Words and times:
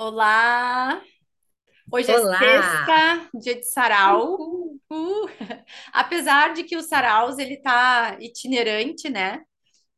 Olá! 0.00 1.04
Hoje 1.92 2.10
é 2.10 2.18
Olá! 2.18 2.38
sexta, 2.38 3.30
dia 3.38 3.54
de 3.56 3.64
sarau. 3.64 4.34
Uhul. 4.34 4.80
Uh! 4.90 5.26
Apesar 5.92 6.54
de 6.54 6.64
que 6.64 6.74
o 6.74 6.82
saraus 6.82 7.36
ele 7.36 7.58
tá 7.58 8.16
itinerante, 8.18 9.10
né? 9.10 9.44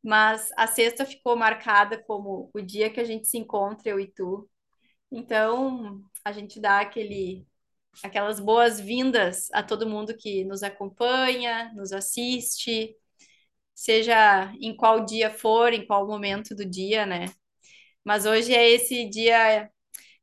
Mas 0.03 0.51
a 0.57 0.67
sexta 0.67 1.05
ficou 1.05 1.37
marcada 1.37 2.03
como 2.03 2.51
o 2.53 2.59
dia 2.61 2.89
que 2.89 2.99
a 2.99 3.05
gente 3.05 3.29
se 3.29 3.37
encontra, 3.37 3.91
eu 3.91 3.97
e 3.97 4.11
tu. 4.11 4.49
Então, 5.09 6.01
a 6.25 6.33
gente 6.33 6.59
dá 6.59 6.81
aquele, 6.81 7.47
aquelas 8.03 8.41
boas-vindas 8.41 9.47
a 9.53 9.63
todo 9.63 9.87
mundo 9.89 10.17
que 10.17 10.43
nos 10.43 10.63
acompanha, 10.63 11.71
nos 11.73 11.93
assiste, 11.93 12.93
seja 13.73 14.53
em 14.59 14.75
qual 14.75 15.05
dia 15.05 15.31
for, 15.31 15.71
em 15.71 15.87
qual 15.87 16.05
momento 16.05 16.53
do 16.53 16.65
dia, 16.65 17.05
né? 17.05 17.27
Mas 18.03 18.25
hoje 18.25 18.53
é 18.53 18.69
esse 18.69 19.09
dia 19.09 19.71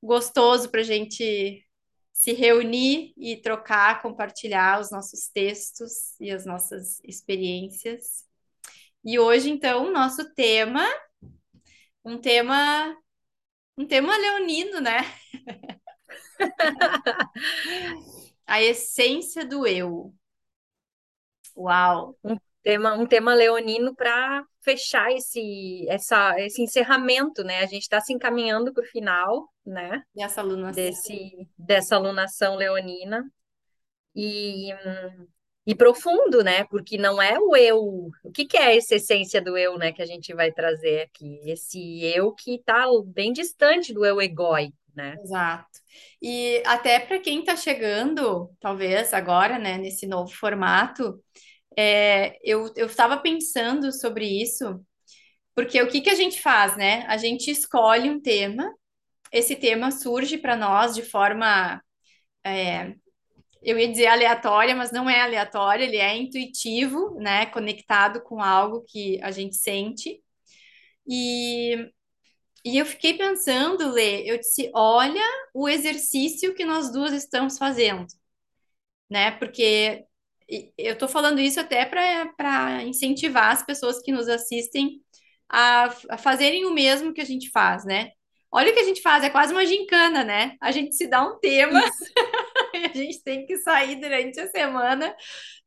gostoso 0.02 0.70
para 0.70 0.80
a 0.80 0.84
gente 0.84 1.66
se 2.12 2.32
reunir 2.32 3.14
e 3.16 3.36
trocar, 3.36 4.02
compartilhar 4.02 4.80
os 4.80 4.90
nossos 4.90 5.28
textos 5.28 6.18
e 6.20 6.30
as 6.30 6.44
nossas 6.44 7.00
experiências. 7.04 8.26
E 9.04 9.18
hoje, 9.18 9.50
então, 9.50 9.90
nosso 9.90 10.34
tema, 10.34 10.86
um 12.04 12.18
tema, 12.18 12.94
um 13.76 13.86
tema 13.86 14.16
leonino, 14.16 14.80
né? 14.80 15.00
A 18.46 18.60
essência 18.62 19.44
do 19.44 19.66
eu. 19.66 20.14
Uau! 21.56 22.18
Um 22.24 22.36
tema, 22.62 22.94
um 22.94 23.06
tema 23.06 23.34
leonino 23.34 23.94
para 23.94 24.44
fechar 24.62 25.10
esse, 25.12 25.86
essa, 25.88 26.38
esse 26.40 26.62
encerramento, 26.62 27.42
né? 27.42 27.60
A 27.60 27.66
gente 27.66 27.82
está 27.82 28.00
se 28.00 28.12
encaminhando 28.12 28.72
para 28.72 28.82
o 28.82 28.86
final, 28.86 29.48
né? 29.64 30.02
E 30.14 30.22
essa 30.22 30.40
alunação. 30.40 30.72
Desse, 30.72 31.48
dessa 31.58 31.96
alunação 31.96 32.56
leonina. 32.56 33.24
E, 34.14 34.70
e 35.66 35.74
profundo, 35.74 36.42
né? 36.42 36.64
Porque 36.64 36.98
não 36.98 37.20
é 37.22 37.38
o 37.38 37.56
eu. 37.56 38.10
O 38.24 38.30
que 38.32 38.44
que 38.44 38.56
é 38.56 38.76
essa 38.76 38.96
essência 38.96 39.40
do 39.40 39.56
eu, 39.56 39.78
né? 39.78 39.92
Que 39.92 40.02
a 40.02 40.06
gente 40.06 40.34
vai 40.34 40.52
trazer 40.52 41.02
aqui? 41.02 41.40
Esse 41.46 42.04
eu 42.04 42.32
que 42.34 42.56
está 42.56 42.86
bem 43.06 43.32
distante 43.32 43.94
do 43.94 44.04
eu 44.04 44.20
egóico, 44.20 44.76
né? 44.94 45.16
Exato. 45.22 45.80
E 46.20 46.62
até 46.66 47.00
para 47.00 47.18
quem 47.18 47.40
está 47.40 47.56
chegando, 47.56 48.50
talvez 48.60 49.12
agora, 49.14 49.58
né, 49.58 49.78
nesse 49.78 50.06
novo 50.06 50.30
formato, 50.32 51.20
é, 51.76 52.38
eu 52.42 52.72
estava 52.76 53.16
pensando 53.18 53.92
sobre 53.92 54.26
isso, 54.26 54.84
porque 55.54 55.80
o 55.82 55.88
que 55.88 56.00
que 56.00 56.10
a 56.10 56.14
gente 56.14 56.40
faz, 56.40 56.76
né? 56.76 57.04
A 57.08 57.16
gente 57.16 57.50
escolhe 57.50 58.10
um 58.10 58.20
tema, 58.20 58.72
esse 59.32 59.56
tema 59.56 59.90
surge 59.90 60.38
para 60.38 60.56
nós 60.56 60.94
de 60.94 61.02
forma, 61.02 61.82
é, 62.44 62.94
eu 63.62 63.78
ia 63.78 63.88
dizer 63.88 64.06
aleatória, 64.08 64.74
mas 64.74 64.92
não 64.92 65.08
é 65.10 65.20
aleatória, 65.22 65.84
ele 65.84 65.98
é 65.98 66.16
intuitivo, 66.16 67.14
né? 67.20 67.46
Conectado 67.46 68.22
com 68.22 68.42
algo 68.42 68.84
que 68.88 69.20
a 69.22 69.30
gente 69.30 69.56
sente. 69.56 70.22
E, 71.06 71.76
e 72.64 72.78
eu 72.78 72.86
fiquei 72.86 73.14
pensando, 73.16 73.90
Lê, 73.92 74.30
eu 74.30 74.38
disse, 74.38 74.70
olha 74.74 75.22
o 75.54 75.68
exercício 75.68 76.54
que 76.54 76.64
nós 76.64 76.92
duas 76.92 77.12
estamos 77.12 77.58
fazendo, 77.58 78.06
né? 79.08 79.30
Porque 79.32 80.06
eu 80.76 80.94
estou 80.94 81.08
falando 81.08 81.40
isso 81.40 81.60
até 81.60 81.84
para 81.84 82.82
incentivar 82.82 83.52
as 83.52 83.64
pessoas 83.64 84.00
que 84.00 84.10
nos 84.10 84.28
assistem 84.28 85.00
a, 85.48 85.84
a 86.10 86.18
fazerem 86.18 86.66
o 86.66 86.72
mesmo 86.72 87.12
que 87.12 87.20
a 87.20 87.24
gente 87.24 87.50
faz, 87.50 87.84
né? 87.84 88.10
Olha 88.52 88.70
o 88.70 88.74
que 88.74 88.80
a 88.80 88.84
gente 88.84 89.00
faz, 89.00 89.22
é 89.22 89.30
quase 89.30 89.52
uma 89.52 89.64
gincana, 89.64 90.24
né? 90.24 90.56
A 90.60 90.72
gente 90.72 90.96
se 90.96 91.06
dá 91.06 91.24
um 91.24 91.38
tema 91.38 91.80
e 92.74 92.78
a 92.78 92.92
gente 92.92 93.22
tem 93.22 93.46
que 93.46 93.56
sair 93.58 93.96
durante 94.00 94.40
a 94.40 94.50
semana, 94.50 95.14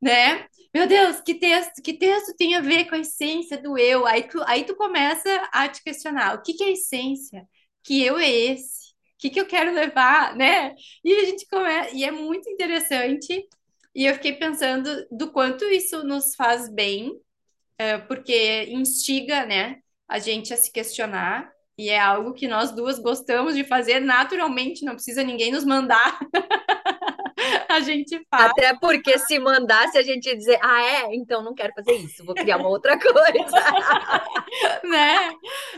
né? 0.02 0.46
Meu 0.72 0.86
Deus, 0.86 1.20
que 1.20 1.34
texto, 1.34 1.80
que 1.82 1.94
texto 1.94 2.34
tem 2.36 2.54
a 2.54 2.60
ver 2.60 2.86
com 2.86 2.94
a 2.94 2.98
essência 2.98 3.56
do 3.56 3.78
eu? 3.78 4.06
Aí 4.06 4.24
tu, 4.24 4.42
aí 4.46 4.64
tu 4.64 4.76
começa 4.76 5.48
a 5.52 5.66
te 5.68 5.82
questionar, 5.82 6.34
o 6.34 6.42
que 6.42 6.52
que 6.52 6.64
é 6.64 6.66
a 6.66 6.70
essência? 6.72 7.48
Que 7.82 8.02
eu 8.04 8.18
é 8.18 8.28
esse? 8.30 8.92
O 9.14 9.18
que 9.18 9.30
que 9.30 9.40
eu 9.40 9.46
quero 9.46 9.72
levar, 9.72 10.36
né? 10.36 10.74
E 11.02 11.14
a 11.14 11.24
gente 11.24 11.46
começa, 11.46 11.90
e 11.94 12.04
é 12.04 12.10
muito 12.10 12.50
interessante 12.50 13.46
e 13.94 14.06
eu 14.06 14.14
fiquei 14.14 14.32
pensando 14.32 15.06
do 15.10 15.30
quanto 15.30 15.64
isso 15.64 16.02
nos 16.04 16.34
faz 16.34 16.68
bem, 16.68 17.12
eh, 17.78 17.98
porque 17.98 18.64
instiga, 18.64 19.46
né, 19.46 19.78
a 20.08 20.18
gente 20.18 20.52
a 20.52 20.56
se 20.56 20.72
questionar, 20.72 21.50
e 21.76 21.90
é 21.90 21.98
algo 21.98 22.32
que 22.32 22.46
nós 22.46 22.70
duas 22.72 22.98
gostamos 22.98 23.54
de 23.54 23.64
fazer 23.64 24.00
naturalmente, 24.00 24.84
não 24.84 24.94
precisa 24.94 25.22
ninguém 25.22 25.52
nos 25.52 25.64
mandar, 25.64 26.18
a 27.68 27.80
gente 27.80 28.20
faz, 28.30 28.50
Até 28.50 28.74
porque 28.78 29.18
se 29.18 29.38
mandasse 29.38 29.98
a 29.98 30.02
gente 30.02 30.34
dizer, 30.36 30.58
ah, 30.62 30.82
é? 30.82 31.14
Então 31.14 31.42
não 31.42 31.54
quero 31.54 31.72
fazer 31.74 31.92
isso, 31.94 32.24
vou 32.24 32.34
criar 32.34 32.56
uma 32.56 32.68
outra 32.68 32.98
coisa. 32.98 33.14
né? 34.84 35.32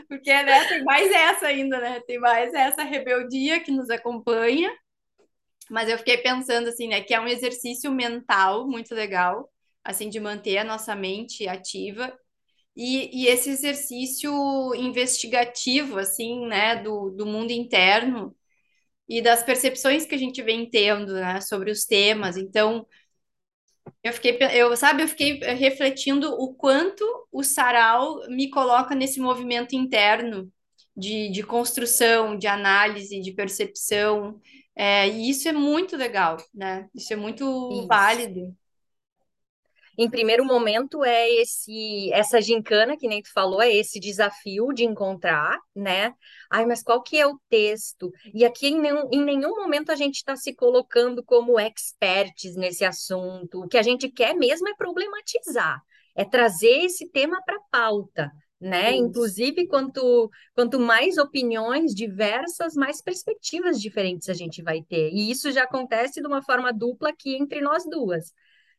Porque, 0.09 0.31
né, 0.31 0.65
tem 0.69 0.85
mais 0.85 1.11
essa 1.11 1.47
ainda, 1.47 1.81
né? 1.81 2.01
Tem 2.07 2.19
mais 2.19 2.53
essa 2.55 2.83
rebeldia 2.83 3.61
que 3.61 3.73
nos 3.73 3.91
acompanha. 3.91 4.71
Mas 5.71 5.89
eu 5.89 5.99
fiquei 5.99 6.19
pensando 6.19 6.69
assim, 6.69 6.89
né, 6.89 7.01
que 7.03 7.15
é 7.15 7.21
um 7.21 7.27
exercício 7.29 7.91
mental 7.93 8.67
muito 8.69 8.95
legal, 8.95 9.51
assim, 9.85 10.09
de 10.09 10.21
manter 10.21 10.59
a 10.59 10.65
nossa 10.65 10.95
mente 10.95 11.49
ativa. 11.49 12.13
E, 12.77 13.25
e 13.25 13.29
esse 13.29 13.51
exercício 13.51 14.33
investigativo, 14.77 15.99
assim, 15.99 16.47
né, 16.47 16.77
do, 16.83 17.11
do 17.11 17.27
mundo 17.27 17.51
interno 17.53 18.37
e 19.09 19.23
das 19.23 19.43
percepções 19.45 20.07
que 20.07 20.15
a 20.15 20.19
gente 20.19 20.43
vem 20.43 20.69
tendo, 20.71 21.15
né, 21.15 21.41
sobre 21.41 21.71
os 21.71 21.85
temas. 21.87 22.37
Então, 22.37 22.87
eu 24.03 24.13
fiquei, 24.13 24.39
eu, 24.53 24.77
sabe, 24.77 25.03
eu 25.03 25.09
fiquei 25.09 25.41
eh, 25.43 25.53
refletindo 25.55 26.31
o 26.33 26.55
quanto 26.55 27.05
o 27.33 27.43
sarau 27.43 28.21
me 28.29 28.51
coloca 28.51 28.95
nesse 28.95 29.21
movimento 29.21 29.75
interno 29.75 30.51
de, 30.97 31.31
de 31.31 31.43
construção, 31.43 32.37
de 32.39 32.47
análise, 32.47 33.21
de 33.21 33.33
percepção. 33.33 34.41
É, 34.77 35.09
e 35.09 35.31
isso 35.31 35.49
é 35.49 35.53
muito 35.53 35.97
legal, 35.97 36.37
né? 36.55 36.89
Isso 36.95 37.13
é 37.13 37.17
muito 37.17 37.71
Isso. 37.73 37.87
válido. 37.89 38.55
Em 39.99 40.11
primeiro 40.11 40.45
momento 40.45 41.03
é 41.03 41.27
esse 41.31 42.13
essa 42.13 42.41
gincana 42.41 42.99
que 42.99 43.09
nem 43.09 43.23
tu 43.23 43.33
falou, 43.33 43.63
é 43.63 43.75
esse 43.75 43.99
desafio 43.99 44.73
de 44.75 44.85
encontrar, 44.85 45.59
né? 45.75 46.13
Ai, 46.51 46.67
mas 46.67 46.83
qual 46.83 47.03
que 47.03 47.19
é 47.19 47.27
o 47.27 47.41
texto? 47.49 48.13
E 48.35 48.45
aqui 48.45 48.69
em 48.69 48.81
nenhum, 48.81 49.09
em 49.11 49.25
nenhum 49.25 49.57
momento 49.57 49.91
a 49.91 49.95
gente 49.97 50.17
está 50.17 50.37
se 50.37 50.55
colocando 50.55 51.25
como 51.25 51.59
experts 51.59 52.57
nesse 52.57 52.85
assunto. 52.85 53.63
O 53.65 53.69
que 53.69 53.79
a 53.79 53.83
gente 53.83 54.11
quer 54.11 54.35
mesmo 54.35 54.69
é 54.69 54.75
problematizar, 54.75 55.81
é 56.15 56.25
trazer 56.27 56.85
esse 56.85 57.09
tema 57.11 57.41
para 57.43 57.57
a 57.57 57.63
pauta. 57.71 58.31
Né? 58.59 58.95
Inclusive, 58.97 59.67
quanto, 59.69 60.31
quanto 60.55 60.81
mais 60.81 61.19
opiniões 61.19 61.95
diversas, 61.95 62.75
mais 62.75 63.03
perspectivas 63.03 63.81
diferentes 63.81 64.31
a 64.31 64.35
gente 64.35 64.63
vai 64.63 64.83
ter. 64.83 65.11
E 65.13 65.31
isso 65.31 65.53
já 65.53 65.65
acontece 65.65 66.21
de 66.23 66.27
uma 66.27 66.43
forma 66.43 66.73
dupla 66.73 67.11
aqui 67.11 67.37
entre 67.37 67.61
nós 67.61 67.85
duas 67.85 68.33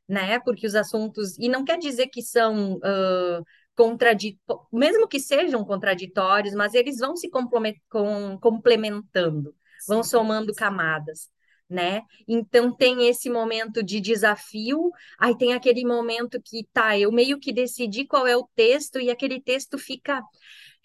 né? 0.08 0.40
Porque 0.40 0.66
os 0.68 0.76
assuntos, 0.76 1.38
e 1.38 1.50
não 1.50 1.66
quer 1.66 1.78
dizer 1.78 2.08
que 2.08 2.22
são 2.22 2.76
uh, 2.78 3.44
contraditórios, 3.76 4.68
mesmo 4.72 5.08
que 5.08 5.20
sejam 5.20 5.66
contraditórios, 5.66 6.54
mas 6.54 6.74
eles 6.74 6.98
vão 7.00 7.16
se 7.16 7.30
complemen- 7.30 7.82
com- 7.90 8.38
complementando, 8.40 9.54
vão 9.88 10.04
somando 10.04 10.54
camadas. 10.54 11.30
Né? 11.70 12.04
Então 12.26 12.74
tem 12.74 13.10
esse 13.10 13.30
momento 13.30 13.84
de 13.84 14.00
desafio, 14.00 14.90
aí 15.20 15.38
tem 15.38 15.54
aquele 15.54 15.86
momento 15.86 16.42
que 16.42 16.66
tá, 16.72 16.98
eu 16.98 17.12
meio 17.12 17.38
que 17.40 17.52
decidi 17.52 18.06
qual 18.06 18.26
é 18.26 18.38
o 18.38 18.48
texto 18.56 19.02
e 19.02 19.10
aquele 19.10 19.42
texto 19.42 19.78
fica 19.78 20.24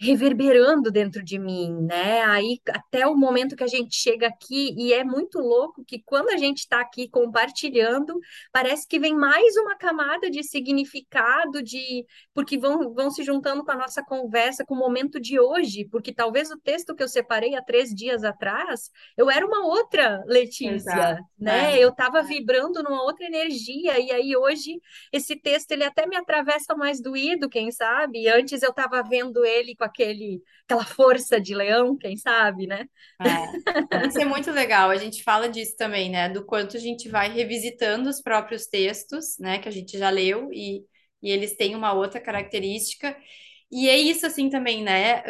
reverberando 0.03 0.91
dentro 0.91 1.23
de 1.23 1.39
mim, 1.39 1.73
né? 1.83 2.23
Aí 2.23 2.61
até 2.71 3.07
o 3.07 3.15
momento 3.15 3.55
que 3.55 3.63
a 3.63 3.69
gente 3.69 3.95
chega 3.95 4.27
aqui, 4.27 4.75
e 4.77 4.93
é 4.93 5.05
muito 5.05 5.39
louco 5.39 5.85
que 5.85 6.03
quando 6.05 6.31
a 6.31 6.37
gente 6.37 6.59
está 6.59 6.81
aqui 6.81 7.09
compartilhando, 7.09 8.19
parece 8.53 8.87
que 8.87 8.99
vem 8.99 9.15
mais 9.15 9.57
uma 9.57 9.77
camada 9.77 10.29
de 10.29 10.43
significado, 10.43 11.63
de 11.63 12.05
porque 12.35 12.59
vão, 12.59 12.93
vão 12.93 13.11
se 13.11 13.23
juntando 13.23 13.65
com 13.65 13.71
a 13.71 13.77
nossa 13.77 14.03
conversa, 14.03 14.65
com 14.65 14.75
o 14.75 14.79
momento 14.79 15.21
de 15.21 15.39
hoje, 15.39 15.87
porque 15.91 16.13
talvez 16.13 16.51
o 16.51 16.59
texto 16.59 16.95
que 16.97 17.03
eu 17.03 17.09
separei 17.09 17.55
há 17.55 17.63
três 17.63 17.91
dias 17.91 18.25
atrás, 18.25 18.91
eu 19.17 19.31
era 19.31 19.47
uma 19.47 19.65
outra 19.65 20.23
Letícia, 20.27 20.75
Exato. 20.75 21.23
né? 21.39 21.75
É. 21.75 21.79
Eu 21.85 21.91
estava 21.91 22.23
vibrando 22.23 22.83
numa 22.83 23.03
outra 23.03 23.25
energia, 23.25 24.01
e 24.01 24.11
aí 24.11 24.37
hoje 24.37 24.81
esse 25.13 25.37
texto 25.37 25.71
ele 25.71 25.85
até 25.85 26.07
me 26.07 26.17
atravessa 26.17 26.75
mais 26.75 27.01
doído, 27.01 27.49
quem 27.49 27.71
sabe? 27.71 28.29
Antes 28.29 28.63
eu 28.63 28.71
estava 28.71 29.03
vendo 29.03 29.45
ele 29.45 29.77
com 29.77 29.85
aquele, 29.93 30.43
aquela 30.65 30.85
força 30.85 31.41
de 31.41 31.55
leão, 31.55 31.97
quem 31.97 32.17
sabe, 32.17 32.67
né? 32.67 32.87
É. 33.21 34.07
Isso 34.07 34.19
é 34.21 34.25
muito 34.25 34.51
legal. 34.51 34.91
A 34.91 34.97
gente 34.97 35.23
fala 35.23 35.49
disso 35.49 35.77
também, 35.77 36.11
né? 36.11 36.29
Do 36.29 36.45
quanto 36.45 36.77
a 36.77 36.81
gente 36.81 37.09
vai 37.09 37.31
revisitando 37.31 38.09
os 38.09 38.21
próprios 38.21 38.67
textos, 38.67 39.39
né? 39.39 39.59
Que 39.59 39.69
a 39.69 39.73
gente 39.73 39.99
já 39.99 40.11
leu 40.11 40.49
e, 40.53 40.85
e 41.23 41.31
eles 41.31 41.57
têm 41.57 41.77
uma 41.77 41.93
outra 41.93 42.21
característica. 42.21 43.17
E 43.71 43.89
é 43.89 43.97
isso 43.97 44.27
assim 44.27 44.51
também, 44.51 44.83
né? 44.83 45.23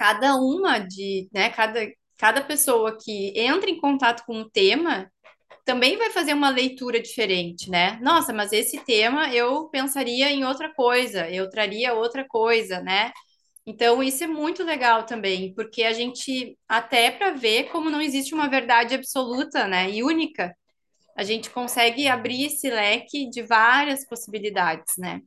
cada 0.00 0.34
uma 0.36 0.78
de, 0.78 1.28
né, 1.30 1.50
cada, 1.50 1.78
cada 2.16 2.40
pessoa 2.42 2.96
que 2.98 3.38
entra 3.38 3.68
em 3.68 3.78
contato 3.78 4.24
com 4.24 4.40
o 4.40 4.48
tema 4.50 5.12
também 5.64 5.96
vai 5.96 6.10
fazer 6.10 6.34
uma 6.34 6.50
leitura 6.50 7.00
diferente, 7.00 7.70
né? 7.70 7.98
Nossa, 8.02 8.32
mas 8.32 8.52
esse 8.52 8.84
tema 8.84 9.32
eu 9.34 9.68
pensaria 9.68 10.30
em 10.30 10.44
outra 10.44 10.72
coisa, 10.74 11.28
eu 11.30 11.48
traria 11.50 11.94
outra 11.94 12.26
coisa, 12.26 12.80
né? 12.80 13.12
Então, 13.66 14.02
isso 14.02 14.24
é 14.24 14.26
muito 14.26 14.64
legal 14.64 15.04
também, 15.06 15.54
porque 15.54 15.84
a 15.84 15.92
gente, 15.92 16.58
até 16.68 17.10
para 17.10 17.32
ver 17.32 17.70
como 17.70 17.90
não 17.90 18.00
existe 18.00 18.34
uma 18.34 18.48
verdade 18.48 18.94
absoluta, 18.94 19.66
né, 19.68 19.90
e 19.90 20.02
única, 20.02 20.56
a 21.16 21.22
gente 21.24 21.50
consegue 21.50 22.08
abrir 22.08 22.46
esse 22.46 22.70
leque 22.70 23.28
de 23.30 23.42
várias 23.42 24.06
possibilidades, 24.06 24.94
né? 24.98 25.20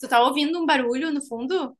Tu 0.00 0.08
tá 0.08 0.20
ouvindo 0.22 0.58
um 0.60 0.66
barulho 0.66 1.12
no 1.12 1.24
fundo? 1.24 1.77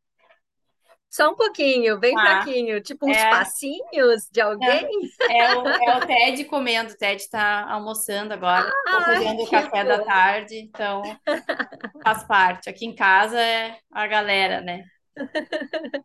Só 1.10 1.30
um 1.30 1.34
pouquinho, 1.34 1.98
bem 1.98 2.14
Ah, 2.16 2.42
fraquinho, 2.42 2.82
tipo 2.82 3.08
uns 3.08 3.16
é, 3.16 3.30
passinhos 3.30 4.28
de 4.30 4.40
alguém. 4.40 4.86
é, 5.30 5.38
é 5.38 5.56
o, 5.56 5.66
é 5.66 5.96
o 5.96 6.06
Ted 6.06 6.44
comendo, 6.44 6.92
o 6.92 6.96
Ted 6.96 7.28
tá 7.30 7.66
almoçando 7.70 8.34
agora, 8.34 8.70
tá 8.70 8.98
Ai, 8.98 9.14
fazendo 9.16 9.42
o 9.42 9.50
café 9.50 9.84
da 9.84 10.04
tarde, 10.04 10.56
então 10.58 11.02
faz 12.02 12.24
parte. 12.24 12.68
Aqui 12.68 12.86
em 12.86 12.94
casa 12.94 13.40
é 13.40 13.78
a 13.90 14.06
galera, 14.06 14.60
né? 14.60 14.84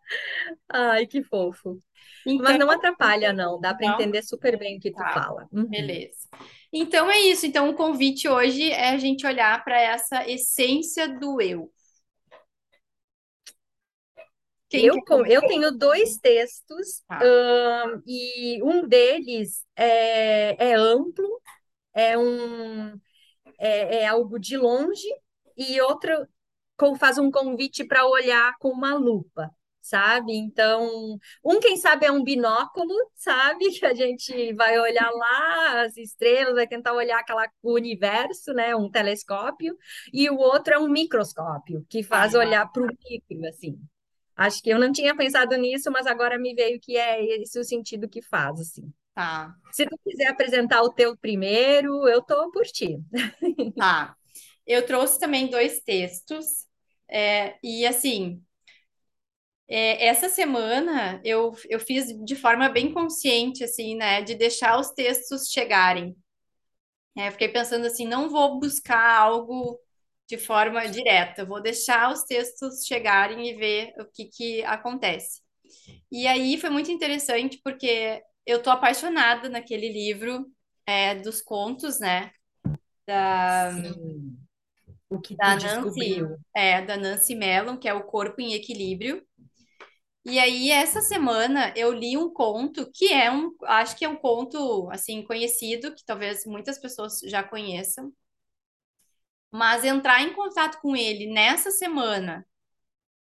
Ai, 0.69 1.05
que 1.05 1.23
fofo. 1.23 1.81
Mas 2.25 2.55
Então, 2.55 2.57
não 2.59 2.71
atrapalha, 2.71 3.33
não. 3.33 3.59
Dá 3.59 3.73
para 3.73 3.85
entender 3.87 4.23
super 4.23 4.57
bem 4.57 4.77
o 4.77 4.79
que 4.79 4.91
tu 4.91 4.97
tá, 4.97 5.13
fala. 5.13 5.47
Uhum. 5.51 5.65
beleza. 5.69 6.27
Então 6.71 7.09
é 7.11 7.19
isso. 7.19 7.45
Então 7.45 7.69
o 7.69 7.73
convite 7.75 8.27
hoje 8.27 8.71
é 8.71 8.89
a 8.89 8.97
gente 8.97 9.25
olhar 9.27 9.63
para 9.63 9.79
essa 9.79 10.27
essência 10.29 11.07
do 11.07 11.41
eu. 11.41 11.69
Quem 14.75 14.89
Eu, 14.89 14.95
eu 15.27 15.41
tenho 15.45 15.71
dois 15.71 16.17
textos, 16.17 17.03
Tá. 17.07 17.19
ahn, 17.21 18.01
e 18.07 18.61
um 18.63 18.87
deles 18.87 19.65
é, 19.75 20.71
é 20.71 20.75
amplo, 20.75 21.41
é 21.93 22.17
um 22.17 22.99
é, 23.59 24.03
é 24.03 24.07
algo 24.07 24.39
de 24.39 24.57
longe, 24.57 25.07
e 25.57 25.79
outro 25.81 26.27
com- 26.77 26.95
faz 26.95 27.17
um 27.17 27.31
convite 27.31 27.83
para 27.85 28.05
olhar 28.07 28.53
com 28.59 28.69
uma 28.69 28.95
lupa, 28.95 29.51
sabe? 29.81 30.33
Então, 30.35 31.17
um, 31.45 31.59
quem 31.59 31.77
sabe, 31.77 32.05
é 32.05 32.11
um 32.11 32.23
binóculo, 32.23 32.93
sabe? 33.15 33.65
Que 33.79 33.85
a 33.85 33.93
gente 33.93 34.53
vai 34.55 34.79
olhar 34.79 35.09
lá 35.11 35.83
as 35.83 35.97
estrelas, 35.97 36.55
vai 36.55 36.67
tentar 36.67 36.93
olhar 36.93 37.19
aquela, 37.19 37.47
o 37.61 37.73
universo, 37.73 38.53
né? 38.53 38.75
Um 38.75 38.89
telescópio, 38.91 39.77
e 40.13 40.29
o 40.29 40.37
outro 40.37 40.73
é 40.73 40.79
um 40.79 40.89
microscópio, 40.89 41.85
que 41.89 42.03
faz 42.03 42.33
Tá. 42.33 42.39
olhar 42.39 42.71
para 42.71 42.83
o 42.83 42.87
micro, 42.87 43.47
assim. 43.47 43.79
Acho 44.35 44.61
que 44.61 44.69
eu 44.69 44.79
não 44.79 44.91
tinha 44.91 45.15
pensado 45.15 45.55
nisso, 45.57 45.91
mas 45.91 46.07
agora 46.07 46.39
me 46.39 46.53
veio 46.55 46.79
que 46.79 46.97
é 46.97 47.23
esse 47.41 47.59
o 47.59 47.63
sentido 47.63 48.09
que 48.09 48.21
faz, 48.21 48.59
assim. 48.59 48.91
Tá. 49.13 49.55
Se 49.71 49.85
tu 49.85 49.97
quiser 50.03 50.27
apresentar 50.27 50.81
o 50.81 50.91
teu 50.93 51.15
primeiro, 51.17 52.07
eu 52.07 52.21
tô 52.21 52.51
por 52.51 52.63
ti. 52.63 52.99
Tá. 53.77 54.15
Eu 54.65 54.85
trouxe 54.85 55.19
também 55.19 55.47
dois 55.47 55.81
textos, 55.81 56.65
é, 57.09 57.57
e 57.61 57.85
assim, 57.85 58.41
é, 59.67 60.07
essa 60.07 60.29
semana 60.29 61.21
eu, 61.23 61.53
eu 61.69 61.79
fiz 61.79 62.07
de 62.25 62.35
forma 62.35 62.69
bem 62.69 62.93
consciente, 62.93 63.63
assim, 63.63 63.95
né, 63.95 64.21
de 64.21 64.35
deixar 64.35 64.79
os 64.79 64.91
textos 64.91 65.49
chegarem. 65.49 66.15
É, 67.15 67.29
fiquei 67.31 67.47
pensando 67.49 67.85
assim, 67.85 68.07
não 68.07 68.29
vou 68.29 68.59
buscar 68.59 69.19
algo 69.19 69.79
de 70.33 70.37
forma 70.37 70.87
direta, 70.87 71.45
vou 71.45 71.61
deixar 71.61 72.11
os 72.11 72.23
textos 72.23 72.85
chegarem 72.87 73.47
e 73.49 73.53
ver 73.55 73.93
o 73.99 74.05
que 74.05 74.25
que 74.25 74.63
acontece. 74.63 75.41
E 76.11 76.25
aí 76.25 76.57
foi 76.57 76.71
muito 76.71 76.91
interessante 76.91 77.59
porque 77.63 78.21
eu 78.45 78.61
tô 78.63 78.71
apaixonada 78.71 79.47
naquele 79.47 79.91
livro, 79.91 80.47
é, 80.87 81.15
dos 81.15 81.39
contos, 81.41 81.99
né, 81.99 82.31
Sim. 83.83 84.37
O 85.09 85.19
que 85.21 85.35
da 85.37 85.55
Nancy, 85.55 85.67
descobriu? 85.67 86.37
é, 86.55 86.81
da 86.81 86.97
Nancy 86.97 87.35
Mellon, 87.35 87.77
que 87.77 87.87
é 87.87 87.93
O 87.93 88.03
Corpo 88.03 88.41
em 88.41 88.53
Equilíbrio. 88.53 89.23
E 90.25 90.39
aí, 90.39 90.71
essa 90.71 91.01
semana, 91.01 91.73
eu 91.75 91.91
li 91.91 92.17
um 92.17 92.33
conto 92.33 92.89
que 92.93 93.11
é 93.11 93.29
um, 93.29 93.53
acho 93.63 93.97
que 93.97 94.05
é 94.05 94.09
um 94.09 94.15
conto, 94.15 94.89
assim, 94.89 95.21
conhecido, 95.23 95.93
que 95.93 96.05
talvez 96.05 96.45
muitas 96.45 96.79
pessoas 96.79 97.19
já 97.25 97.43
conheçam, 97.43 98.11
mas 99.53 99.85
entrar 99.85 100.23
em 100.23 100.33
contato 100.33 100.81
com 100.81 100.95
ele 100.95 101.27
nessa 101.27 101.71
semana 101.71 102.45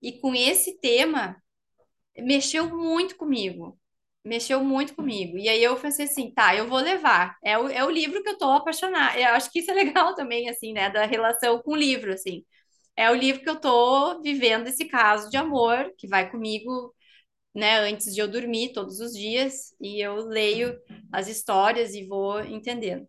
e 0.02 0.20
com 0.20 0.34
esse 0.34 0.80
tema 0.80 1.36
mexeu 2.18 2.68
muito 2.76 3.16
comigo. 3.16 3.78
Mexeu 4.24 4.64
muito 4.64 4.94
comigo. 4.94 5.38
E 5.38 5.48
aí 5.48 5.62
eu 5.62 5.76
pensei 5.80 6.06
assim, 6.06 6.32
tá, 6.34 6.54
eu 6.56 6.68
vou 6.68 6.78
levar. 6.80 7.36
É 7.44 7.58
o, 7.58 7.68
é 7.68 7.84
o 7.84 7.90
livro 7.90 8.22
que 8.22 8.30
eu 8.30 8.38
tô 8.38 8.50
apaixonada. 8.50 9.18
Eu 9.18 9.28
acho 9.30 9.50
que 9.52 9.60
isso 9.60 9.70
é 9.70 9.74
legal 9.74 10.14
também, 10.16 10.48
assim, 10.48 10.72
né, 10.72 10.90
da 10.90 11.06
relação 11.06 11.62
com 11.62 11.72
o 11.72 11.76
livro, 11.76 12.12
assim. 12.12 12.44
É 12.96 13.10
o 13.10 13.14
livro 13.14 13.42
que 13.42 13.50
eu 13.50 13.60
tô 13.60 14.20
vivendo 14.22 14.68
esse 14.68 14.86
caso 14.86 15.30
de 15.30 15.36
amor, 15.36 15.92
que 15.98 16.08
vai 16.08 16.30
comigo 16.30 16.94
né, 17.54 17.80
antes 17.80 18.14
de 18.14 18.20
eu 18.20 18.28
dormir 18.28 18.72
todos 18.72 19.00
os 19.00 19.12
dias, 19.14 19.74
e 19.80 20.00
eu 20.04 20.16
leio 20.26 20.78
as 21.12 21.28
histórias 21.28 21.94
e 21.94 22.06
vou 22.06 22.40
entendendo. 22.44 23.08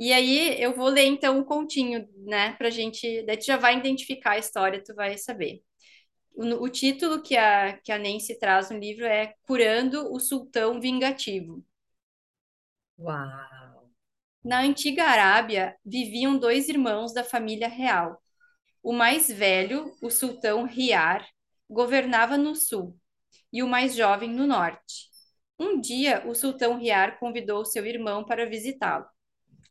E 0.00 0.14
aí 0.14 0.60
eu 0.62 0.74
vou 0.74 0.88
ler 0.88 1.04
então 1.04 1.38
um 1.38 1.44
continho, 1.44 2.08
né, 2.26 2.54
pra 2.54 2.70
gente, 2.70 3.22
daí 3.26 3.36
tu 3.36 3.44
já 3.44 3.58
vai 3.58 3.76
identificar 3.78 4.32
a 4.32 4.38
história, 4.38 4.82
tu 4.82 4.94
vai 4.94 5.18
saber. 5.18 5.62
O, 6.34 6.44
o 6.64 6.68
título 6.70 7.22
que 7.22 7.36
a, 7.36 7.78
que 7.78 7.92
a 7.92 7.98
Nancy 7.98 8.38
traz 8.38 8.70
no 8.70 8.78
livro 8.78 9.04
é 9.04 9.34
Curando 9.42 10.10
o 10.12 10.18
Sultão 10.18 10.80
Vingativo. 10.80 11.62
Uau! 12.98 13.90
Na 14.42 14.62
antiga 14.62 15.04
Arábia 15.04 15.76
viviam 15.84 16.38
dois 16.38 16.70
irmãos 16.70 17.12
da 17.12 17.22
família 17.22 17.68
real. 17.68 18.22
O 18.82 18.94
mais 18.94 19.30
velho, 19.30 19.94
o 20.02 20.10
sultão 20.10 20.64
Riar, 20.64 21.28
governava 21.68 22.38
no 22.38 22.56
sul, 22.56 22.98
e 23.52 23.62
o 23.62 23.68
mais 23.68 23.94
jovem 23.94 24.30
no 24.30 24.46
norte. 24.46 25.10
Um 25.58 25.78
dia, 25.78 26.24
o 26.26 26.34
sultão 26.34 26.78
Riar 26.78 27.18
convidou 27.18 27.66
seu 27.66 27.84
irmão 27.84 28.24
para 28.24 28.48
visitá-lo. 28.48 29.06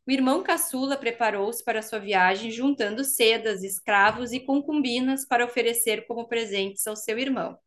O 0.08 0.12
irmão 0.12 0.42
caçula 0.44 0.98
preparou-se 0.98 1.64
para 1.64 1.82
sua 1.82 2.00
viagem, 2.00 2.52
juntando 2.52 3.04
sedas, 3.04 3.64
escravos 3.64 4.32
e 4.32 4.40
concubinas 4.40 5.26
para 5.26 5.46
oferecer 5.46 6.08
como 6.08 6.28
presentes 6.28 6.86
ao 6.88 6.96
seu 6.96 7.18
irmão. 7.20 7.58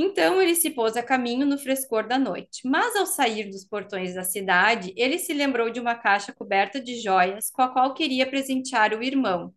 Então 0.00 0.40
ele 0.40 0.54
se 0.54 0.70
pôs 0.70 0.96
a 0.96 1.02
caminho 1.02 1.44
no 1.44 1.58
frescor 1.58 2.06
da 2.06 2.16
noite. 2.16 2.60
Mas 2.64 2.94
ao 2.94 3.04
sair 3.04 3.50
dos 3.50 3.64
portões 3.64 4.14
da 4.14 4.22
cidade, 4.22 4.94
ele 4.96 5.18
se 5.18 5.34
lembrou 5.34 5.70
de 5.70 5.80
uma 5.80 5.96
caixa 5.96 6.32
coberta 6.32 6.80
de 6.80 7.00
joias 7.00 7.50
com 7.50 7.62
a 7.62 7.68
qual 7.68 7.92
queria 7.94 8.28
presentear 8.28 8.92
o 8.94 9.02
irmão. 9.02 9.52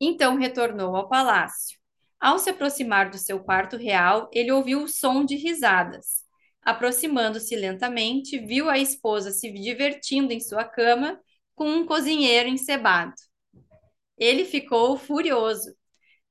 Então 0.00 0.36
retornou 0.36 0.96
ao 0.96 1.08
palácio. 1.08 1.78
Ao 2.18 2.38
se 2.38 2.48
aproximar 2.50 3.10
do 3.10 3.18
seu 3.18 3.38
quarto 3.40 3.76
real, 3.76 4.30
ele 4.32 4.50
ouviu 4.50 4.82
o 4.84 4.88
som 4.88 5.24
de 5.24 5.36
risadas. 5.36 6.21
Aproximando-se 6.62 7.56
lentamente, 7.56 8.38
viu 8.38 8.70
a 8.70 8.78
esposa 8.78 9.32
se 9.32 9.50
divertindo 9.50 10.32
em 10.32 10.40
sua 10.40 10.64
cama 10.64 11.20
com 11.54 11.68
um 11.68 11.84
cozinheiro 11.84 12.48
encebado. 12.48 13.14
Ele 14.16 14.44
ficou 14.44 14.96
furioso. 14.96 15.74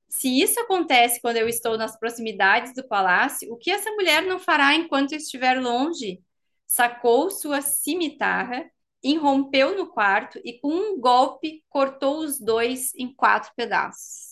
Se 0.08 0.42
isso 0.42 0.60
acontece 0.60 1.22
quando 1.22 1.38
eu 1.38 1.48
estou 1.48 1.78
nas 1.78 1.98
proximidades 1.98 2.74
do 2.74 2.88
palácio, 2.88 3.52
o 3.52 3.58
que 3.58 3.72
essa 3.72 3.92
mulher 3.92 4.24
não 4.24 4.40
fará 4.40 4.74
enquanto 4.76 5.12
eu 5.14 5.18
estiver 5.18 5.60
longe? 5.60 6.22
Sacou 6.66 7.30
sua 7.30 7.62
cimitarra, 7.62 8.70
irrompeu 9.04 9.76
no 9.76 9.88
quarto 9.88 10.40
e, 10.46 10.60
com 10.60 10.74
um 10.74 11.00
golpe, 11.00 11.64
cortou 11.70 12.20
os 12.20 12.40
dois 12.40 12.94
em 12.96 13.14
quatro 13.14 13.52
pedaços. 13.56 14.31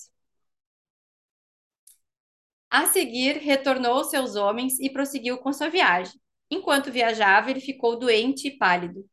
A 2.70 2.86
seguir, 2.86 3.38
retornou 3.38 3.94
aos 3.94 4.10
seus 4.12 4.36
homens 4.36 4.80
e 4.80 4.92
prosseguiu 4.92 5.38
com 5.40 5.52
sua 5.52 5.70
viagem. 5.70 6.14
Enquanto 6.52 6.92
viajava, 6.92 7.50
ele 7.50 7.60
ficou 7.60 7.98
doente 7.98 8.48
e 8.48 8.58
pálido. 8.58 9.04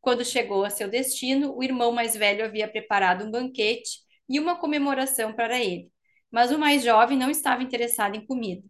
Quando 0.00 0.24
chegou 0.24 0.64
a 0.64 0.70
seu 0.70 0.88
destino, 0.88 1.56
o 1.56 1.62
irmão 1.62 1.92
mais 1.92 2.14
velho 2.14 2.44
havia 2.44 2.68
preparado 2.68 3.24
um 3.24 3.30
banquete 3.30 4.00
e 4.28 4.38
uma 4.38 4.56
comemoração 4.56 5.32
para 5.32 5.58
ele. 5.58 5.90
Mas 6.30 6.50
o 6.52 6.58
mais 6.58 6.84
jovem 6.84 7.16
não 7.16 7.30
estava 7.30 7.62
interessado 7.62 8.16
em 8.16 8.26
comida. 8.26 8.62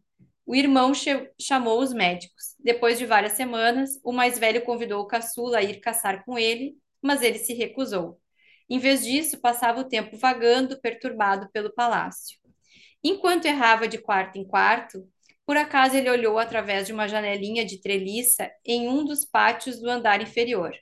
O 0.47 0.55
irmão 0.55 0.93
chamou 1.41 1.81
os 1.81 1.93
médicos. 1.93 2.55
Depois 2.61 2.99
de 2.99 3.05
várias 3.05 3.33
semanas, 3.33 3.99
o 4.05 4.13
mais 4.13 4.39
velho 4.39 4.65
convidou 4.65 5.03
o 5.03 5.07
caçula 5.07 5.59
a 5.59 5.63
ir 5.63 5.81
caçar 5.81 6.25
com 6.25 6.39
ele, 6.39 6.77
mas 7.03 7.21
ele 7.21 7.39
se 7.39 7.53
recusou. 7.53 8.21
Em 8.71 8.79
vez 8.79 9.05
disso, 9.05 9.41
passava 9.41 9.81
o 9.81 9.89
tempo 9.89 10.17
vagando, 10.17 10.81
perturbado 10.81 11.51
pelo 11.53 11.75
palácio. 11.75 12.39
Enquanto 13.03 13.47
errava 13.47 13.87
de 13.87 13.99
quarto 13.99 14.37
em 14.37 14.45
quarto, 14.45 15.07
por 15.45 15.57
acaso 15.57 15.97
ele 15.97 16.11
olhou 16.11 16.39
através 16.39 16.87
de 16.87 16.93
uma 16.93 17.07
janelinha 17.07 17.65
de 17.65 17.81
treliça 17.81 18.51
em 18.65 18.89
um 18.89 19.05
dos 19.05 19.25
pátios 19.25 19.81
do 19.81 19.89
andar 19.89 20.21
inferior. 20.21 20.73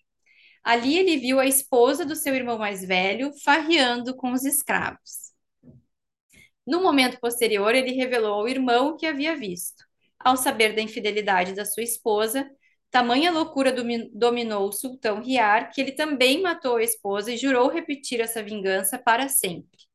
Ali 0.64 0.96
ele 0.96 1.18
viu 1.18 1.38
a 1.38 1.46
esposa 1.46 2.06
do 2.06 2.16
seu 2.16 2.34
irmão 2.34 2.58
mais 2.58 2.82
velho 2.82 3.30
farreando 3.44 4.16
com 4.16 4.32
os 4.32 4.44
escravos. 4.44 5.34
No 6.66 6.82
momento 6.82 7.20
posterior, 7.20 7.74
ele 7.74 7.92
revelou 7.92 8.32
ao 8.32 8.48
irmão 8.48 8.88
o 8.88 8.96
que 8.96 9.06
havia 9.06 9.36
visto. 9.36 9.84
Ao 10.18 10.36
saber 10.36 10.74
da 10.74 10.80
infidelidade 10.80 11.52
da 11.52 11.66
sua 11.66 11.82
esposa, 11.82 12.50
tamanha 12.90 13.30
loucura 13.30 13.70
dominou 14.14 14.68
o 14.68 14.72
sultão 14.72 15.20
Riar 15.20 15.70
que 15.70 15.82
ele 15.82 15.92
também 15.92 16.40
matou 16.40 16.76
a 16.76 16.82
esposa 16.82 17.30
e 17.30 17.36
jurou 17.36 17.68
repetir 17.68 18.20
essa 18.20 18.42
vingança 18.42 18.98
para 18.98 19.28
sempre. 19.28 19.93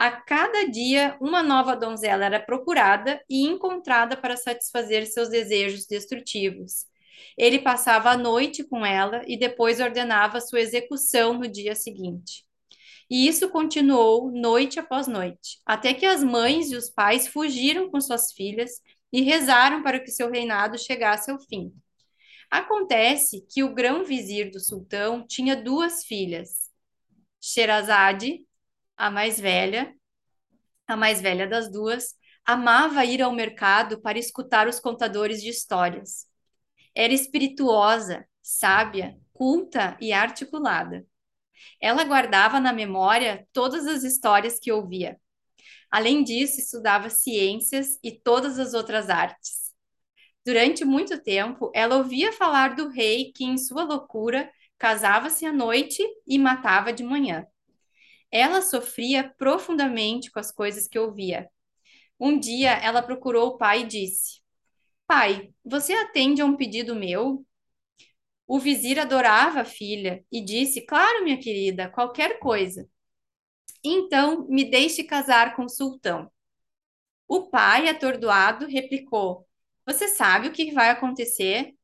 A 0.00 0.10
cada 0.10 0.64
dia, 0.64 1.14
uma 1.20 1.42
nova 1.42 1.76
donzela 1.76 2.24
era 2.24 2.40
procurada 2.40 3.22
e 3.28 3.46
encontrada 3.46 4.16
para 4.16 4.34
satisfazer 4.34 5.06
seus 5.06 5.28
desejos 5.28 5.86
destrutivos. 5.86 6.86
Ele 7.36 7.58
passava 7.58 8.08
a 8.08 8.16
noite 8.16 8.64
com 8.64 8.86
ela 8.86 9.22
e 9.26 9.36
depois 9.36 9.78
ordenava 9.78 10.40
sua 10.40 10.62
execução 10.62 11.34
no 11.34 11.46
dia 11.46 11.74
seguinte. 11.74 12.46
E 13.10 13.28
isso 13.28 13.50
continuou 13.50 14.32
noite 14.32 14.80
após 14.80 15.06
noite, 15.06 15.60
até 15.66 15.92
que 15.92 16.06
as 16.06 16.24
mães 16.24 16.70
e 16.70 16.76
os 16.76 16.88
pais 16.88 17.28
fugiram 17.28 17.90
com 17.90 18.00
suas 18.00 18.32
filhas 18.32 18.80
e 19.12 19.20
rezaram 19.20 19.82
para 19.82 20.00
que 20.00 20.10
seu 20.10 20.30
reinado 20.30 20.78
chegasse 20.78 21.30
ao 21.30 21.38
fim. 21.38 21.74
Acontece 22.50 23.44
que 23.50 23.62
o 23.62 23.74
grão-vizir 23.74 24.50
do 24.50 24.60
sultão 24.60 25.26
tinha 25.26 25.54
duas 25.54 26.06
filhas, 26.06 26.70
Sherazade, 27.38 28.46
a 29.00 29.10
mais 29.10 29.40
velha, 29.40 29.94
a 30.86 30.94
mais 30.94 31.22
velha 31.22 31.48
das 31.48 31.72
duas, 31.72 32.14
amava 32.44 33.02
ir 33.02 33.22
ao 33.22 33.32
mercado 33.32 33.98
para 34.02 34.18
escutar 34.18 34.68
os 34.68 34.78
contadores 34.78 35.40
de 35.40 35.48
histórias. 35.48 36.26
Era 36.94 37.14
espirituosa, 37.14 38.28
sábia, 38.42 39.16
culta 39.32 39.96
e 40.02 40.12
articulada. 40.12 41.06
Ela 41.80 42.04
guardava 42.04 42.60
na 42.60 42.74
memória 42.74 43.48
todas 43.54 43.86
as 43.86 44.04
histórias 44.04 44.58
que 44.60 44.70
ouvia. 44.70 45.18
Além 45.90 46.22
disso, 46.22 46.60
estudava 46.60 47.08
ciências 47.08 47.98
e 48.04 48.12
todas 48.12 48.58
as 48.58 48.74
outras 48.74 49.08
artes. 49.08 49.72
Durante 50.44 50.84
muito 50.84 51.18
tempo, 51.22 51.72
ela 51.74 51.96
ouvia 51.96 52.32
falar 52.34 52.74
do 52.74 52.90
rei 52.90 53.32
que, 53.32 53.44
em 53.44 53.56
sua 53.56 53.82
loucura, 53.82 54.52
casava-se 54.76 55.46
à 55.46 55.52
noite 55.52 56.02
e 56.26 56.38
matava 56.38 56.92
de 56.92 57.02
manhã. 57.02 57.46
Ela 58.30 58.62
sofria 58.62 59.32
profundamente 59.36 60.30
com 60.30 60.38
as 60.38 60.50
coisas 60.52 60.86
que 60.88 60.98
ouvia. 60.98 61.48
Um 62.18 62.38
dia, 62.38 62.72
ela 62.72 63.02
procurou 63.02 63.48
o 63.48 63.58
pai 63.58 63.82
e 63.82 63.86
disse: 63.86 64.40
Pai, 65.06 65.52
você 65.64 65.92
atende 65.94 66.42
a 66.42 66.46
um 66.46 66.56
pedido 66.56 66.94
meu? 66.94 67.44
O 68.46 68.58
vizir 68.58 68.98
adorava 68.98 69.60
a 69.60 69.64
filha 69.64 70.24
e 70.30 70.40
disse: 70.44 70.82
Claro, 70.86 71.24
minha 71.24 71.40
querida, 71.40 71.88
qualquer 71.88 72.38
coisa. 72.38 72.88
Então, 73.84 74.46
me 74.48 74.64
deixe 74.64 75.04
casar 75.04 75.56
com 75.56 75.64
o 75.64 75.68
sultão. 75.68 76.30
O 77.28 77.48
pai, 77.48 77.88
atordoado, 77.88 78.66
replicou: 78.66 79.46
Você 79.86 80.08
sabe 80.08 80.48
o 80.48 80.52
que 80.52 80.72
vai 80.72 80.90
acontecer? 80.90 81.74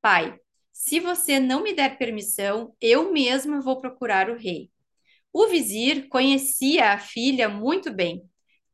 Pai, 0.00 0.38
se 0.72 1.00
você 1.00 1.38
não 1.38 1.62
me 1.62 1.74
der 1.74 1.98
permissão, 1.98 2.74
eu 2.80 3.12
mesma 3.12 3.60
vou 3.60 3.80
procurar 3.80 4.30
o 4.30 4.36
rei. 4.36 4.70
O 5.32 5.46
vizir 5.48 6.08
conhecia 6.08 6.92
a 6.92 6.98
filha 6.98 7.48
muito 7.48 7.92
bem. 7.92 8.22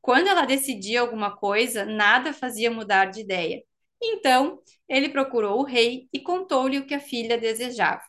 Quando 0.00 0.29
ela 0.29 0.45
decidia 0.47 1.00
alguma 1.00 1.37
coisa, 1.37 1.85
nada 1.85 2.33
fazia 2.33 2.71
mudar 2.71 3.07
de 3.07 3.21
ideia. 3.21 3.62
Então, 4.03 4.61
ele 4.88 5.09
procurou 5.09 5.61
o 5.61 5.65
rei 5.65 6.09
e 6.12 6.21
contou-lhe 6.21 6.79
o 6.79 6.87
que 6.87 6.95
a 6.95 7.00
filha 7.00 7.38
desejava. 7.38 8.03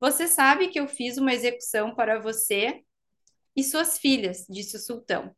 Você 0.00 0.26
sabe 0.26 0.68
que 0.68 0.80
eu 0.80 0.88
fiz 0.88 1.16
uma 1.18 1.32
execução 1.32 1.94
para 1.94 2.20
você 2.20 2.82
e 3.56 3.62
suas 3.62 3.98
filhas, 3.98 4.46
disse 4.48 4.76
o 4.76 4.80
sultão. 4.80 5.34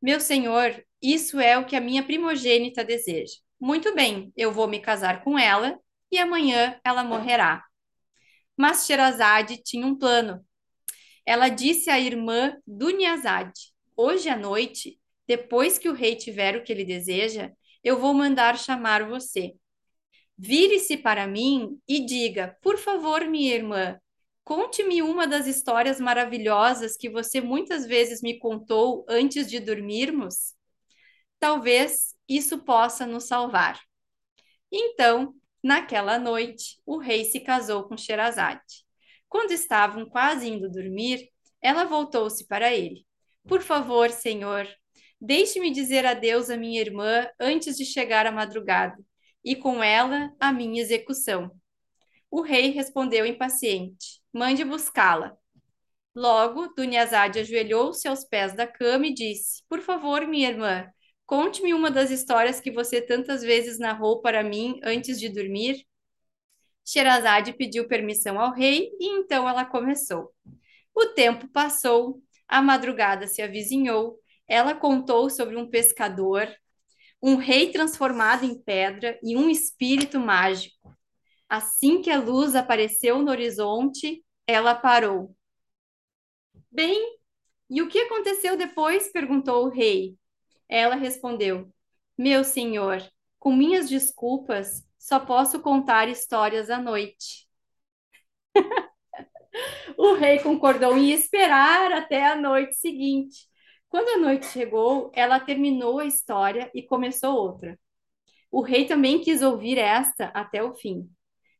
Meu 0.00 0.20
senhor, 0.20 0.84
isso 1.02 1.38
é 1.40 1.58
o 1.58 1.66
que 1.66 1.76
a 1.76 1.80
minha 1.80 2.02
primogênita 2.02 2.84
deseja. 2.84 3.34
Muito 3.60 3.94
bem, 3.94 4.32
eu 4.36 4.52
vou 4.52 4.66
me 4.66 4.80
casar 4.80 5.22
com 5.22 5.38
ela 5.38 5.78
e 6.10 6.18
amanhã 6.18 6.80
ela 6.84 7.04
morrerá. 7.04 7.62
Mas 8.56 8.86
Sherazade 8.86 9.62
tinha 9.62 9.86
um 9.86 9.96
plano. 9.96 10.44
Ela 11.30 11.48
disse 11.48 11.88
à 11.88 12.00
irmã 12.00 12.56
Dunyazade: 12.66 13.72
Hoje 13.96 14.28
à 14.28 14.36
noite, 14.36 14.98
depois 15.28 15.78
que 15.78 15.88
o 15.88 15.92
rei 15.92 16.16
tiver 16.16 16.56
o 16.56 16.64
que 16.64 16.72
ele 16.72 16.84
deseja, 16.84 17.52
eu 17.84 18.00
vou 18.00 18.12
mandar 18.12 18.58
chamar 18.58 19.08
você. 19.08 19.54
Vire-se 20.36 20.96
para 20.96 21.28
mim 21.28 21.80
e 21.86 22.04
diga: 22.04 22.58
Por 22.60 22.76
favor, 22.78 23.24
minha 23.26 23.54
irmã, 23.54 23.96
conte-me 24.42 25.02
uma 25.02 25.24
das 25.24 25.46
histórias 25.46 26.00
maravilhosas 26.00 26.96
que 26.96 27.08
você 27.08 27.40
muitas 27.40 27.86
vezes 27.86 28.20
me 28.22 28.36
contou 28.36 29.06
antes 29.08 29.48
de 29.48 29.60
dormirmos. 29.60 30.56
Talvez 31.38 32.12
isso 32.28 32.58
possa 32.64 33.06
nos 33.06 33.22
salvar. 33.28 33.80
Então, 34.68 35.32
naquela 35.62 36.18
noite, 36.18 36.80
o 36.84 36.98
rei 36.98 37.24
se 37.24 37.38
casou 37.38 37.84
com 37.84 37.96
Sherazade. 37.96 38.89
Quando 39.30 39.52
estavam 39.52 40.04
quase 40.04 40.46
indo 40.46 40.70
dormir, 40.70 41.26
ela 41.62 41.84
voltou-se 41.84 42.46
para 42.46 42.70
ele. 42.74 43.06
Por 43.48 43.62
favor, 43.62 44.10
senhor, 44.10 44.68
Deixe-me 45.20 45.70
dizer 45.70 46.06
adeus 46.06 46.48
à 46.48 46.56
minha 46.56 46.80
irmã 46.80 47.28
antes 47.38 47.76
de 47.76 47.84
chegar 47.84 48.26
a 48.26 48.32
madrugada, 48.32 48.96
e 49.44 49.54
com 49.54 49.82
ela 49.82 50.34
a 50.40 50.50
minha 50.50 50.80
execução. 50.80 51.50
O 52.30 52.40
rei 52.40 52.70
respondeu 52.70 53.26
impaciente: 53.26 54.22
Mande 54.32 54.64
buscá-la. 54.64 55.36
Logo, 56.14 56.68
Dunhazade 56.74 57.38
ajoelhou-se 57.38 58.08
aos 58.08 58.24
pés 58.24 58.54
da 58.54 58.66
cama 58.66 59.08
e 59.08 59.14
disse: 59.14 59.62
Por 59.68 59.80
favor, 59.82 60.26
minha 60.26 60.48
irmã, 60.48 60.90
conte-me 61.26 61.74
uma 61.74 61.90
das 61.90 62.10
histórias 62.10 62.58
que 62.58 62.70
você 62.70 63.02
tantas 63.02 63.42
vezes 63.42 63.78
narrou 63.78 64.22
para 64.22 64.42
mim 64.42 64.80
antes 64.82 65.20
de 65.20 65.28
dormir. 65.28 65.84
Sherazade 66.90 67.52
pediu 67.52 67.86
permissão 67.86 68.40
ao 68.40 68.52
rei 68.52 68.90
e 68.98 69.08
então 69.08 69.48
ela 69.48 69.64
começou. 69.64 70.32
O 70.94 71.06
tempo 71.06 71.48
passou, 71.48 72.20
a 72.48 72.60
madrugada 72.60 73.26
se 73.26 73.40
avizinhou 73.42 74.20
ela 74.50 74.74
contou 74.74 75.30
sobre 75.30 75.56
um 75.56 75.70
pescador, 75.70 76.52
um 77.22 77.36
rei 77.36 77.70
transformado 77.70 78.44
em 78.44 78.60
pedra 78.60 79.16
e 79.22 79.36
um 79.36 79.48
espírito 79.48 80.18
mágico. 80.18 80.92
Assim 81.48 82.02
que 82.02 82.10
a 82.10 82.18
luz 82.18 82.56
apareceu 82.56 83.22
no 83.22 83.30
horizonte, 83.30 84.24
ela 84.44 84.74
parou. 84.74 85.36
Bem, 86.68 87.16
e 87.70 87.80
o 87.80 87.88
que 87.88 88.00
aconteceu 88.00 88.56
depois? 88.56 89.12
perguntou 89.12 89.66
o 89.66 89.68
rei. 89.68 90.16
Ela 90.68 90.96
respondeu: 90.96 91.72
Meu 92.18 92.42
senhor, 92.42 93.00
com 93.38 93.54
minhas 93.54 93.88
desculpas, 93.88 94.84
só 95.00 95.18
posso 95.18 95.60
contar 95.60 96.08
histórias 96.08 96.68
à 96.70 96.78
noite. 96.78 97.48
o 99.96 100.14
rei 100.14 100.38
concordou 100.40 100.96
em 100.96 101.10
esperar 101.10 101.90
até 101.92 102.26
a 102.26 102.36
noite 102.36 102.74
seguinte, 102.76 103.48
quando 103.88 104.08
a 104.10 104.18
noite 104.18 104.46
chegou, 104.46 105.10
ela 105.14 105.40
terminou 105.40 105.98
a 105.98 106.04
história 106.04 106.70
e 106.74 106.82
começou 106.82 107.34
outra. 107.34 107.78
O 108.50 108.60
rei 108.62 108.86
também 108.86 109.20
quis 109.20 109.42
ouvir 109.42 109.78
esta 109.78 110.26
até 110.26 110.62
o 110.62 110.74
fim. 110.74 111.10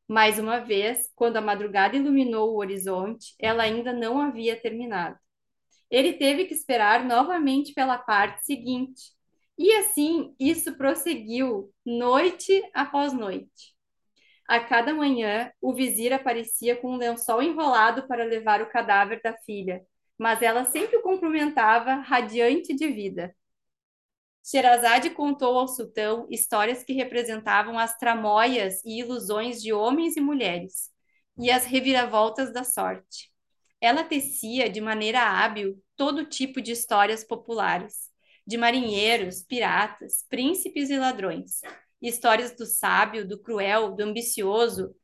Mais 0.07 0.39
uma 0.39 0.59
vez, 0.61 1.11
quando 1.15 1.39
a 1.39 1.41
madrugada 1.41 1.97
iluminou 1.97 2.53
o 2.53 2.59
horizonte, 2.59 3.35
ela 3.39 3.63
ainda 3.63 3.93
não 3.93 4.21
havia 4.21 4.61
terminado. 4.61 5.19
Ele 5.91 6.13
teve 6.15 6.47
que 6.47 6.55
esperar 6.55 7.05
novamente 7.05 7.73
pela 7.75 7.99
parte 7.99 8.45
seguinte. 8.45 9.13
E 9.61 9.75
assim, 9.75 10.35
isso 10.41 10.75
prosseguiu 10.75 11.71
noite 11.85 12.63
após 12.73 13.13
noite. 13.13 13.75
A 14.49 14.59
cada 14.59 14.95
manhã, 14.95 15.53
o 15.61 15.75
vizir 15.75 16.15
aparecia 16.15 16.75
com 16.75 16.93
um 16.95 16.97
lençol 16.97 17.43
enrolado 17.43 18.09
para 18.09 18.25
levar 18.25 18.63
o 18.63 18.71
cadáver 18.71 19.21
da 19.23 19.37
filha, 19.37 19.85
mas 20.17 20.41
ela 20.41 20.65
sempre 20.65 20.97
o 20.97 21.03
cumprimentava 21.03 21.97
radiante 21.97 22.75
de 22.75 22.89
vida. 22.89 23.37
Sherazade 24.43 25.11
contou 25.11 25.59
ao 25.59 25.69
sultão 25.69 26.27
histórias 26.31 26.83
que 26.83 26.95
representavam 26.95 27.79
as 27.79 27.99
tramóias 27.99 28.83
e 28.83 29.01
ilusões 29.01 29.61
de 29.61 29.75
homens 29.75 30.17
e 30.17 30.23
mulheres 30.23 30.91
e 31.39 31.51
as 31.51 31.67
reviravoltas 31.67 32.51
da 32.51 32.65
sorte. 32.65 33.31
Ela 33.79 34.05
tecia 34.05 34.71
de 34.71 34.81
maneira 34.81 35.21
hábil 35.21 35.85
todo 35.97 36.25
tipo 36.25 36.63
de 36.63 36.73
histórias 36.73 37.23
populares, 37.23 38.10
de 38.47 38.57
marinheiros, 38.57 39.43
piratas, 39.43 40.25
príncipes 40.29 40.91
e 40.91 40.99
ladrões, 40.99 41.61
histórias 42.01 42.55
do 42.57 42.67
sábio, 42.67 43.27
do 43.27 43.39
cruel, 43.39 43.95
do 43.95 44.03
ambicioso, 44.03 44.95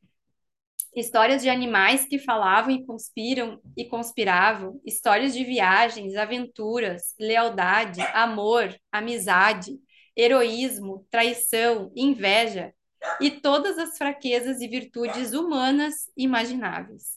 histórias 0.94 1.42
de 1.42 1.50
animais 1.50 2.06
que 2.06 2.18
falavam 2.18 2.70
e 2.70 2.84
conspiram 2.86 3.60
e 3.76 3.84
conspiravam, 3.84 4.80
histórias 4.84 5.34
de 5.34 5.44
viagens, 5.44 6.16
aventuras, 6.16 7.14
lealdade, 7.20 8.00
amor, 8.14 8.74
amizade, 8.90 9.78
heroísmo, 10.16 11.06
traição, 11.10 11.92
inveja 11.94 12.72
e 13.20 13.30
todas 13.30 13.78
as 13.78 13.98
fraquezas 13.98 14.60
e 14.62 14.66
virtudes 14.66 15.34
humanas 15.34 16.10
imagináveis. 16.16 17.16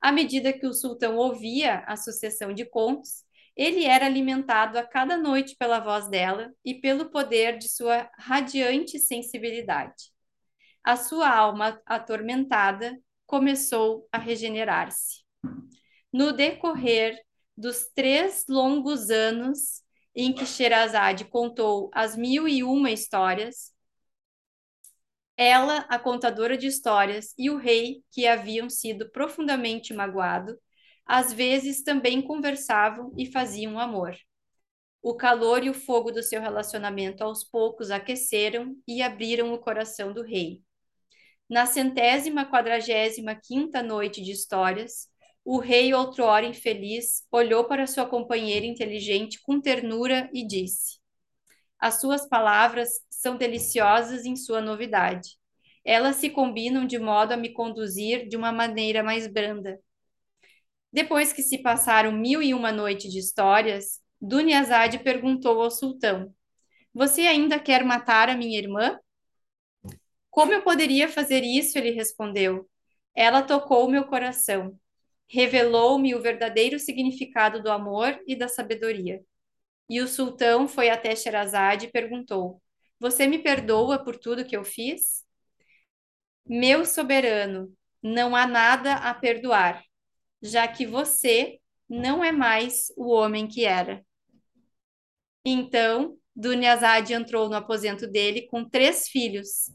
À 0.00 0.10
medida 0.10 0.52
que 0.52 0.66
o 0.66 0.74
sultão 0.74 1.16
ouvia 1.16 1.84
a 1.86 1.96
sucessão 1.96 2.52
de 2.52 2.64
contos, 2.64 3.24
Ele 3.56 3.84
era 3.84 4.06
alimentado 4.06 4.78
a 4.78 4.86
cada 4.86 5.16
noite 5.16 5.56
pela 5.56 5.80
voz 5.80 6.08
dela 6.08 6.52
e 6.64 6.74
pelo 6.74 7.10
poder 7.10 7.56
de 7.56 7.68
sua 7.68 8.10
radiante 8.18 8.98
sensibilidade. 8.98 10.12
A 10.84 10.96
sua 10.96 11.28
alma 11.28 11.80
atormentada 11.86 12.96
começou 13.24 14.06
a 14.12 14.18
regenerar-se. 14.18 15.24
No 16.12 16.32
decorrer 16.32 17.18
dos 17.56 17.90
três 17.94 18.44
longos 18.48 19.10
anos 19.10 19.82
em 20.14 20.32
que 20.32 20.46
Sherazade 20.46 21.24
contou 21.24 21.90
as 21.92 22.16
mil 22.16 22.46
e 22.46 22.62
uma 22.62 22.90
histórias, 22.90 23.74
ela, 25.36 25.80
a 25.88 25.98
contadora 25.98 26.56
de 26.56 26.66
histórias, 26.66 27.34
e 27.36 27.50
o 27.50 27.58
rei, 27.58 28.02
que 28.10 28.26
haviam 28.26 28.70
sido 28.70 29.10
profundamente 29.10 29.92
magoado, 29.92 30.58
às 31.06 31.32
vezes 31.32 31.82
também 31.82 32.20
conversavam 32.20 33.12
e 33.16 33.30
faziam 33.30 33.78
amor. 33.78 34.16
O 35.00 35.14
calor 35.14 35.62
e 35.64 35.70
o 35.70 35.74
fogo 35.74 36.10
do 36.10 36.22
seu 36.22 36.40
relacionamento 36.40 37.22
aos 37.22 37.44
poucos 37.44 37.90
aqueceram 37.90 38.76
e 38.88 39.02
abriram 39.02 39.54
o 39.54 39.58
coração 39.58 40.12
do 40.12 40.22
rei. 40.22 40.62
Na 41.48 41.64
centésima 41.64 42.44
quadragésima 42.44 43.36
quinta 43.36 43.82
noite 43.82 44.20
de 44.20 44.32
histórias, 44.32 45.08
o 45.44 45.58
rei, 45.58 45.94
outrora 45.94 46.44
infeliz, 46.44 47.24
olhou 47.30 47.64
para 47.66 47.86
sua 47.86 48.04
companheira 48.04 48.66
inteligente 48.66 49.40
com 49.42 49.60
ternura 49.60 50.28
e 50.34 50.44
disse: 50.44 50.98
As 51.78 52.00
suas 52.00 52.28
palavras 52.28 52.88
são 53.08 53.36
deliciosas 53.36 54.24
em 54.24 54.34
sua 54.34 54.60
novidade. 54.60 55.38
Elas 55.84 56.16
se 56.16 56.30
combinam 56.30 56.84
de 56.84 56.98
modo 56.98 57.30
a 57.30 57.36
me 57.36 57.52
conduzir 57.52 58.28
de 58.28 58.36
uma 58.36 58.50
maneira 58.50 59.04
mais 59.04 59.28
branda. 59.28 59.78
Depois 60.96 61.30
que 61.30 61.42
se 61.42 61.58
passaram 61.58 62.10
mil 62.10 62.42
e 62.42 62.54
uma 62.54 62.72
noites 62.72 63.12
de 63.12 63.18
histórias, 63.18 64.00
Dunyarzad 64.18 64.98
perguntou 65.00 65.60
ao 65.60 65.70
sultão: 65.70 66.34
Você 66.94 67.26
ainda 67.26 67.60
quer 67.60 67.84
matar 67.84 68.30
a 68.30 68.34
minha 68.34 68.58
irmã? 68.58 68.98
Como 70.30 70.54
eu 70.54 70.62
poderia 70.62 71.06
fazer 71.06 71.44
isso? 71.44 71.76
Ele 71.76 71.90
respondeu. 71.90 72.66
Ela 73.14 73.42
tocou 73.42 73.90
meu 73.90 74.06
coração, 74.06 74.74
revelou-me 75.28 76.14
o 76.14 76.22
verdadeiro 76.22 76.78
significado 76.78 77.62
do 77.62 77.70
amor 77.70 78.18
e 78.26 78.34
da 78.34 78.48
sabedoria. 78.48 79.22
E 79.90 80.00
o 80.00 80.08
sultão 80.08 80.66
foi 80.66 80.88
até 80.88 81.14
Sherazade 81.14 81.88
e 81.88 81.92
perguntou: 81.92 82.62
você 82.98 83.26
me 83.26 83.38
perdoa 83.38 84.02
por 84.02 84.16
tudo 84.16 84.46
que 84.46 84.56
eu 84.56 84.64
fiz? 84.64 85.26
Meu 86.46 86.86
soberano, 86.86 87.70
não 88.02 88.34
há 88.34 88.46
nada 88.46 88.94
a 88.94 89.12
perdoar, 89.12 89.84
já 90.42 90.66
que 90.68 90.86
você 90.86 91.60
não 91.88 92.22
é 92.22 92.32
mais 92.32 92.92
o 92.96 93.08
homem 93.10 93.46
que 93.46 93.64
era. 93.64 94.04
Então, 95.44 96.18
Dunyarzad 96.34 97.12
entrou 97.12 97.48
no 97.48 97.56
aposento 97.56 98.06
dele 98.06 98.42
com 98.48 98.68
três 98.68 99.08
filhos, 99.08 99.70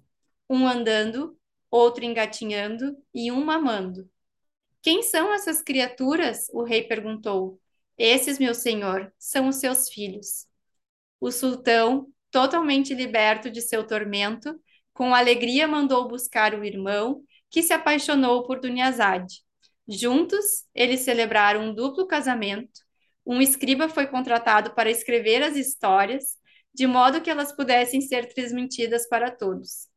um 0.49 0.67
andando, 0.67 1.37
outro 1.69 2.03
engatinhando 2.03 2.97
e 3.13 3.31
um 3.31 3.43
mamando. 3.43 4.09
Quem 4.81 5.01
são 5.03 5.33
essas 5.33 5.61
criaturas? 5.61 6.47
O 6.51 6.63
rei 6.63 6.83
perguntou. 6.83 7.59
Esses, 7.97 8.39
meu 8.39 8.53
senhor, 8.53 9.13
são 9.17 9.47
os 9.47 9.57
seus 9.57 9.89
filhos. 9.89 10.47
O 11.19 11.31
sultão 11.31 12.07
totalmente 12.31 12.93
liberto 12.93 13.49
de 13.49 13.61
seu 13.61 13.85
tormento, 13.85 14.59
com 14.93 15.13
alegria 15.13 15.67
mandou 15.67 16.07
buscar 16.07 16.53
o 16.53 16.63
irmão, 16.63 17.23
que 17.49 17.61
se 17.61 17.73
apaixonou 17.73 18.43
por 18.45 18.59
Dunyarzad. 18.59 19.27
Juntos, 19.87 20.65
eles 20.73 21.01
celebraram 21.01 21.61
um 21.61 21.73
duplo 21.73 22.07
casamento. 22.07 22.81
Um 23.25 23.41
escriba 23.41 23.89
foi 23.89 24.07
contratado 24.07 24.73
para 24.73 24.89
escrever 24.89 25.43
as 25.43 25.55
histórias, 25.55 26.37
de 26.73 26.87
modo 26.87 27.21
que 27.21 27.29
elas 27.29 27.51
pudessem 27.51 28.01
ser 28.01 28.33
transmitidas 28.33 29.07
para 29.07 29.29
todos. 29.31 29.87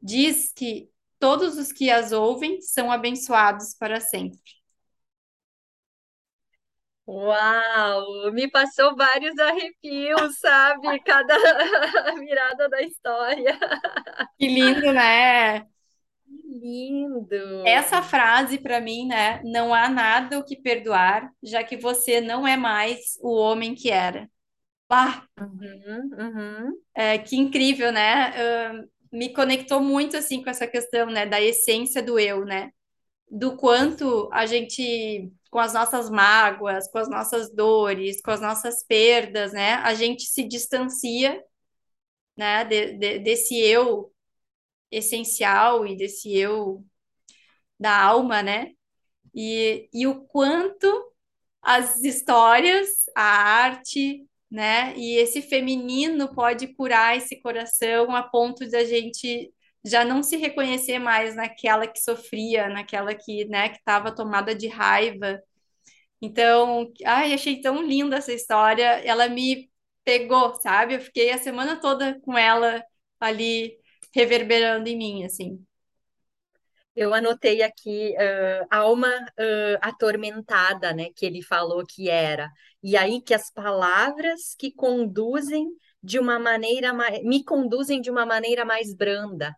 Diz 0.00 0.52
que 0.52 0.90
todos 1.18 1.56
os 1.58 1.72
que 1.72 1.90
as 1.90 2.12
ouvem 2.12 2.60
são 2.60 2.90
abençoados 2.90 3.74
para 3.74 4.00
sempre. 4.00 4.40
Uau, 7.06 8.32
me 8.32 8.50
passou 8.50 8.96
vários 8.96 9.38
arrepios, 9.38 10.38
sabe? 10.38 11.00
Cada 11.00 11.36
virada 12.18 12.68
da 12.68 12.80
história. 12.82 13.58
Que 14.38 14.46
lindo, 14.48 14.92
né? 14.92 15.66
Que 16.54 16.60
lindo. 16.60 17.66
Essa 17.66 18.00
frase 18.00 18.58
para 18.58 18.80
mim, 18.80 19.08
né? 19.08 19.42
Não 19.44 19.74
há 19.74 19.88
nada 19.88 20.38
o 20.38 20.44
que 20.44 20.54
perdoar, 20.54 21.28
já 21.42 21.64
que 21.64 21.76
você 21.76 22.20
não 22.20 22.46
é 22.46 22.56
mais 22.56 23.18
o 23.20 23.34
homem 23.34 23.74
que 23.74 23.90
era. 23.90 24.30
Ah, 24.88 25.24
Uhum, 25.40 26.10
uhum. 26.16 26.78
é, 26.94 27.18
que 27.18 27.36
incrível, 27.36 27.90
né? 27.90 28.32
Ah, 28.36 28.84
me 29.12 29.32
conectou 29.32 29.80
muito 29.80 30.16
assim 30.16 30.42
com 30.44 30.50
essa 30.50 30.66
questão, 30.66 31.06
né, 31.06 31.26
da 31.26 31.40
essência 31.40 32.00
do 32.00 32.18
eu, 32.20 32.44
né? 32.44 32.70
Do 33.28 33.56
quanto 33.56 34.28
a 34.32 34.46
gente 34.46 35.32
com 35.50 35.58
as 35.58 35.72
nossas 35.74 36.08
mágoas, 36.08 36.88
com 36.90 36.98
as 36.98 37.08
nossas 37.08 37.52
dores, 37.52 38.22
com 38.22 38.30
as 38.30 38.40
nossas 38.40 38.84
perdas, 38.84 39.52
né? 39.52 39.74
A 39.76 39.94
gente 39.94 40.24
se 40.24 40.44
distancia, 40.44 41.42
né, 42.36 42.64
de, 42.64 42.92
de, 42.94 43.18
desse 43.18 43.58
eu 43.58 44.13
essencial 44.96 45.86
e 45.86 45.96
desse 45.96 46.36
eu 46.36 46.84
da 47.78 48.00
alma, 48.02 48.42
né? 48.42 48.72
E, 49.34 49.88
e 49.92 50.06
o 50.06 50.24
quanto 50.26 50.86
as 51.62 52.02
histórias, 52.04 52.88
a 53.16 53.22
arte, 53.22 54.26
né, 54.50 54.94
e 54.96 55.16
esse 55.16 55.42
feminino 55.42 56.34
pode 56.34 56.68
curar 56.74 57.16
esse 57.16 57.40
coração 57.42 58.14
a 58.14 58.22
ponto 58.22 58.66
de 58.68 58.76
a 58.76 58.84
gente 58.84 59.52
já 59.84 60.04
não 60.04 60.22
se 60.22 60.36
reconhecer 60.36 60.98
mais 60.98 61.34
naquela 61.36 61.86
que 61.86 62.00
sofria, 62.00 62.68
naquela 62.68 63.14
que, 63.14 63.44
né, 63.46 63.70
que 63.70 63.78
estava 63.78 64.14
tomada 64.14 64.54
de 64.54 64.68
raiva. 64.68 65.40
Então, 66.20 66.92
ai, 67.04 67.34
achei 67.34 67.60
tão 67.60 67.82
linda 67.82 68.16
essa 68.16 68.32
história. 68.32 68.84
Ela 69.04 69.28
me 69.28 69.70
pegou, 70.04 70.54
sabe? 70.60 70.94
Eu 70.94 71.00
fiquei 71.00 71.30
a 71.30 71.38
semana 71.38 71.80
toda 71.80 72.20
com 72.22 72.36
ela 72.38 72.82
ali 73.20 73.78
reverberando 74.14 74.88
em 74.88 74.96
mim, 74.96 75.24
assim. 75.24 75.64
Eu 76.94 77.12
anotei 77.12 77.60
aqui 77.60 78.14
uh, 78.14 78.66
alma 78.70 79.08
uh, 79.08 79.78
atormentada, 79.80 80.92
né, 80.92 81.08
que 81.16 81.26
ele 81.26 81.42
falou 81.42 81.84
que 81.84 82.08
era. 82.08 82.48
E 82.80 82.96
aí 82.96 83.20
que 83.20 83.34
as 83.34 83.50
palavras 83.50 84.54
que 84.56 84.70
conduzem 84.70 85.66
de 86.00 86.20
uma 86.20 86.38
maneira 86.38 86.92
mais, 86.92 87.20
me 87.24 87.42
conduzem 87.42 88.00
de 88.00 88.10
uma 88.10 88.24
maneira 88.24 88.64
mais 88.64 88.94
branda. 88.94 89.56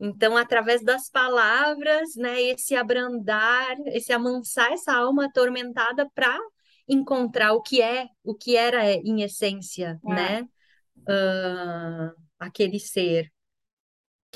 Então, 0.00 0.36
através 0.36 0.82
das 0.82 1.10
palavras, 1.10 2.14
né, 2.16 2.40
esse 2.40 2.74
abrandar, 2.74 3.76
esse 3.88 4.12
amansar 4.12 4.72
essa 4.72 4.94
alma 4.94 5.26
atormentada 5.26 6.08
para 6.14 6.38
encontrar 6.88 7.52
o 7.52 7.60
que 7.60 7.82
é, 7.82 8.06
o 8.24 8.34
que 8.34 8.56
era 8.56 8.90
em 8.92 9.22
essência, 9.22 10.00
É, 10.06 10.14
né, 10.14 10.48
uh, 11.00 12.14
aquele 12.38 12.78
ser 12.78 13.30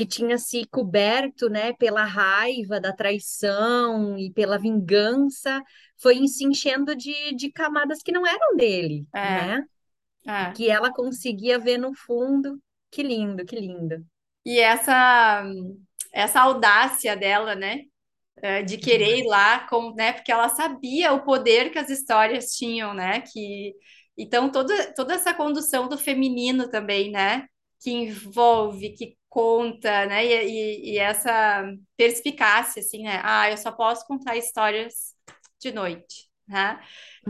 que 0.02 0.06
tinha 0.06 0.36
se 0.38 0.66
coberto, 0.66 1.48
né, 1.48 1.72
pela 1.74 2.04
raiva 2.04 2.80
da 2.80 2.92
traição 2.92 4.18
e 4.18 4.32
pela 4.32 4.58
vingança, 4.58 5.62
foi 6.00 6.26
se 6.26 6.44
enchendo 6.44 6.96
de, 6.96 7.34
de 7.34 7.52
camadas 7.52 8.02
que 8.02 8.10
não 8.12 8.26
eram 8.26 8.56
dele, 8.56 9.06
é, 9.14 9.20
né, 9.20 9.64
é. 10.26 10.52
que 10.52 10.68
ela 10.68 10.92
conseguia 10.92 11.58
ver 11.58 11.78
no 11.78 11.94
fundo. 11.94 12.60
Que 12.90 13.02
lindo, 13.02 13.44
que 13.44 13.56
lindo. 13.56 14.04
E 14.44 14.58
essa 14.58 15.44
essa 16.12 16.42
audácia 16.42 17.16
dela, 17.16 17.54
né? 17.54 17.84
é, 18.42 18.62
de 18.62 18.76
querer 18.76 19.18
ir 19.20 19.26
lá, 19.26 19.60
com, 19.68 19.94
né? 19.94 20.12
Porque 20.12 20.32
ela 20.32 20.48
sabia 20.48 21.12
o 21.12 21.22
poder 21.22 21.70
que 21.70 21.78
as 21.78 21.88
histórias 21.88 22.56
tinham, 22.56 22.92
né? 22.92 23.20
Que 23.20 23.74
então 24.16 24.50
toda 24.50 24.92
toda 24.94 25.14
essa 25.14 25.32
condução 25.32 25.88
do 25.88 25.96
feminino 25.96 26.68
também, 26.68 27.10
né? 27.10 27.46
Que 27.80 27.90
envolve, 27.90 28.90
que 28.94 29.16
conta, 29.32 30.06
né? 30.06 30.24
E, 30.26 30.90
e, 30.90 30.94
e 30.94 30.98
essa 30.98 31.64
perspicácia, 31.96 32.80
assim, 32.80 33.02
né? 33.04 33.20
Ah, 33.24 33.50
eu 33.50 33.56
só 33.56 33.72
posso 33.72 34.06
contar 34.06 34.36
histórias 34.36 35.14
de 35.60 35.72
noite, 35.72 36.28
né? 36.48 36.80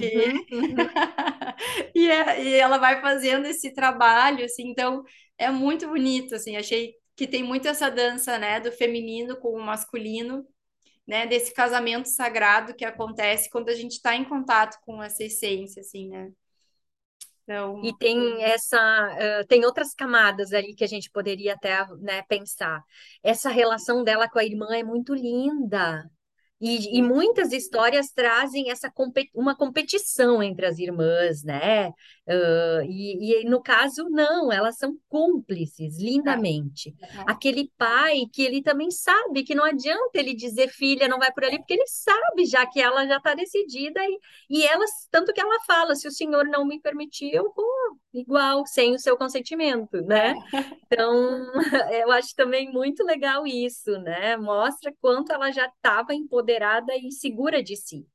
E, 0.00 0.32
Uhum, 0.52 0.88
e, 1.94 2.10
é- 2.10 2.42
e 2.44 2.54
ela 2.54 2.78
vai 2.78 3.00
fazendo 3.00 3.46
esse 3.46 3.72
trabalho, 3.74 4.44
assim, 4.44 4.68
então 4.68 5.02
é 5.38 5.50
muito 5.50 5.88
bonito, 5.88 6.34
assim, 6.34 6.56
achei 6.56 6.94
que 7.16 7.26
tem 7.26 7.42
muito 7.42 7.68
essa 7.68 7.90
dança, 7.90 8.38
né, 8.38 8.58
do 8.60 8.72
feminino 8.72 9.36
com 9.38 9.50
o 9.56 9.62
masculino, 9.64 10.46
né, 11.06 11.26
desse 11.26 11.54
casamento 11.54 12.08
sagrado 12.08 12.74
que 12.74 12.84
acontece 12.84 13.50
quando 13.50 13.68
a 13.70 13.74
gente 13.74 13.92
está 13.94 14.16
em 14.16 14.24
contato 14.24 14.78
com 14.84 15.02
essa 15.02 15.24
essência, 15.24 15.80
assim, 15.82 16.08
né? 16.10 16.30
E 17.80 17.92
Então, 17.92 17.96
tem 17.96 18.42
essa, 18.44 18.78
eh, 19.18 19.44
tem 19.46 19.64
outras 19.64 19.92
camadas 19.94 20.52
ali 20.52 20.74
que 20.74 20.84
a 20.84 20.86
gente 20.86 21.10
poderia 21.10 21.54
até, 21.54 21.84
né, 21.98 22.22
pensar. 22.22 22.82
Essa 23.22 23.50
relação 23.50 24.04
dela 24.04 24.28
com 24.28 24.38
a 24.38 24.44
irmã 24.44 24.68
é 24.76 24.84
muito 24.84 25.14
linda. 25.14 26.08
E, 26.62 26.96
e 26.96 27.02
muitas 27.02 27.50
histórias 27.50 28.12
trazem 28.12 28.70
essa 28.70 28.88
uma 29.34 29.56
competição 29.56 30.40
entre 30.40 30.64
as 30.64 30.78
irmãs, 30.78 31.42
né? 31.42 31.88
Uh, 31.88 32.84
e, 32.84 33.42
e, 33.42 33.44
no 33.50 33.60
caso, 33.60 34.08
não, 34.08 34.52
elas 34.52 34.76
são 34.76 34.96
cúmplices, 35.08 35.98
lindamente. 35.98 36.94
Aquele 37.26 37.68
pai 37.76 38.26
que 38.32 38.42
ele 38.42 38.62
também 38.62 38.92
sabe 38.92 39.42
que 39.42 39.56
não 39.56 39.64
adianta 39.64 40.10
ele 40.14 40.36
dizer, 40.36 40.68
filha, 40.68 41.08
não 41.08 41.18
vai 41.18 41.32
por 41.32 41.44
ali, 41.44 41.58
porque 41.58 41.74
ele 41.74 41.86
sabe 41.88 42.46
já 42.46 42.64
que 42.64 42.80
ela 42.80 43.08
já 43.08 43.16
está 43.16 43.34
decidida, 43.34 44.00
e, 44.04 44.20
e 44.48 44.64
elas, 44.64 44.90
tanto 45.10 45.32
que 45.32 45.40
ela 45.40 45.58
fala, 45.66 45.96
se 45.96 46.06
o 46.06 46.12
senhor 46.12 46.44
não 46.44 46.64
me 46.64 46.80
permitir, 46.80 47.34
eu 47.34 47.52
vou 47.56 47.66
igual, 48.14 48.64
sem 48.66 48.94
o 48.94 48.98
seu 48.98 49.16
consentimento, 49.16 50.00
né? 50.02 50.34
Então, 50.86 51.12
eu 51.92 52.12
acho 52.12 52.36
também 52.36 52.70
muito 52.70 53.02
legal 53.04 53.46
isso, 53.46 53.90
né? 53.98 54.36
Mostra 54.36 54.92
quanto 55.00 55.32
ela 55.32 55.50
já 55.50 55.66
estava 55.66 56.14
empoderada 56.14 56.51
e 56.96 57.10
segura 57.10 57.62
de 57.62 57.76
si, 57.76 58.06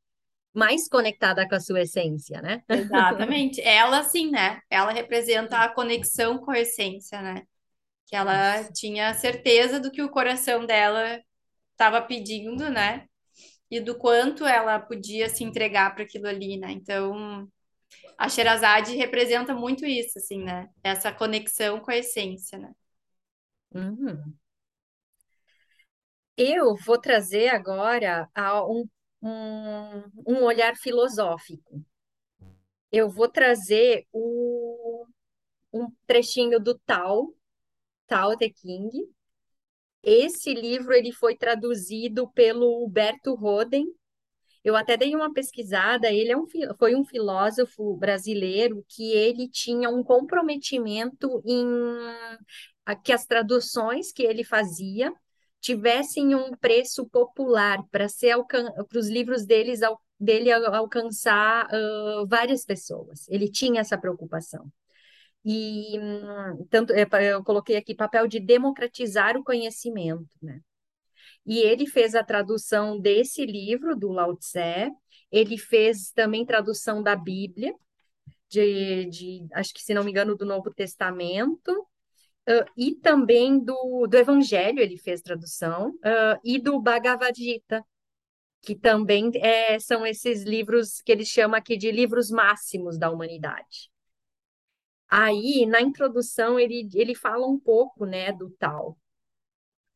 mais 0.53 0.87
conectada 0.89 1.47
com 1.47 1.55
a 1.55 1.59
sua 1.59 1.81
essência, 1.81 2.41
né? 2.41 2.63
Exatamente. 2.67 3.61
Ela, 3.61 4.03
sim, 4.03 4.31
né? 4.31 4.59
Ela 4.69 4.91
representa 4.91 5.59
a 5.59 5.69
conexão 5.69 6.39
com 6.39 6.51
a 6.51 6.59
essência, 6.59 7.21
né? 7.21 7.43
Que 8.07 8.15
ela 8.15 8.63
tinha 8.71 9.13
certeza 9.13 9.79
do 9.79 9.91
que 9.91 10.01
o 10.01 10.09
coração 10.09 10.65
dela 10.65 11.21
estava 11.71 12.01
pedindo, 12.01 12.69
né? 12.69 13.05
E 13.69 13.79
do 13.79 13.95
quanto 13.97 14.45
ela 14.45 14.79
podia 14.79 15.29
se 15.29 15.43
entregar 15.43 15.93
para 15.93 16.03
aquilo 16.03 16.27
ali, 16.27 16.57
né? 16.57 16.71
Então, 16.71 17.47
a 18.17 18.27
Sherazade 18.27 18.95
representa 18.95 19.53
muito 19.53 19.85
isso, 19.85 20.17
assim, 20.17 20.43
né? 20.43 20.69
Essa 20.83 21.11
conexão 21.11 21.79
com 21.79 21.91
a 21.91 21.97
essência, 21.97 22.57
né? 22.57 22.71
Uhum. 23.73 24.33
Eu 26.37 26.75
vou 26.75 26.99
trazer 26.99 27.49
agora 27.49 28.29
um, 28.69 28.87
um, 29.21 30.03
um 30.27 30.43
olhar 30.43 30.75
filosófico. 30.75 31.83
Eu 32.91 33.09
vou 33.09 33.27
trazer 33.27 34.05
o, 34.11 35.05
um 35.73 35.87
trechinho 36.05 36.59
do 36.59 36.77
Tao, 36.79 37.33
Tao 38.05 38.37
Te 38.37 38.49
King. 38.51 38.91
Esse 40.03 40.53
livro 40.53 40.93
ele 40.93 41.11
foi 41.11 41.35
traduzido 41.35 42.29
pelo 42.31 42.83
Huberto 42.85 43.33
Roden, 43.33 43.85
eu 44.63 44.75
até 44.75 44.97
dei 44.97 45.15
uma 45.15 45.33
pesquisada, 45.33 46.11
ele 46.11 46.31
é 46.31 46.37
um, 46.37 46.45
foi 46.77 46.93
um 46.93 47.05
filósofo 47.05 47.95
brasileiro 47.95 48.83
que 48.89 49.11
ele 49.13 49.47
tinha 49.49 49.89
um 49.89 50.03
comprometimento 50.03 51.41
em 51.45 51.65
que 53.03 53.13
as 53.13 53.25
traduções 53.25 54.11
que 54.11 54.23
ele 54.23 54.43
fazia 54.43 55.13
tivessem 55.67 56.33
um 56.33 56.51
preço 56.55 57.05
popular 57.09 57.83
para 57.91 58.07
ser 58.07 58.37
para 58.45 58.97
os 58.97 59.09
livros 59.09 59.45
deles 59.45 59.81
dele 60.17 60.49
alcançar 60.49 61.67
uh, 61.67 62.25
várias 62.25 62.63
pessoas. 62.63 63.27
Ele 63.27 63.51
tinha 63.51 63.81
essa 63.81 63.97
preocupação. 63.97 64.71
E 65.43 65.99
tanto 66.69 66.93
eu 66.93 67.43
coloquei 67.43 67.75
aqui 67.75 67.93
papel 67.93 68.27
de 68.27 68.39
democratizar 68.39 69.35
o 69.35 69.43
conhecimento, 69.43 70.35
né? 70.41 70.61
E 71.45 71.59
ele 71.59 71.85
fez 71.85 72.15
a 72.15 72.23
tradução 72.23 72.99
desse 72.99 73.45
livro, 73.45 73.95
do 73.95 74.11
Lao 74.11 74.35
Tse, 74.37 74.89
ele 75.29 75.57
fez 75.57 76.11
também 76.11 76.45
tradução 76.45 77.03
da 77.03 77.15
Bíblia, 77.15 77.73
de, 78.49 79.05
de 79.05 79.47
acho 79.53 79.73
que, 79.73 79.81
se 79.81 79.93
não 79.93 80.03
me 80.03 80.11
engano, 80.11 80.35
do 80.35 80.45
Novo 80.45 80.73
Testamento, 80.73 81.87
uh, 82.47 82.65
e 82.77 82.95
também 82.95 83.59
do, 83.59 84.07
do 84.07 84.17
Evangelho, 84.17 84.79
ele 84.79 84.97
fez 84.97 85.21
tradução, 85.21 85.89
uh, 85.89 86.39
e 86.43 86.59
do 86.59 86.79
Bhagavad 86.79 87.35
Gita, 87.35 87.83
que 88.61 88.75
também 88.75 89.31
é, 89.35 89.79
são 89.79 90.05
esses 90.05 90.43
livros 90.43 91.01
que 91.01 91.11
ele 91.11 91.25
chama 91.25 91.57
aqui 91.57 91.77
de 91.77 91.91
livros 91.91 92.29
máximos 92.29 92.97
da 92.97 93.09
humanidade. 93.09 93.89
Aí, 95.09 95.65
na 95.65 95.81
introdução, 95.81 96.59
ele, 96.59 96.89
ele 96.93 97.15
fala 97.15 97.47
um 97.47 97.59
pouco 97.59 98.05
né, 98.05 98.31
do 98.31 98.49
tal, 98.51 98.97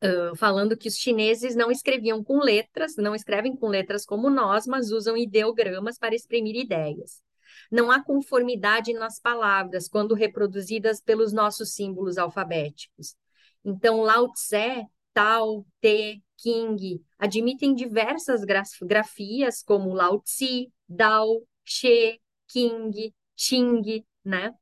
Uh, 0.04 0.34
falando 0.34 0.76
que 0.76 0.88
os 0.88 0.96
chineses 0.96 1.54
não 1.54 1.70
escreviam 1.70 2.24
com 2.24 2.40
letras, 2.40 2.96
não 2.96 3.14
escrevem 3.14 3.54
com 3.54 3.68
letras 3.68 4.04
como 4.04 4.28
nós, 4.28 4.66
mas 4.66 4.90
usam 4.90 5.16
ideogramas 5.16 5.96
para 5.96 6.12
exprimir 6.12 6.56
ideias. 6.56 7.22
Não 7.70 7.90
há 7.90 8.02
conformidade 8.02 8.92
nas 8.92 9.20
palavras 9.20 9.88
quando 9.88 10.14
reproduzidas 10.14 11.00
pelos 11.00 11.32
nossos 11.32 11.74
símbolos 11.74 12.18
alfabéticos. 12.18 13.16
Então, 13.64 14.02
Lao 14.02 14.30
Tse, 14.32 14.86
Tao, 15.14 15.66
Te, 15.80 16.22
King 16.36 17.00
admitem 17.18 17.74
diversas 17.74 18.44
grafias 18.44 19.62
como 19.62 19.94
Lao 19.94 20.20
Tse, 20.20 20.72
Dao, 20.88 21.46
She, 21.64 22.20
King, 22.48 23.14
Xing, 23.36 24.04
né? 24.24 24.52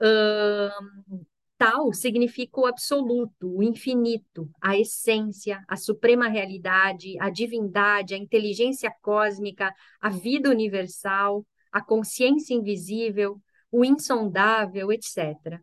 Uh, 0.00 1.26
Tal 1.58 1.90
significa 1.94 2.60
o 2.60 2.66
absoluto, 2.66 3.56
o 3.56 3.62
infinito, 3.62 4.50
a 4.60 4.76
essência, 4.76 5.64
a 5.66 5.74
suprema 5.74 6.28
realidade, 6.28 7.16
a 7.18 7.30
divindade, 7.30 8.14
a 8.14 8.18
inteligência 8.18 8.92
cósmica, 9.00 9.74
a 9.98 10.10
vida 10.10 10.50
universal, 10.50 11.46
a 11.76 11.82
consciência 11.82 12.54
invisível, 12.54 13.38
o 13.70 13.84
insondável, 13.84 14.90
etc. 14.90 15.60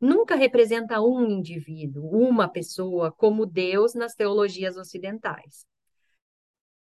Nunca 0.00 0.34
representa 0.34 1.02
um 1.02 1.28
indivíduo, 1.28 2.08
uma 2.08 2.48
pessoa, 2.48 3.12
como 3.12 3.44
Deus 3.44 3.92
nas 3.92 4.14
teologias 4.14 4.78
ocidentais. 4.78 5.66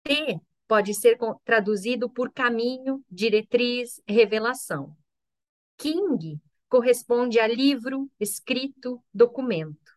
T 0.03 0.41
pode 0.67 0.95
ser 0.95 1.19
traduzido 1.45 2.09
por 2.09 2.33
caminho, 2.33 3.05
diretriz, 3.11 4.01
revelação. 4.09 4.97
King 5.77 6.41
corresponde 6.67 7.39
a 7.39 7.47
livro, 7.47 8.11
escrito, 8.19 9.05
documento. 9.13 9.93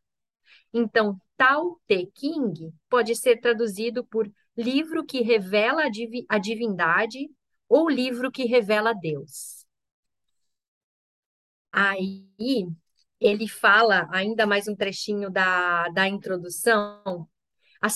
Então, 0.73 1.17
Tao 1.37 1.79
Te 1.87 2.05
King 2.07 2.73
pode 2.89 3.15
ser 3.15 3.39
traduzido 3.39 4.05
por 4.05 4.29
livro 4.57 5.05
que 5.05 5.21
revela 5.21 5.83
a 6.27 6.37
divindade 6.37 7.29
ou 7.69 7.89
livro 7.89 8.31
que 8.31 8.45
revela 8.45 8.93
Deus. 8.93 9.65
Aí 11.71 12.27
ele 13.19 13.47
fala 13.47 14.09
ainda 14.11 14.45
mais 14.45 14.67
um 14.67 14.75
trechinho 14.75 15.29
da, 15.29 15.87
da 15.89 16.07
introdução. 16.07 17.29
A, 17.79 17.87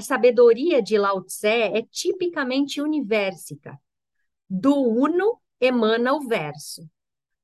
sabedoria 0.00 0.80
de 0.80 0.96
Lao 0.98 1.24
Tse 1.24 1.48
é 1.48 1.82
tipicamente 1.90 2.80
universica. 2.80 3.76
Do 4.48 4.74
uno 4.76 5.40
emana 5.58 6.12
o 6.12 6.20
verso 6.20 6.88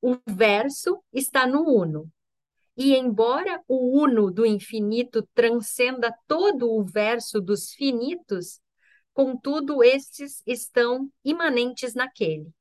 o 0.00 0.16
verso 0.26 1.02
está 1.12 1.46
no 1.46 1.62
uno. 1.62 2.10
E 2.76 2.94
embora 2.94 3.62
o 3.66 4.00
uno 4.00 4.30
do 4.30 4.46
infinito 4.46 5.26
transcenda 5.34 6.14
todo 6.28 6.70
o 6.70 6.84
verso 6.84 7.40
dos 7.40 7.72
finitos, 7.72 8.60
contudo 9.18 9.82
estes 9.82 10.44
estão 10.46 11.10
imanentes 11.24 11.92
naquele. 11.92 12.54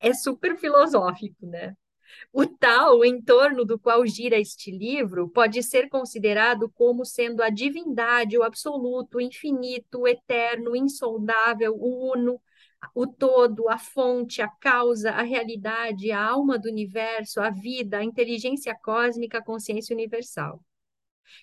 É 0.00 0.14
super 0.14 0.56
filosófico, 0.56 1.46
né? 1.46 1.76
O 2.32 2.46
tal 2.46 3.04
em 3.04 3.22
torno 3.22 3.64
do 3.64 3.78
qual 3.78 4.06
gira 4.06 4.38
este 4.38 4.70
livro 4.70 5.28
pode 5.30 5.62
ser 5.62 5.88
considerado 5.88 6.70
como 6.70 7.04
sendo 7.04 7.42
a 7.42 7.50
divindade, 7.50 8.38
o 8.38 8.44
absoluto, 8.44 9.18
o 9.18 9.20
infinito, 9.20 10.00
o 10.00 10.08
eterno, 10.08 10.72
o 10.72 10.76
insondável, 10.76 11.74
o 11.76 12.12
uno, 12.12 12.40
o 12.94 13.06
todo, 13.06 13.68
a 13.68 13.78
fonte, 13.78 14.42
a 14.42 14.48
causa, 14.48 15.12
a 15.12 15.22
realidade, 15.22 16.12
a 16.12 16.24
alma 16.24 16.58
do 16.58 16.68
universo, 16.68 17.40
a 17.40 17.50
vida, 17.50 17.98
a 17.98 18.04
inteligência 18.04 18.74
cósmica, 18.74 19.38
a 19.38 19.44
consciência 19.44 19.94
universal. 19.94 20.62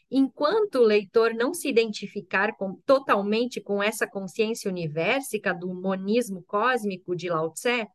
Enquanto 0.09 0.75
o 0.75 0.83
leitor 0.83 1.33
não 1.33 1.53
se 1.53 1.67
identificar 1.67 2.55
com, 2.55 2.75
totalmente 2.85 3.61
com 3.61 3.81
essa 3.81 4.07
consciência 4.07 4.69
universica 4.69 5.53
do 5.53 5.73
monismo 5.73 6.43
cósmico 6.43 7.15
de 7.15 7.29
Lao 7.29 7.51
Tse, 7.51 7.87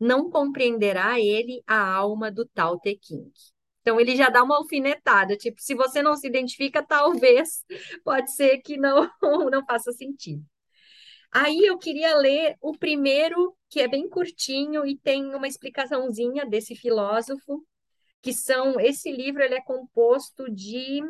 não 0.00 0.30
compreenderá 0.30 1.20
ele 1.20 1.62
a 1.66 1.80
alma 1.94 2.30
do 2.30 2.46
Tao 2.46 2.78
Te 2.78 2.96
King. 2.96 3.32
Então 3.80 4.00
ele 4.00 4.16
já 4.16 4.28
dá 4.28 4.42
uma 4.42 4.56
alfinetada, 4.56 5.36
tipo, 5.36 5.60
se 5.62 5.74
você 5.74 6.02
não 6.02 6.14
se 6.14 6.26
identifica, 6.26 6.84
talvez 6.84 7.64
pode 8.04 8.34
ser 8.34 8.58
que 8.58 8.76
não 8.76 9.08
não 9.50 9.64
faça 9.64 9.92
sentido. 9.92 10.44
Aí 11.30 11.64
eu 11.64 11.78
queria 11.78 12.16
ler 12.16 12.56
o 12.60 12.76
primeiro, 12.76 13.54
que 13.68 13.80
é 13.80 13.88
bem 13.88 14.08
curtinho 14.08 14.86
e 14.86 14.96
tem 14.96 15.34
uma 15.34 15.46
explicaçãozinha 15.46 16.46
desse 16.46 16.74
filósofo, 16.74 17.64
que 18.22 18.32
são 18.32 18.80
esse 18.80 19.12
livro 19.12 19.42
ele 19.42 19.54
é 19.54 19.60
composto 19.60 20.50
de 20.50 21.02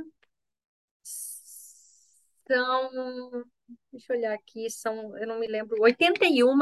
são 2.48 3.44
deixa 3.92 4.12
eu 4.12 4.16
olhar 4.16 4.34
aqui, 4.34 4.70
são, 4.70 5.16
eu 5.18 5.26
não 5.26 5.38
me 5.38 5.46
lembro, 5.46 5.80
81 5.80 6.56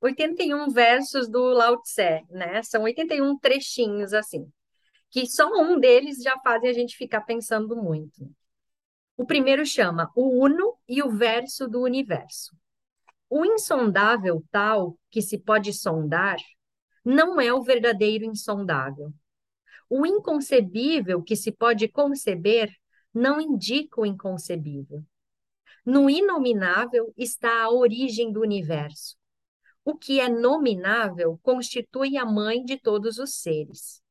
81 0.00 0.68
versos 0.70 1.28
do 1.28 1.40
Lao 1.52 1.80
Tse, 1.80 2.22
né? 2.30 2.62
São 2.62 2.82
81 2.82 3.38
trechinhos 3.38 4.12
assim, 4.12 4.50
que 5.10 5.26
só 5.26 5.48
um 5.48 5.78
deles 5.78 6.22
já 6.22 6.38
fazem 6.40 6.68
a 6.68 6.72
gente 6.72 6.96
ficar 6.96 7.22
pensando 7.22 7.74
muito. 7.74 8.30
O 9.16 9.24
primeiro 9.24 9.64
chama 9.64 10.10
O 10.14 10.44
Uno 10.44 10.76
e 10.88 11.02
o 11.02 11.10
verso 11.10 11.66
do 11.68 11.80
universo. 11.80 12.54
O 13.30 13.44
insondável 13.44 14.44
tal 14.50 14.98
que 15.10 15.22
se 15.22 15.38
pode 15.38 15.72
sondar 15.72 16.36
não 17.04 17.40
é 17.40 17.52
o 17.52 17.62
verdadeiro 17.62 18.24
insondável. 18.24 19.12
O 19.88 20.04
inconcebível 20.04 21.22
que 21.22 21.36
se 21.36 21.50
pode 21.50 21.88
conceber 21.88 22.70
não 23.12 23.40
indica 23.40 24.00
o 24.00 24.06
inconcebível. 24.06 25.04
No 25.84 26.08
inominável 26.08 27.12
está 27.16 27.62
a 27.62 27.70
origem 27.70 28.32
do 28.32 28.40
universo. 28.40 29.16
O 29.84 29.94
que 29.94 30.18
é 30.18 30.28
nominável 30.28 31.38
constitui 31.42 32.16
a 32.16 32.24
mãe 32.24 32.64
de 32.64 32.78
todos 32.78 33.18
os 33.18 33.34
seres. 33.34 34.02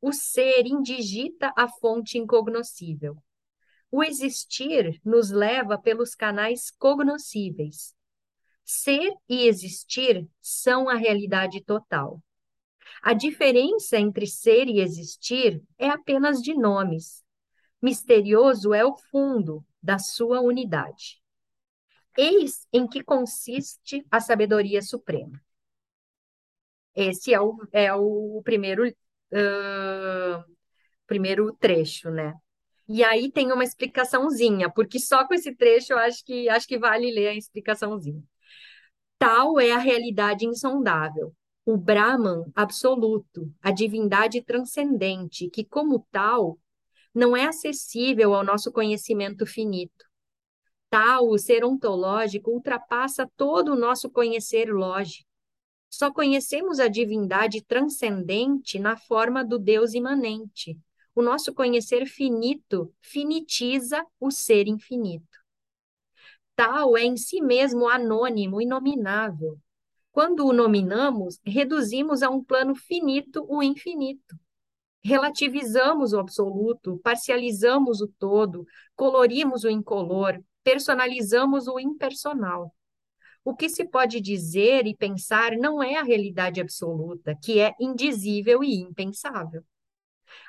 O 0.00 0.12
ser 0.12 0.66
indigita 0.66 1.52
a 1.56 1.66
fonte 1.68 2.18
incognoscível. 2.18 3.16
O 3.90 4.04
existir 4.04 5.00
nos 5.04 5.30
leva 5.30 5.78
pelos 5.78 6.14
canais 6.14 6.70
cognoscíveis. 6.70 7.94
Ser 8.64 9.12
e 9.28 9.48
existir 9.48 10.28
são 10.40 10.88
a 10.88 10.94
realidade 10.94 11.62
total. 11.64 12.22
A 13.02 13.14
diferença 13.14 13.98
entre 13.98 14.26
ser 14.26 14.68
e 14.68 14.80
existir 14.80 15.62
é 15.78 15.88
apenas 15.88 16.42
de 16.42 16.54
nomes. 16.54 17.24
Misterioso 17.82 18.74
é 18.74 18.84
o 18.84 18.96
fundo 18.96 19.64
da 19.82 19.98
sua 19.98 20.40
unidade. 20.40 21.20
Eis 22.16 22.66
em 22.72 22.86
que 22.86 23.02
consiste 23.02 24.04
a 24.10 24.20
sabedoria 24.20 24.82
suprema. 24.82 25.40
Esse 26.94 27.32
é 27.32 27.40
o, 27.40 27.56
é 27.72 27.92
o 27.94 28.42
primeiro, 28.44 28.86
uh, 28.88 30.44
primeiro 31.06 31.52
trecho, 31.54 32.10
né? 32.10 32.34
E 32.88 33.04
aí 33.04 33.30
tem 33.30 33.52
uma 33.52 33.62
explicaçãozinha, 33.62 34.68
porque 34.68 34.98
só 34.98 35.26
com 35.26 35.32
esse 35.32 35.54
trecho 35.54 35.92
eu 35.92 35.98
acho 35.98 36.24
que, 36.24 36.48
acho 36.48 36.66
que 36.66 36.78
vale 36.78 37.10
ler 37.12 37.28
a 37.28 37.34
explicaçãozinha. 37.34 38.22
Tal 39.18 39.60
é 39.60 39.70
a 39.70 39.78
realidade 39.78 40.44
insondável, 40.44 41.32
o 41.64 41.76
Brahman 41.76 42.50
absoluto, 42.54 43.52
a 43.62 43.70
divindade 43.70 44.42
transcendente, 44.42 45.48
que, 45.50 45.64
como 45.64 46.04
tal, 46.10 46.58
não 47.14 47.36
é 47.36 47.46
acessível 47.46 48.34
ao 48.34 48.44
nosso 48.44 48.70
conhecimento 48.72 49.46
finito. 49.46 50.04
Tal, 50.88 51.28
o 51.28 51.38
ser 51.38 51.64
ontológico 51.64 52.50
ultrapassa 52.50 53.30
todo 53.36 53.72
o 53.72 53.76
nosso 53.76 54.10
conhecer 54.10 54.72
lógico. 54.72 55.28
Só 55.88 56.12
conhecemos 56.12 56.78
a 56.78 56.88
divindade 56.88 57.62
transcendente 57.62 58.78
na 58.78 58.96
forma 58.96 59.44
do 59.44 59.58
Deus 59.58 59.94
imanente. 59.94 60.78
O 61.14 61.22
nosso 61.22 61.52
conhecer 61.52 62.06
finito 62.06 62.92
finitiza 63.00 64.04
o 64.18 64.30
ser 64.30 64.68
infinito. 64.68 65.26
Tal 66.54 66.96
é 66.96 67.04
em 67.04 67.16
si 67.16 67.40
mesmo 67.40 67.88
anônimo, 67.88 68.60
inominável. 68.60 69.58
Quando 70.12 70.46
o 70.46 70.52
nominamos, 70.52 71.38
reduzimos 71.44 72.22
a 72.22 72.30
um 72.30 72.42
plano 72.42 72.74
finito 72.74 73.44
o 73.48 73.62
infinito. 73.62 74.36
Relativizamos 75.02 76.12
o 76.12 76.18
absoluto, 76.18 77.00
parcializamos 77.02 78.00
o 78.00 78.08
todo, 78.18 78.66
colorimos 78.94 79.64
o 79.64 79.70
incolor, 79.70 80.38
personalizamos 80.62 81.66
o 81.68 81.80
impersonal. 81.80 82.74
O 83.42 83.54
que 83.54 83.68
se 83.70 83.86
pode 83.86 84.20
dizer 84.20 84.86
e 84.86 84.94
pensar 84.94 85.52
não 85.56 85.82
é 85.82 85.96
a 85.96 86.02
realidade 86.02 86.60
absoluta, 86.60 87.34
que 87.42 87.58
é 87.58 87.74
indizível 87.80 88.62
e 88.62 88.74
impensável. 88.74 89.64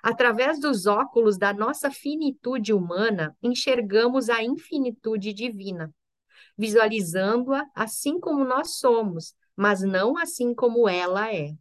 Através 0.03 0.59
dos 0.59 0.85
óculos 0.85 1.37
da 1.37 1.53
nossa 1.53 1.89
finitude 1.89 2.73
humana, 2.73 3.35
enxergamos 3.41 4.29
a 4.29 4.43
infinitude 4.43 5.33
divina, 5.33 5.93
visualizando-a 6.57 7.65
assim 7.73 8.19
como 8.19 8.43
nós 8.43 8.75
somos, 8.75 9.33
mas 9.55 9.81
não 9.81 10.17
assim 10.17 10.53
como 10.53 10.87
ela 10.87 11.33
é. 11.33 11.53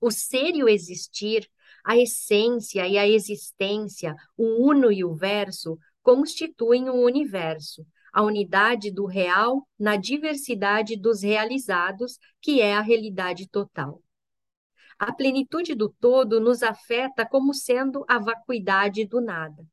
O 0.00 0.10
ser 0.10 0.54
e 0.54 0.62
o 0.62 0.68
existir, 0.68 1.50
a 1.84 1.96
essência 1.96 2.86
e 2.86 2.98
a 2.98 3.06
existência, 3.08 4.14
o 4.36 4.68
uno 4.68 4.90
e 4.92 5.04
o 5.04 5.14
verso, 5.14 5.78
constituem 6.02 6.88
um 6.88 7.02
universo, 7.02 7.86
a 8.12 8.22
unidade 8.22 8.90
do 8.90 9.06
real 9.06 9.66
na 9.78 9.96
diversidade 9.96 10.96
dos 10.96 11.22
realizados, 11.22 12.18
que 12.40 12.60
é 12.60 12.74
a 12.74 12.80
realidade 12.80 13.48
total. 13.48 14.02
A 14.98 15.12
plenitude 15.12 15.74
do 15.74 15.88
todo 15.88 16.40
nos 16.40 16.62
afeta 16.62 17.24
como 17.26 17.54
sendo 17.54 18.04
a 18.08 18.18
vacuidade 18.18 19.06
do 19.06 19.20
nada. 19.20 19.64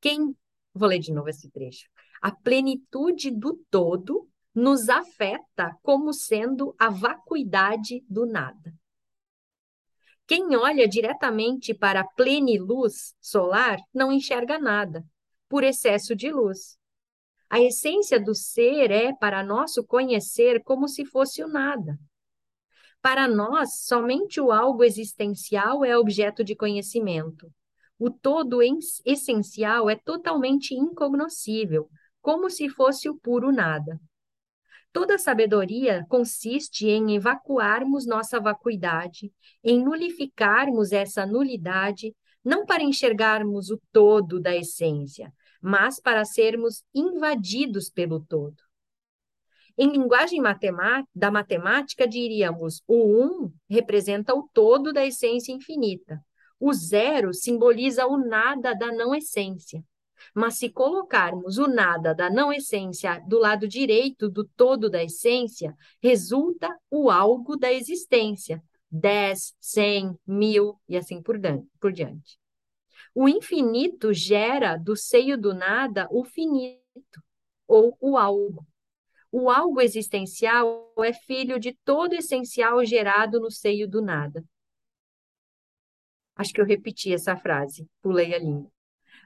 Quem. 0.00 0.34
Vou 0.72 0.88
ler 0.88 0.98
de 0.98 1.12
novo 1.12 1.28
esse 1.28 1.50
trecho. 1.50 1.88
A 2.20 2.30
plenitude 2.30 3.30
do 3.30 3.62
todo 3.70 4.28
nos 4.54 4.88
afeta 4.88 5.76
como 5.82 6.12
sendo 6.12 6.74
a 6.78 6.88
vacuidade 6.88 8.02
do 8.08 8.24
nada. 8.24 8.72
Quem 10.26 10.56
olha 10.56 10.88
diretamente 10.88 11.74
para 11.74 12.00
a 12.00 12.06
pleniluz 12.06 13.14
solar 13.20 13.78
não 13.92 14.10
enxerga 14.10 14.58
nada, 14.58 15.04
por 15.48 15.62
excesso 15.62 16.16
de 16.16 16.30
luz. 16.32 16.78
A 17.50 17.60
essência 17.60 18.18
do 18.18 18.34
ser 18.34 18.90
é, 18.90 19.12
para 19.14 19.44
nosso 19.44 19.84
conhecer, 19.84 20.62
como 20.62 20.88
se 20.88 21.04
fosse 21.04 21.44
o 21.44 21.48
nada. 21.48 21.98
Para 23.02 23.28
nós, 23.28 23.80
somente 23.84 24.40
o 24.40 24.50
algo 24.50 24.82
existencial 24.82 25.84
é 25.84 25.96
objeto 25.96 26.42
de 26.42 26.56
conhecimento. 26.56 27.52
O 27.98 28.10
todo 28.10 28.60
essencial 29.04 29.90
é 29.90 29.94
totalmente 29.94 30.74
incognoscível, 30.74 31.88
como 32.22 32.48
se 32.48 32.68
fosse 32.70 33.08
o 33.10 33.16
puro 33.16 33.52
nada. 33.52 34.00
Toda 34.94 35.18
sabedoria 35.18 36.06
consiste 36.08 36.86
em 36.86 37.16
evacuarmos 37.16 38.06
nossa 38.06 38.38
vacuidade, 38.38 39.32
em 39.64 39.84
nulificarmos 39.84 40.92
essa 40.92 41.26
nulidade, 41.26 42.14
não 42.44 42.64
para 42.64 42.84
enxergarmos 42.84 43.70
o 43.70 43.80
todo 43.90 44.38
da 44.38 44.54
essência, 44.54 45.34
mas 45.60 45.98
para 45.98 46.24
sermos 46.24 46.84
invadidos 46.94 47.90
pelo 47.90 48.20
todo. 48.20 48.54
Em 49.76 49.90
linguagem 49.90 50.40
da 51.12 51.28
matemática, 51.28 52.06
diríamos: 52.06 52.80
o 52.86 52.94
um 53.20 53.52
representa 53.68 54.32
o 54.32 54.48
todo 54.52 54.92
da 54.92 55.04
essência 55.04 55.50
infinita. 55.50 56.24
O 56.60 56.72
zero 56.72 57.34
simboliza 57.34 58.06
o 58.06 58.16
nada 58.16 58.72
da 58.72 58.92
não 58.92 59.12
essência. 59.12 59.84
Mas 60.34 60.58
se 60.58 60.70
colocarmos 60.70 61.58
o 61.58 61.66
nada 61.66 62.14
da 62.14 62.30
não 62.30 62.52
essência 62.52 63.20
do 63.26 63.38
lado 63.38 63.66
direito 63.66 64.28
do 64.28 64.44
todo 64.44 64.88
da 64.88 65.02
essência, 65.02 65.76
resulta 66.00 66.68
o 66.90 67.10
algo 67.10 67.56
da 67.56 67.72
existência. 67.72 68.62
Dez, 68.90 69.54
cem, 69.60 70.16
mil 70.24 70.78
e 70.88 70.96
assim 70.96 71.20
por 71.20 71.92
diante. 71.92 72.38
O 73.14 73.28
infinito 73.28 74.12
gera 74.12 74.76
do 74.76 74.96
seio 74.96 75.36
do 75.36 75.52
nada 75.52 76.08
o 76.10 76.24
finito, 76.24 77.22
ou 77.66 77.96
o 78.00 78.16
algo. 78.16 78.66
O 79.30 79.50
algo 79.50 79.80
existencial 79.80 80.92
é 80.98 81.12
filho 81.12 81.58
de 81.58 81.72
todo 81.84 82.12
essencial 82.14 82.84
gerado 82.84 83.40
no 83.40 83.50
seio 83.50 83.88
do 83.88 84.00
nada. 84.00 84.44
Acho 86.36 86.52
que 86.52 86.60
eu 86.60 86.64
repeti 86.64 87.12
essa 87.12 87.36
frase, 87.36 87.88
pulei 88.00 88.34
a 88.34 88.38
linha. 88.38 88.73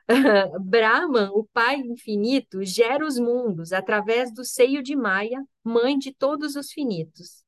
Brahman, 0.61 1.31
o 1.35 1.45
Pai 1.45 1.77
infinito, 1.77 2.65
gera 2.65 3.07
os 3.07 3.19
mundos 3.19 3.73
através 3.73 4.33
do 4.33 4.45
seio 4.45 4.83
de 4.83 4.97
Maya, 4.97 5.45
mãe 5.63 5.99
de 5.99 6.15
todos 6.15 6.57
os 6.57 6.73
finitos. 6.73 7.45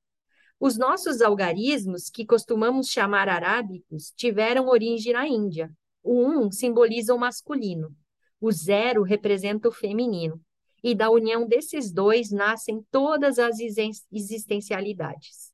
Os 0.58 0.76
nossos 0.76 1.22
algarismos, 1.22 2.10
que 2.10 2.26
costumamos 2.26 2.88
chamar 2.88 3.30
arábicos, 3.30 4.12
tiveram 4.14 4.68
origem 4.68 5.14
na 5.14 5.26
Índia, 5.26 5.72
o 6.02 6.22
um 6.22 6.52
simboliza 6.52 7.14
o 7.14 7.18
masculino, 7.18 7.96
o 8.38 8.52
zero 8.52 9.02
representa 9.02 9.68
o 9.68 9.72
feminino, 9.72 10.38
e 10.82 10.94
da 10.94 11.10
união 11.10 11.46
desses 11.46 11.90
dois 11.90 12.30
nascem 12.30 12.84
todas 12.90 13.38
as 13.38 13.56
existencialidades. 14.12 15.50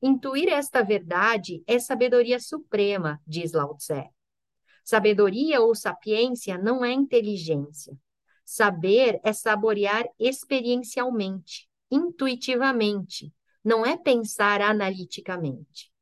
Intuir 0.00 0.48
esta 0.48 0.82
verdade 0.82 1.62
é 1.66 1.78
sabedoria 1.78 2.38
suprema, 2.38 3.20
diz 3.26 3.52
Lao 3.52 3.76
Tse. 3.76 4.10
Sabedoria 4.90 5.60
ou 5.60 5.72
sapiência 5.72 6.58
não 6.58 6.84
é 6.84 6.90
inteligência. 6.90 7.96
Saber 8.44 9.20
é 9.22 9.32
saborear 9.32 10.04
experiencialmente, 10.18 11.68
intuitivamente, 11.88 13.32
não 13.64 13.86
é 13.86 13.96
pensar 13.96 14.60
analiticamente. 14.60 15.92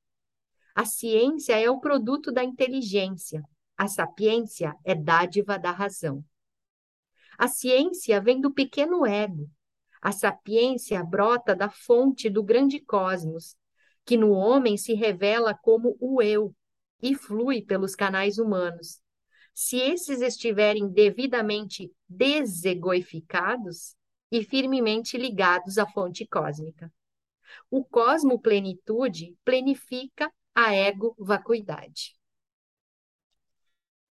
A 0.74 0.86
ciência 0.86 1.60
é 1.60 1.70
o 1.70 1.78
produto 1.78 2.32
da 2.32 2.42
inteligência, 2.42 3.42
a 3.76 3.86
sapiência 3.86 4.74
é 4.82 4.94
dádiva 4.94 5.58
da 5.58 5.70
razão. 5.70 6.24
A 7.36 7.46
ciência 7.46 8.18
vem 8.22 8.40
do 8.40 8.50
pequeno 8.50 9.04
ego. 9.04 9.50
A 10.00 10.12
sapiência 10.12 11.04
brota 11.04 11.54
da 11.54 11.68
fonte 11.68 12.30
do 12.30 12.42
grande 12.42 12.80
cosmos, 12.80 13.54
que 14.06 14.16
no 14.16 14.30
homem 14.30 14.78
se 14.78 14.94
revela 14.94 15.52
como 15.52 15.94
o 16.00 16.22
eu 16.22 16.54
e 17.02 17.14
flui 17.14 17.62
pelos 17.62 17.94
canais 17.94 18.38
humanos. 18.38 19.00
se 19.54 19.76
esses 19.76 20.20
estiverem 20.20 20.88
devidamente 20.88 21.92
desegoificados 22.08 23.96
e 24.30 24.44
firmemente 24.44 25.18
ligados 25.18 25.78
à 25.78 25.86
fonte 25.86 26.24
cósmica. 26.24 26.92
O 27.68 27.84
cosmo 27.84 28.38
plenitude 28.40 29.36
plenifica 29.44 30.32
a 30.54 30.72
ego 30.72 31.12
vacuidade. 31.18 32.16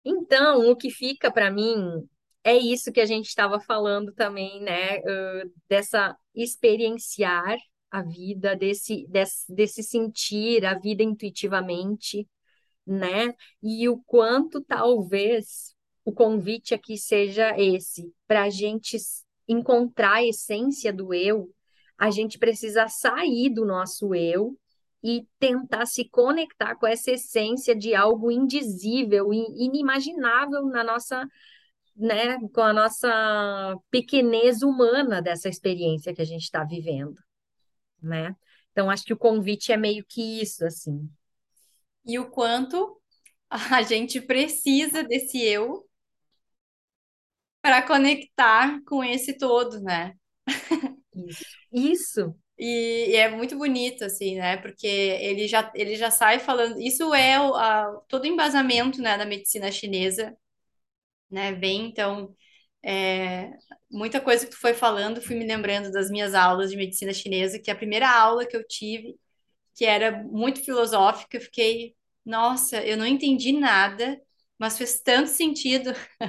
Então, 0.04 0.70
o 0.70 0.76
que 0.76 0.90
fica 0.90 1.32
para 1.32 1.52
mim 1.52 2.08
é 2.44 2.56
isso 2.56 2.92
que 2.92 3.02
a 3.02 3.06
gente 3.06 3.28
estava 3.28 3.60
falando 3.60 4.14
também, 4.14 4.62
né? 4.62 5.00
Uh, 5.00 5.54
dessa 5.68 6.18
experienciar 6.34 7.58
a 7.92 8.02
vida, 8.02 8.56
desse, 8.56 9.06
desse, 9.08 9.54
desse 9.54 9.84
sentir 9.84 10.66
a 10.66 10.78
vida 10.78 11.04
intuitivamente, 11.04 12.28
né? 12.88 13.34
E 13.62 13.90
o 13.90 13.98
quanto 13.98 14.62
talvez 14.62 15.76
o 16.06 16.14
convite 16.14 16.74
aqui 16.74 16.98
seja 16.98 17.54
esse, 17.60 18.14
para 18.26 18.44
a 18.44 18.50
gente 18.50 18.98
encontrar 19.48 20.16
a 20.16 20.26
essência 20.26 20.94
do 20.94 21.14
eu, 21.14 21.54
a 21.98 22.10
gente 22.10 22.40
precisa 22.40 22.88
sair 22.88 23.50
do 23.50 23.66
nosso 23.66 24.16
eu 24.16 24.58
e 25.04 25.28
tentar 25.38 25.86
se 25.86 26.08
conectar 26.10 26.76
com 26.76 26.88
essa 26.88 27.12
essência 27.12 27.76
de 27.76 27.94
algo 27.94 28.32
indizível 28.32 29.34
e 29.34 29.66
inimaginável 29.66 30.66
na 30.66 30.84
nossa, 30.84 31.28
né, 31.96 32.40
com 32.54 32.62
a 32.62 32.74
nossa 32.74 33.76
pequenez 33.92 34.62
humana 34.62 35.22
dessa 35.22 35.50
experiência 35.50 36.14
que 36.14 36.22
a 36.22 36.26
gente 36.26 36.44
está 36.44 36.64
vivendo, 36.64 37.18
né? 38.02 38.36
Então 38.72 38.90
acho 38.90 39.04
que 39.04 39.14
o 39.14 39.18
convite 39.18 39.72
é 39.72 39.78
meio 39.78 40.06
que 40.08 40.42
isso, 40.42 40.66
assim. 40.66 41.10
E 42.08 42.18
o 42.20 42.30
quanto 42.30 43.00
a 43.50 43.82
gente 43.84 44.22
precisa 44.22 45.04
desse 45.04 45.40
eu 45.44 45.88
para 47.62 47.82
conectar 47.86 48.82
com 48.86 49.04
esse 49.04 49.38
todo, 49.38 49.80
né? 49.82 50.14
Isso. 51.16 51.46
Isso. 51.72 52.36
E, 52.60 53.12
e, 53.12 53.16
é 53.16 53.30
muito 53.30 53.56
bonito, 53.56 54.04
assim, 54.04 54.36
né? 54.38 54.58
Porque 54.58 54.88
ele 54.88 55.48
já, 55.48 55.72
ele 55.76 55.96
já 55.96 56.10
sai 56.10 56.40
falando. 56.40 56.82
Isso 56.82 57.14
é 57.14 57.40
o, 57.40 57.54
a, 57.54 58.02
todo 58.08 58.24
o 58.24 58.26
embasamento, 58.26 59.00
né, 59.00 59.16
da 59.16 59.28
medicina 59.28 59.72
chinesa, 59.72 60.36
né? 61.32 61.54
Vem, 61.54 61.88
então, 61.88 62.36
é, 62.84 63.52
muita 63.92 64.22
coisa 64.22 64.46
que 64.46 64.52
tu 64.52 64.60
foi 64.60 64.74
falando, 64.74 65.22
fui 65.22 65.36
me 65.36 65.46
lembrando 65.46 65.92
das 65.92 66.10
minhas 66.12 66.34
aulas 66.36 66.72
de 66.72 66.78
medicina 66.78 67.14
chinesa, 67.14 67.60
que 67.60 67.72
a 67.72 67.76
primeira 67.76 68.10
aula 68.10 68.46
que 68.46 68.58
eu 68.58 68.68
tive, 68.68 69.16
que 69.76 69.86
era 69.86 70.24
muito 70.24 70.64
filosófica, 70.66 71.38
eu 71.38 71.42
fiquei, 71.42 71.97
nossa, 72.28 72.84
eu 72.86 72.98
não 72.98 73.08
entendi 73.08 73.54
nada, 73.54 74.22
mas 74.60 74.78
fez 74.78 75.02
tanto 75.02 75.30
sentido. 75.30 75.94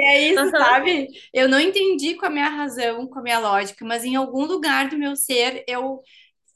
É 0.00 0.20
isso, 0.20 0.50
sabe? 0.56 1.08
Eu 1.32 1.48
não 1.48 1.60
entendi 1.60 2.14
com 2.16 2.26
a 2.26 2.30
minha 2.30 2.48
razão, 2.48 3.06
com 3.06 3.18
a 3.20 3.22
minha 3.22 3.38
lógica, 3.38 3.84
mas 3.84 4.04
em 4.04 4.16
algum 4.16 4.44
lugar 4.44 4.88
do 4.88 4.98
meu 4.98 5.14
ser 5.16 5.64
eu. 5.68 6.02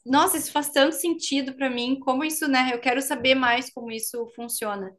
Nossa, 0.07 0.38
isso 0.38 0.53
faz 0.53 0.70
tanto 0.70 0.94
sentido 0.96 1.55
para 1.55 1.70
mim, 1.70 1.98
como 2.01 2.24
isso, 2.24 2.48
né? 2.48 2.70
Eu 2.72 2.81
quero 2.81 3.03
saber 3.03 3.35
mais 3.35 3.70
como 3.72 3.90
isso 3.92 4.29
funciona. 4.37 4.90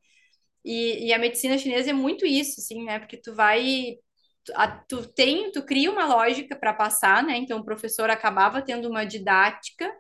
E, 0.66 1.08
e 1.08 1.14
a 1.14 1.20
medicina 1.20 1.58
chinesa 1.58 1.92
é 1.92 1.94
muito 1.94 2.26
isso, 2.26 2.62
assim, 2.62 2.84
né? 2.86 3.00
Porque 3.00 3.18
tu 3.18 3.36
vai. 3.36 3.98
Tu, 4.46 4.54
a, 4.56 4.68
tu 4.68 5.08
tem, 5.14 5.52
tu 5.52 5.64
cria 5.66 5.92
uma 5.92 6.06
lógica 6.08 6.56
para 6.58 6.74
passar, 6.74 7.24
né? 7.24 7.38
Então 7.38 7.60
o 7.60 7.66
professor 7.66 8.10
acabava 8.10 8.62
tendo 8.62 8.90
uma 8.90 9.06
didática, 9.06 9.92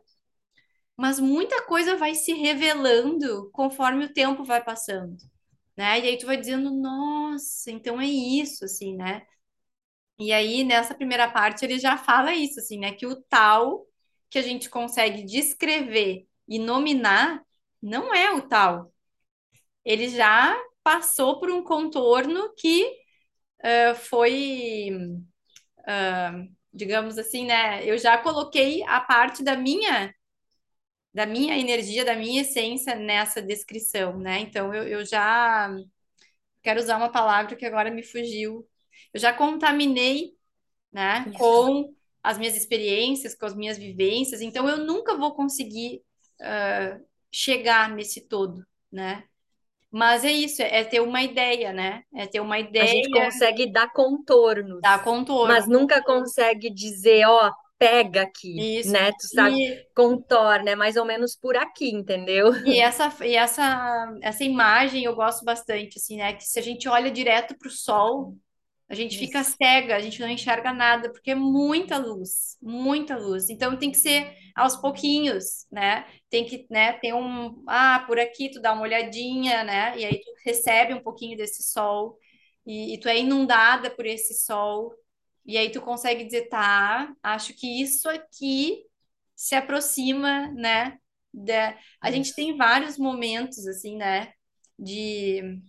mas 0.99 1.19
muita 1.19 1.63
coisa 1.65 1.97
vai 1.97 2.15
se 2.15 2.33
revelando 2.33 3.49
conforme 3.51 4.05
o 4.05 4.13
tempo 4.13 4.43
vai 4.43 4.63
passando 4.63 5.17
né? 5.79 5.99
E 6.01 6.07
aí 6.09 6.17
tu 6.17 6.25
vai 6.25 6.35
dizendo, 6.37 6.71
nossa, 6.71 7.71
então 7.71 8.01
é 8.01 8.05
isso, 8.05 8.65
assim, 8.65 8.95
né? 8.97 9.25
E 10.19 10.33
aí, 10.33 10.63
nessa 10.63 10.93
primeira 10.95 11.31
parte, 11.31 11.63
ele 11.65 11.79
já 11.79 11.97
fala 11.97 12.33
isso, 12.33 12.59
assim, 12.59 12.79
né? 12.79 12.91
Que 12.93 13.07
o 13.07 13.15
tal 13.23 13.87
que 14.29 14.37
a 14.37 14.41
gente 14.41 14.69
consegue 14.69 15.23
descrever 15.23 16.27
e 16.47 16.59
nominar 16.59 17.41
não 17.81 18.13
é 18.13 18.31
o 18.33 18.41
tal. 18.47 18.93
Ele 19.85 20.09
já 20.09 20.57
passou 20.83 21.39
por 21.39 21.49
um 21.51 21.63
contorno 21.63 22.53
que 22.55 22.85
uh, 23.63 23.95
foi, 23.95 24.91
uh, 25.79 26.55
digamos 26.73 27.17
assim, 27.17 27.45
né? 27.45 27.85
Eu 27.85 27.97
já 27.97 28.17
coloquei 28.17 28.83
a 28.83 28.99
parte 29.01 29.43
da 29.43 29.55
minha 29.55 30.13
da 31.13 31.25
minha 31.25 31.57
energia, 31.57 32.05
da 32.05 32.15
minha 32.15 32.41
essência 32.41 32.95
nessa 32.95 33.41
descrição, 33.41 34.17
né? 34.17 34.39
Então 34.39 34.73
eu, 34.73 34.83
eu 34.83 35.05
já 35.05 35.75
quero 36.61 36.79
usar 36.79 36.97
uma 36.97 37.09
palavra 37.11 37.55
que 37.55 37.65
agora 37.65 37.89
me 37.91 38.03
fugiu. 38.03 38.67
Eu 39.13 39.19
já 39.19 39.33
contaminei, 39.33 40.33
né, 40.91 41.25
Isso. 41.27 41.37
com 41.37 41.93
as 42.21 42.37
minhas 42.37 42.55
experiências, 42.55 43.33
com 43.35 43.45
as 43.45 43.55
minhas 43.55 43.77
vivências. 43.77 44.41
Então 44.41 44.67
eu 44.67 44.77
nunca 44.77 45.15
vou 45.15 45.33
conseguir 45.33 46.01
uh, 46.41 47.03
chegar 47.31 47.89
nesse 47.89 48.21
todo, 48.27 48.65
né? 48.91 49.23
Mas 49.91 50.23
é 50.23 50.31
isso, 50.31 50.61
é 50.61 50.83
ter 50.83 50.99
uma 50.99 51.23
ideia, 51.23 51.73
né? 51.73 52.03
É 52.13 52.27
ter 52.27 52.39
uma 52.39 52.59
ideia. 52.59 52.83
A 52.83 52.87
gente 52.87 53.09
consegue 53.09 53.71
dar 53.71 53.91
contornos. 53.91 54.79
Dar 54.81 55.03
contornos. 55.03 55.47
Mas 55.47 55.67
nunca 55.67 56.03
consegue 56.03 56.69
dizer, 56.69 57.25
ó, 57.25 57.51
pega 57.79 58.23
aqui, 58.23 58.79
Isso. 58.79 58.91
né? 58.91 59.11
Tu 59.13 59.27
sabe, 59.33 59.55
e... 59.55 59.87
contorna, 59.95 60.71
é 60.71 60.75
mais 60.75 60.97
ou 60.97 61.05
menos 61.05 61.35
por 61.35 61.55
aqui, 61.55 61.89
entendeu? 61.89 62.53
E 62.65 62.79
essa, 62.79 63.25
e 63.25 63.35
essa, 63.35 64.13
essa 64.21 64.43
imagem 64.43 65.05
eu 65.05 65.15
gosto 65.15 65.45
bastante, 65.45 65.97
assim, 65.97 66.17
né? 66.17 66.33
Que 66.33 66.43
se 66.43 66.59
a 66.59 66.61
gente 66.61 66.89
olha 66.89 67.09
direto 67.09 67.57
para 67.57 67.69
o 67.69 67.71
sol, 67.71 68.35
a 68.89 68.95
gente 68.95 69.11
Isso. 69.11 69.19
fica 69.19 69.43
cega, 69.43 69.95
a 69.95 69.99
gente 69.99 70.19
não 70.19 70.27
enxerga 70.27 70.73
nada, 70.73 71.11
porque 71.11 71.31
é 71.31 71.35
muita 71.35 71.97
luz, 71.97 72.57
muita 72.61 73.15
luz. 73.17 73.49
Então 73.49 73.77
tem 73.77 73.91
que 73.91 73.97
ser 73.97 74.33
aos 74.55 74.75
pouquinhos, 74.75 75.65
né? 75.71 76.05
Tem 76.29 76.43
que, 76.43 76.65
né, 76.69 76.93
ter 76.93 77.13
um, 77.13 77.63
ah, 77.67 78.03
por 78.05 78.19
aqui 78.19 78.49
tu 78.51 78.59
dá 78.59 78.73
uma 78.73 78.81
olhadinha, 78.81 79.63
né? 79.63 79.97
E 79.97 80.03
aí 80.03 80.19
tu 80.19 80.31
recebe 80.43 80.93
um 80.93 81.01
pouquinho 81.01 81.37
desse 81.37 81.63
sol 81.63 82.17
e, 82.65 82.95
e 82.95 82.99
tu 82.99 83.07
é 83.07 83.17
inundada 83.19 83.89
por 83.89 84.05
esse 84.05 84.33
sol. 84.33 84.93
E 85.49 85.57
aí 85.57 85.71
tu 85.71 85.81
consegue 85.81 86.25
dizer, 86.25 86.47
tá, 86.47 87.11
acho 87.23 87.55
que 87.55 87.81
isso 87.81 88.07
aqui 88.07 88.83
se 89.35 89.55
aproxima, 89.55 90.47
né? 90.51 90.99
Da... 91.33 91.75
A 91.99 92.11
gente 92.11 92.35
tem 92.35 92.55
vários 92.55 92.99
momentos, 92.99 93.65
assim, 93.65 93.97
né? 93.97 94.31
De 94.77 95.59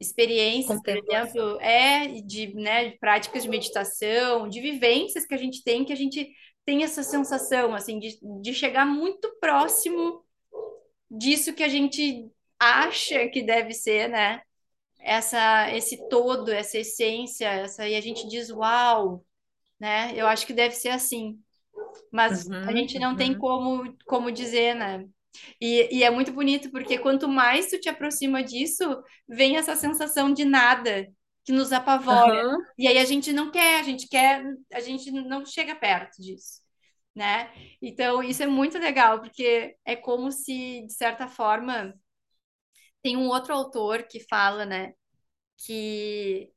experiências, 0.00 0.80
por 0.82 0.96
exemplo, 0.96 1.60
é 1.60 2.08
de, 2.22 2.52
né, 2.54 2.90
de 2.90 2.98
práticas 2.98 3.44
de 3.44 3.48
meditação, 3.48 4.48
de 4.48 4.60
vivências 4.60 5.24
que 5.26 5.34
a 5.34 5.38
gente 5.38 5.62
tem, 5.62 5.84
que 5.84 5.92
a 5.92 5.96
gente 5.96 6.28
tem 6.64 6.82
essa 6.82 7.04
sensação, 7.04 7.74
assim, 7.74 8.00
de, 8.00 8.18
de 8.42 8.52
chegar 8.52 8.84
muito 8.84 9.32
próximo 9.40 10.24
disso 11.08 11.54
que 11.54 11.62
a 11.62 11.68
gente 11.68 12.28
acha 12.58 13.28
que 13.28 13.42
deve 13.42 13.72
ser, 13.72 14.08
né? 14.08 14.42
Essa 14.98 15.70
esse 15.74 16.08
todo, 16.08 16.50
essa 16.50 16.78
essência, 16.78 17.46
essa 17.48 17.88
e 17.88 17.94
a 17.94 18.00
gente 18.00 18.26
diz 18.28 18.50
uau, 18.50 19.24
né? 19.78 20.12
Eu 20.14 20.26
acho 20.26 20.46
que 20.46 20.52
deve 20.52 20.74
ser 20.74 20.90
assim. 20.90 21.38
Mas 22.12 22.46
uhum, 22.46 22.68
a 22.68 22.72
gente 22.72 22.98
não 22.98 23.10
uhum. 23.10 23.16
tem 23.16 23.36
como 23.36 23.96
como 24.06 24.32
dizer, 24.32 24.74
né? 24.74 25.04
E, 25.60 25.98
e 25.98 26.02
é 26.02 26.10
muito 26.10 26.32
bonito 26.32 26.70
porque 26.70 26.98
quanto 26.98 27.28
mais 27.28 27.68
tu 27.68 27.78
te 27.78 27.88
aproxima 27.88 28.42
disso, 28.42 28.84
vem 29.28 29.56
essa 29.56 29.76
sensação 29.76 30.32
de 30.32 30.44
nada 30.44 31.08
que 31.44 31.52
nos 31.52 31.72
apavora. 31.72 32.46
Uhum. 32.46 32.62
E 32.76 32.86
aí 32.86 32.98
a 32.98 33.04
gente 33.04 33.32
não 33.32 33.50
quer, 33.50 33.80
a 33.80 33.82
gente 33.82 34.08
quer, 34.08 34.44
a 34.72 34.80
gente 34.80 35.10
não 35.10 35.44
chega 35.44 35.74
perto 35.74 36.20
disso, 36.20 36.60
né? 37.14 37.50
Então 37.80 38.22
isso 38.22 38.42
é 38.42 38.46
muito 38.46 38.78
legal 38.78 39.20
porque 39.20 39.76
é 39.84 39.96
como 39.96 40.30
se 40.30 40.84
de 40.86 40.92
certa 40.92 41.28
forma 41.28 41.94
tem 43.02 43.16
um 43.16 43.28
outro 43.28 43.54
autor 43.54 44.04
que 44.04 44.20
fala, 44.20 44.64
né, 44.66 44.92
que, 45.56 46.50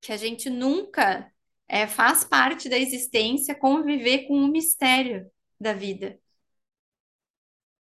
que 0.00 0.12
a 0.12 0.16
gente 0.16 0.50
nunca 0.50 1.30
é, 1.68 1.86
faz 1.86 2.24
parte 2.24 2.68
da 2.68 2.78
existência 2.78 3.54
conviver 3.54 4.26
com 4.26 4.34
o 4.34 4.48
mistério 4.48 5.30
da 5.60 5.72
vida. 5.72 6.18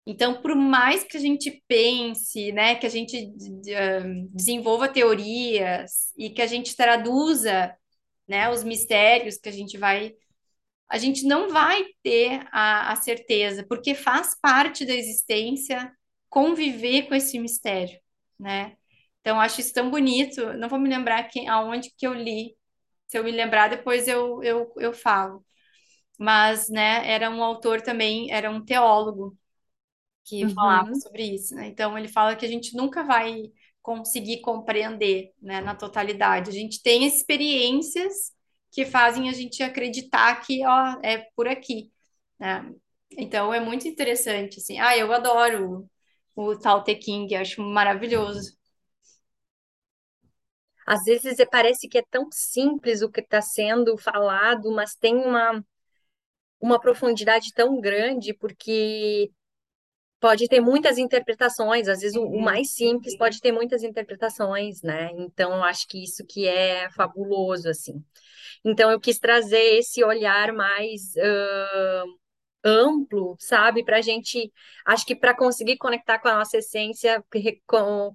Então, 0.07 0.43
por 0.43 0.55
mais 0.55 1.03
que 1.03 1.17
a 1.17 1.21
gente 1.21 1.63
pense, 1.67 2.53
né, 2.53 2.75
que 2.75 2.87
a 2.87 2.91
gente 2.91 3.17
uh, 3.17 4.29
desenvolva 4.31 4.89
teorias 4.89 6.13
e 6.17 6.29
que 6.31 6.43
a 6.43 6.47
gente 6.47 6.77
traduza, 6.77 7.75
né, 8.29 8.51
os 8.51 8.63
mistérios 8.63 9.39
que 9.39 9.49
a 9.49 9.53
gente 9.53 9.79
vai, 9.79 10.15
a 10.89 10.99
gente 10.99 11.25
não 11.25 11.49
vai 11.51 11.85
ter 12.03 12.47
a, 12.53 12.93
a 12.93 12.97
certeza, 12.97 13.65
porque 13.67 13.95
faz 13.95 14.39
parte 14.41 14.85
da 14.85 14.95
existência 14.95 15.91
conviver 16.35 17.07
com 17.07 17.15
esse 17.15 17.39
mistério, 17.39 17.97
né? 18.41 18.77
Então, 19.21 19.41
acho 19.41 19.61
isso 19.61 19.73
tão 19.73 19.89
bonito. 19.89 20.53
Não 20.55 20.69
vou 20.69 20.81
me 20.81 20.89
lembrar 20.89 21.23
quem, 21.29 21.49
aonde 21.49 21.91
que 21.97 22.05
eu 22.05 22.13
li. 22.13 22.57
Se 23.07 23.17
eu 23.17 23.23
me 23.23 23.31
lembrar, 23.31 23.69
depois 23.69 24.09
eu, 24.09 24.43
eu, 24.43 24.73
eu 24.79 24.93
falo. 24.93 25.47
Mas, 26.19 26.69
né, 26.69 27.09
era 27.09 27.31
um 27.31 27.43
autor 27.43 27.81
também, 27.81 28.33
era 28.33 28.51
um 28.51 28.65
teólogo 28.65 29.39
que 30.25 30.45
uhum. 30.45 30.51
falava 30.51 30.93
sobre 30.97 31.23
isso, 31.23 31.55
né? 31.55 31.69
Então, 31.69 31.97
ele 31.97 32.09
fala 32.09 32.35
que 32.35 32.45
a 32.45 32.49
gente 32.49 32.77
nunca 32.77 33.05
vai 33.05 33.45
conseguir 33.81 34.41
compreender, 34.41 35.33
né, 35.41 35.61
na 35.61 35.75
totalidade. 35.77 36.51
A 36.51 36.53
gente 36.53 36.83
tem 36.83 37.07
experiências 37.07 38.33
que 38.73 38.85
fazem 38.85 39.29
a 39.29 39.33
gente 39.33 39.63
acreditar 39.63 40.35
que, 40.41 40.67
ó, 40.67 40.99
é 41.01 41.29
por 41.37 41.47
aqui, 41.47 41.93
né? 42.41 42.75
Então 43.17 43.55
é 43.55 43.61
muito 43.61 43.87
interessante, 43.87 44.59
assim. 44.59 44.79
Ah, 44.81 44.97
eu 44.97 45.13
adoro 45.13 45.89
o, 46.35 46.57
Tao 46.59 46.83
Te 46.83 46.95
King, 46.95 47.35
acho 47.35 47.63
maravilhoso. 47.63 48.57
Às 50.87 51.05
vezes 51.05 51.37
parece 51.51 51.89
que 51.89 51.99
é 51.99 52.03
tão 52.11 52.29
simples 52.31 53.01
o 53.03 53.11
que 53.11 53.21
está 53.21 53.41
sendo 53.41 53.97
falado, 53.97 54.71
mas 54.73 54.95
tem 54.95 55.17
uma, 55.17 55.65
uma 56.61 56.81
profundidade 56.81 57.53
tão 57.55 57.81
grande, 57.81 58.35
porque 58.35 59.31
pode 60.21 60.49
ter 60.49 60.61
muitas 60.61 60.97
interpretações, 60.97 61.87
às 61.87 62.01
vezes 62.01 62.17
o, 62.17 62.23
o, 62.25 62.41
mais 62.41 62.75
simples 62.75 63.17
pode 63.17 63.41
ter 63.41 63.53
muitas 63.53 63.83
interpretações, 63.83 64.81
né? 64.83 65.11
Então, 65.19 65.53
eu 65.55 65.63
acho 65.63 65.87
que 65.87 66.03
isso 66.03 66.25
que 66.27 66.49
é 66.49 66.91
fabuloso, 66.93 67.69
assim. 67.69 68.03
Então, 68.65 68.91
eu 68.91 68.99
quis 68.99 69.19
trazer 69.19 69.79
esse 69.79 70.03
olhar 70.03 70.53
mais 70.53 71.15
uh, 71.17 72.24
amplo, 72.65 73.37
sabe? 73.39 73.85
Para 73.85 73.99
a 73.99 74.01
gente, 74.01 74.53
acho 74.85 75.05
que 75.05 75.15
para 75.15 75.37
conseguir 75.37 75.77
conectar 75.77 76.19
com 76.19 76.29
a 76.29 76.35
nossa 76.39 76.59
essência, 76.59 77.23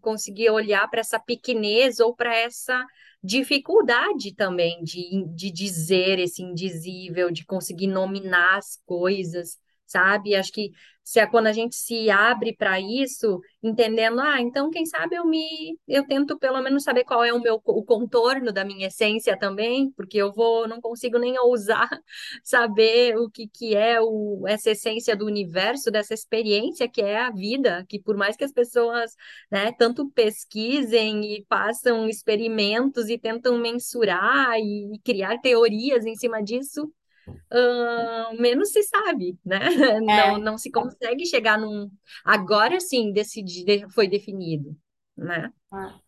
conseguir 0.02 0.50
olhar 0.50 0.90
para 0.90 1.02
essa 1.02 1.20
pequenez 1.20 2.00
ou 2.00 2.16
para 2.16 2.36
essa 2.36 2.86
dificuldade 3.24 4.34
também 4.34 4.84
de, 4.84 5.26
de 5.28 5.52
dizer 5.52 6.20
esse 6.20 6.42
indizível, 6.42 7.30
de 7.30 7.46
conseguir 7.46 7.88
nominar 7.88 8.58
as 8.58 8.82
coisas, 8.86 9.58
sabe? 9.90 10.36
Acho 10.36 10.52
que 10.52 10.72
se 11.04 11.20
é 11.20 11.26
quando 11.26 11.48
a 11.48 11.54
gente 11.54 11.76
se 11.76 12.08
abre 12.12 12.56
para 12.56 12.80
isso, 12.80 13.42
entendendo, 13.64 14.20
ah, 14.22 14.40
então 14.40 14.70
quem 14.70 14.86
sabe 14.86 15.16
eu 15.16 15.26
me 15.26 15.76
eu 15.88 16.06
tento 16.06 16.38
pelo 16.38 16.62
menos 16.62 16.84
saber 16.84 17.04
qual 17.04 17.24
é 17.24 17.34
o 17.34 17.42
meu 17.42 17.60
o 17.66 17.84
contorno 17.84 18.52
da 18.54 18.64
minha 18.64 18.88
essência 18.88 19.38
também, 19.38 19.92
porque 19.94 20.18
eu 20.20 20.32
vou 20.32 20.68
não 20.68 20.80
consigo 20.80 21.18
nem 21.18 21.38
ousar 21.40 21.90
saber 22.44 23.18
o 23.18 23.28
que 23.30 23.48
que 23.48 23.76
é 23.76 24.00
o 24.00 24.44
essa 24.48 24.70
essência 24.72 25.16
do 25.16 25.26
universo, 25.26 25.90
dessa 25.90 26.14
experiência 26.14 26.88
que 26.88 27.02
é 27.02 27.18
a 27.20 27.32
vida, 27.32 27.84
que 27.90 28.00
por 28.00 28.16
mais 28.16 28.36
que 28.36 28.44
as 28.44 28.52
pessoas, 28.52 29.16
né, 29.52 29.72
tanto 29.72 30.10
pesquisem 30.12 31.22
e 31.26 31.46
façam 31.50 32.08
experimentos 32.08 33.10
e 33.10 33.18
tentam 33.18 33.58
mensurar 33.58 34.60
e 34.60 35.00
criar 35.04 35.40
teorias 35.40 36.06
em 36.06 36.16
cima 36.16 36.42
disso, 36.44 36.92
uh, 37.30 38.42
menos 38.42 38.72
se 38.72 38.84
sabe, 38.84 39.38
né? 39.46 39.60
É. 39.90 40.00
Não, 40.00 40.38
não 40.38 40.58
se 40.58 40.72
consegue 40.72 41.26
chegar 41.26 41.58
num. 41.58 41.90
Agora 42.24 42.80
sim, 42.80 43.12
decidi, 43.12 43.86
foi 43.94 44.08
definido, 44.08 44.76
né? 45.18 45.52
Ah. 45.72 46.00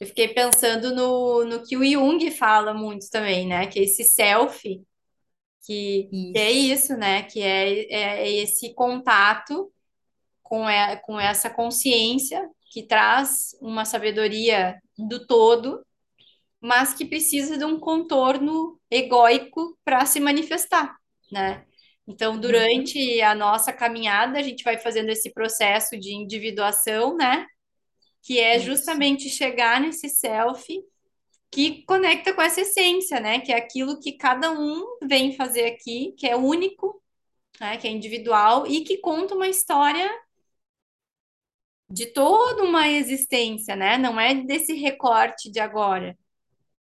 Eu 0.00 0.06
fiquei 0.06 0.28
pensando 0.28 0.94
no, 0.94 1.44
no 1.44 1.62
que 1.62 1.76
o 1.76 1.84
Jung 1.84 2.30
fala 2.32 2.74
muito 2.74 3.08
também, 3.10 3.46
né? 3.46 3.66
Que 3.66 3.78
é 3.78 3.82
esse 3.84 4.02
self, 4.04 4.62
que, 5.64 6.08
que 6.10 6.32
é 6.34 6.50
isso, 6.50 6.96
né? 6.96 7.22
Que 7.22 7.40
é, 7.40 7.92
é 7.92 8.32
esse 8.32 8.74
contato 8.74 9.72
com, 10.42 10.68
é, 10.68 10.96
com 10.96 11.18
essa 11.18 11.48
consciência 11.48 12.48
que 12.70 12.82
traz 12.82 13.56
uma 13.60 13.84
sabedoria 13.84 14.80
do 14.98 15.26
todo 15.26 15.84
mas 16.62 16.94
que 16.94 17.04
precisa 17.04 17.58
de 17.58 17.64
um 17.64 17.78
contorno 17.80 18.80
egóico 18.88 19.76
para 19.84 20.06
se 20.06 20.20
manifestar, 20.20 20.96
né? 21.30 21.66
Então, 22.06 22.38
durante 22.38 23.20
a 23.20 23.34
nossa 23.34 23.72
caminhada, 23.72 24.38
a 24.38 24.42
gente 24.42 24.62
vai 24.64 24.78
fazendo 24.78 25.10
esse 25.10 25.32
processo 25.32 25.98
de 25.98 26.14
individuação, 26.14 27.16
né? 27.16 27.46
Que 28.22 28.38
é 28.38 28.58
justamente 28.60 29.28
chegar 29.28 29.80
nesse 29.80 30.08
self 30.08 30.66
que 31.50 31.84
conecta 31.84 32.32
com 32.32 32.42
essa 32.42 32.60
essência, 32.62 33.20
né? 33.20 33.40
Que 33.40 33.52
é 33.52 33.56
aquilo 33.56 34.00
que 34.00 34.12
cada 34.12 34.52
um 34.52 34.84
vem 35.02 35.34
fazer 35.36 35.66
aqui, 35.66 36.14
que 36.16 36.26
é 36.26 36.36
único, 36.36 37.02
né? 37.60 37.76
Que 37.76 37.88
é 37.88 37.90
individual 37.90 38.66
e 38.66 38.84
que 38.84 38.98
conta 38.98 39.34
uma 39.34 39.48
história 39.48 40.10
de 41.88 42.06
toda 42.06 42.64
uma 42.64 42.88
existência, 42.88 43.76
né? 43.76 43.98
Não 43.98 44.18
é 44.18 44.34
desse 44.34 44.74
recorte 44.74 45.50
de 45.50 45.60
agora. 45.60 46.16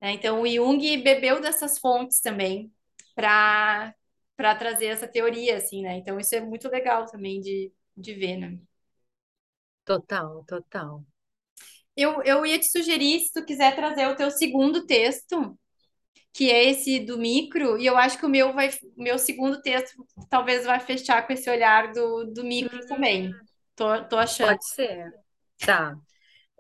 Né? 0.02 0.14
Então, 0.14 0.42
o 0.42 0.48
Jung 0.48 0.98
bebeu 1.04 1.42
dessas 1.42 1.80
fontes 1.80 2.20
também 2.22 2.72
para 3.16 3.94
para 4.38 4.56
trazer 4.56 4.88
essa 4.88 5.08
teoria, 5.08 5.58
assim, 5.58 5.84
né? 5.84 5.98
Então, 5.98 6.20
isso 6.20 6.34
é 6.34 6.42
muito 6.42 6.68
legal 6.68 7.06
também 7.06 7.40
de, 7.42 7.72
de 7.96 8.14
ver, 8.16 8.38
né? 8.38 8.60
Total, 9.86 10.44
total. 10.48 11.06
Eu, 11.96 12.24
eu 12.24 12.46
ia 12.46 12.60
te 12.60 12.66
sugerir, 12.72 13.20
se 13.22 13.34
tu 13.34 13.46
quiser 13.46 13.76
trazer 13.76 14.08
o 14.08 14.16
teu 14.16 14.32
segundo 14.32 14.86
texto, 14.86 15.58
que 16.34 16.52
é 16.52 16.70
esse 16.70 17.00
do 17.02 17.18
micro, 17.18 17.78
e 17.80 17.86
eu 17.86 17.98
acho 17.98 18.18
que 18.20 18.26
o 18.26 18.30
meu 18.30 18.54
vai, 18.54 18.70
meu 18.98 19.20
segundo 19.20 19.62
texto 19.62 20.06
talvez 20.30 20.66
vai 20.66 20.80
fechar 20.80 21.28
com 21.28 21.34
esse 21.34 21.50
olhar 21.50 21.92
do, 21.94 22.26
do 22.26 22.44
micro 22.44 22.78
hum, 22.78 22.88
também. 22.88 23.34
Tô, 23.76 24.06
tô 24.06 24.18
achando. 24.18 24.50
Pode 24.50 24.66
ser. 24.66 25.14
Tá. 25.60 25.96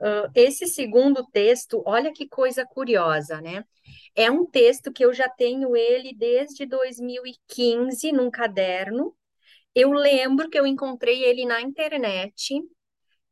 Uh, 0.01 0.31
esse 0.33 0.65
segundo 0.65 1.23
texto, 1.27 1.83
olha 1.85 2.11
que 2.11 2.27
coisa 2.27 2.65
curiosa, 2.65 3.39
né? 3.39 3.63
É 4.15 4.31
um 4.31 4.45
texto 4.47 4.91
que 4.91 5.05
eu 5.05 5.13
já 5.13 5.29
tenho 5.29 5.75
ele 5.75 6.11
desde 6.15 6.65
2015 6.65 8.11
num 8.11 8.31
caderno. 8.31 9.15
Eu 9.75 9.91
lembro 9.91 10.49
que 10.49 10.59
eu 10.59 10.65
encontrei 10.65 11.23
ele 11.23 11.45
na 11.45 11.61
internet 11.61 12.61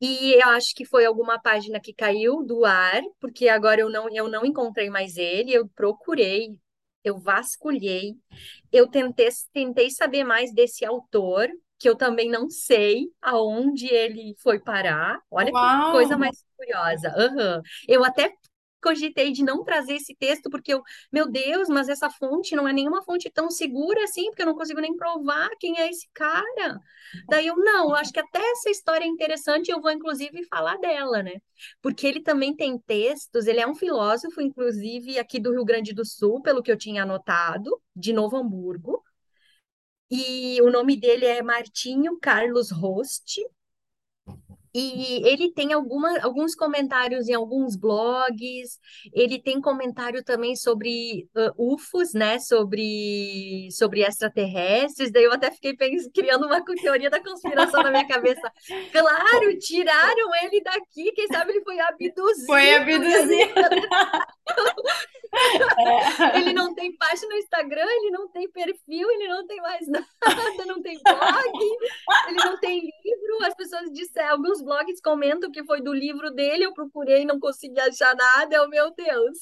e 0.01 0.33
eu 0.35 0.49
acho 0.49 0.75
que 0.75 0.85
foi 0.85 1.05
alguma 1.05 1.41
página 1.41 1.79
que 1.79 1.93
caiu 1.93 2.43
do 2.43 2.65
ar, 2.65 3.01
porque 3.19 3.49
agora 3.49 3.81
eu 3.81 3.89
não, 3.89 4.07
eu 4.15 4.29
não 4.29 4.45
encontrei 4.45 4.89
mais 4.89 5.17
ele. 5.17 5.51
Eu 5.53 5.67
procurei, 5.69 6.57
eu 7.03 7.17
vasculhei, 7.19 8.15
eu 8.71 8.87
tentei, 8.87 9.29
tentei 9.53 9.89
saber 9.89 10.23
mais 10.23 10.53
desse 10.53 10.85
autor, 10.85 11.49
que 11.79 11.87
eu 11.87 11.95
também 11.95 12.29
não 12.29 12.49
sei 12.49 13.07
aonde 13.21 13.87
ele 13.87 14.35
foi 14.39 14.59
parar. 14.59 15.19
Olha 15.31 15.51
Uau. 15.51 15.85
que 15.85 15.91
coisa 15.93 16.17
mais 16.17 16.43
curiosa. 16.57 17.15
Uhum. 17.17 17.61
Eu 17.87 18.03
até 18.03 18.33
cogitei 18.81 19.31
de 19.31 19.43
não 19.43 19.63
trazer 19.63 19.95
esse 19.95 20.15
texto, 20.15 20.49
porque 20.49 20.73
eu, 20.73 20.81
meu 21.11 21.29
Deus, 21.29 21.67
mas 21.69 21.89
essa 21.89 22.09
fonte 22.09 22.55
não 22.55 22.67
é 22.67 22.73
nenhuma 22.73 23.01
fonte 23.03 23.29
tão 23.29 23.49
segura 23.49 24.03
assim, 24.03 24.25
porque 24.27 24.41
eu 24.41 24.45
não 24.45 24.55
consigo 24.55 24.79
nem 24.79 24.95
provar 24.95 25.49
quem 25.59 25.79
é 25.79 25.89
esse 25.89 26.07
cara. 26.13 26.79
Daí 27.27 27.47
eu, 27.47 27.55
não, 27.57 27.89
eu 27.89 27.95
acho 27.95 28.11
que 28.11 28.19
até 28.19 28.39
essa 28.51 28.69
história 28.69 29.03
é 29.03 29.07
interessante, 29.07 29.71
eu 29.71 29.81
vou 29.81 29.91
inclusive 29.91 30.45
falar 30.45 30.77
dela, 30.77 31.21
né? 31.21 31.41
Porque 31.81 32.07
ele 32.07 32.21
também 32.21 32.55
tem 32.55 32.77
textos, 32.79 33.47
ele 33.47 33.59
é 33.59 33.67
um 33.67 33.75
filósofo, 33.75 34.41
inclusive 34.41 35.19
aqui 35.19 35.39
do 35.39 35.51
Rio 35.51 35.65
Grande 35.65 35.93
do 35.93 36.05
Sul, 36.05 36.41
pelo 36.41 36.63
que 36.63 36.71
eu 36.71 36.77
tinha 36.77 37.03
anotado, 37.03 37.81
de 37.95 38.13
Novo 38.13 38.37
Hamburgo. 38.37 39.03
E 40.09 40.61
o 40.61 40.71
nome 40.71 40.99
dele 40.99 41.25
é 41.25 41.41
Martinho 41.41 42.17
Carlos 42.19 42.71
Rost. 42.71 43.39
E 44.73 45.27
ele 45.27 45.51
tem 45.51 45.73
alguma, 45.73 46.19
alguns 46.21 46.53
comentários 46.53 47.27
em 47.27 47.33
alguns 47.33 47.75
blogs, 47.75 48.77
ele 49.11 49.41
tem 49.41 49.59
comentário 49.59 50.23
também 50.23 50.55
sobre 50.55 51.27
uh, 51.35 51.73
UFOs, 51.73 52.13
né? 52.13 52.37
Sobre, 52.37 53.67
sobre 53.71 54.01
extraterrestres. 54.01 55.11
Daí 55.11 55.23
eu 55.23 55.33
até 55.33 55.49
fiquei 55.49 55.75
pensando, 55.75 56.11
criando 56.13 56.45
uma 56.45 56.63
teoria 56.63 57.09
da 57.09 57.21
conspiração 57.21 57.81
na 57.81 57.89
minha 57.89 58.07
cabeça. 58.07 58.51
Claro, 58.91 59.57
tiraram 59.57 60.35
ele 60.43 60.61
daqui, 60.61 61.11
quem 61.13 61.27
sabe 61.27 61.51
ele 61.51 61.63
foi 61.63 61.79
abduzido. 61.79 62.45
Foi 62.45 62.75
abduzido. 62.75 63.59
Ele 66.35 66.53
não 66.53 66.73
tem 66.73 66.95
página 66.95 67.29
no 67.29 67.37
Instagram, 67.37 67.85
ele 67.85 68.11
não 68.11 68.27
tem 68.29 68.49
perfil, 68.49 69.09
ele 69.11 69.27
não 69.27 69.45
tem 69.45 69.57
mais 69.57 69.87
nada, 69.87 70.65
não 70.65 70.81
tem 70.81 70.99
blog, 71.03 71.59
ele 72.27 72.37
não 72.37 72.59
tem 72.59 72.81
livro. 72.81 73.45
As 73.45 73.55
pessoas 73.55 73.91
disseram, 73.91 74.31
alguns 74.31 74.61
blogs 74.61 74.99
comentam 75.01 75.51
que 75.51 75.63
foi 75.63 75.81
do 75.81 75.93
livro 75.93 76.31
dele, 76.31 76.65
eu 76.65 76.73
procurei 76.73 77.21
e 77.21 77.25
não 77.25 77.39
consegui 77.39 77.79
achar 77.79 78.15
nada. 78.15 78.63
Oh, 78.63 78.67
meu 78.67 78.91
Deus. 78.93 79.37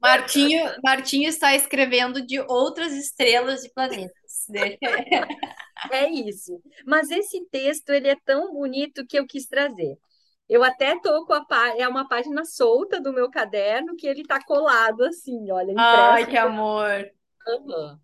Martinho, 0.00 0.70
Martinho 0.82 1.28
está 1.28 1.54
escrevendo 1.54 2.24
de 2.24 2.40
outras 2.40 2.92
estrelas 2.92 3.64
e 3.64 3.72
planetas. 3.72 4.14
É 5.90 6.08
isso. 6.08 6.62
Mas 6.86 7.10
esse 7.10 7.44
texto 7.50 7.90
ele 7.90 8.08
é 8.08 8.16
tão 8.24 8.52
bonito 8.52 9.06
que 9.06 9.18
eu 9.18 9.26
quis 9.26 9.46
trazer. 9.46 9.98
Eu 10.48 10.62
até 10.62 10.98
tô 11.00 11.24
com 11.24 11.32
a 11.32 11.44
pá... 11.44 11.74
é 11.76 11.88
uma 11.88 12.06
página 12.06 12.44
solta 12.44 13.00
do 13.00 13.12
meu 13.12 13.30
caderno 13.30 13.96
que 13.96 14.06
ele 14.06 14.24
tá 14.24 14.42
colado 14.44 15.02
assim, 15.04 15.50
olha. 15.50 15.74
Ai, 15.76 16.26
que 16.26 16.36
amor! 16.36 17.10
Uhum. 17.46 17.98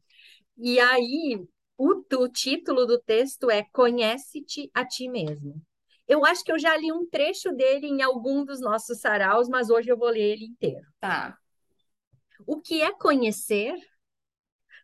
E 0.57 0.80
aí, 0.80 1.47
o, 1.76 2.03
o 2.16 2.28
título 2.28 2.86
do 2.86 2.99
texto 2.99 3.51
é 3.51 3.64
Conhece-te 3.72 4.70
a 4.74 4.84
ti 4.86 5.09
mesmo. 5.09 5.61
Eu 6.09 6.24
acho 6.24 6.43
que 6.43 6.51
eu 6.51 6.59
já 6.59 6.76
li 6.76 6.91
um 6.91 7.09
trecho 7.09 7.53
dele 7.53 7.86
em 7.86 8.03
algum 8.03 8.45
dos 8.45 8.61
nossos 8.61 9.01
saraus, 9.01 9.49
mas 9.49 9.70
hoje 9.70 9.91
eu 9.91 9.97
vou 9.97 10.09
ler 10.09 10.32
ele 10.32 10.47
inteiro. 10.47 10.84
Tá. 10.99 11.38
O 12.47 12.61
que 12.61 12.82
é 12.82 12.91
conhecer? 12.93 13.74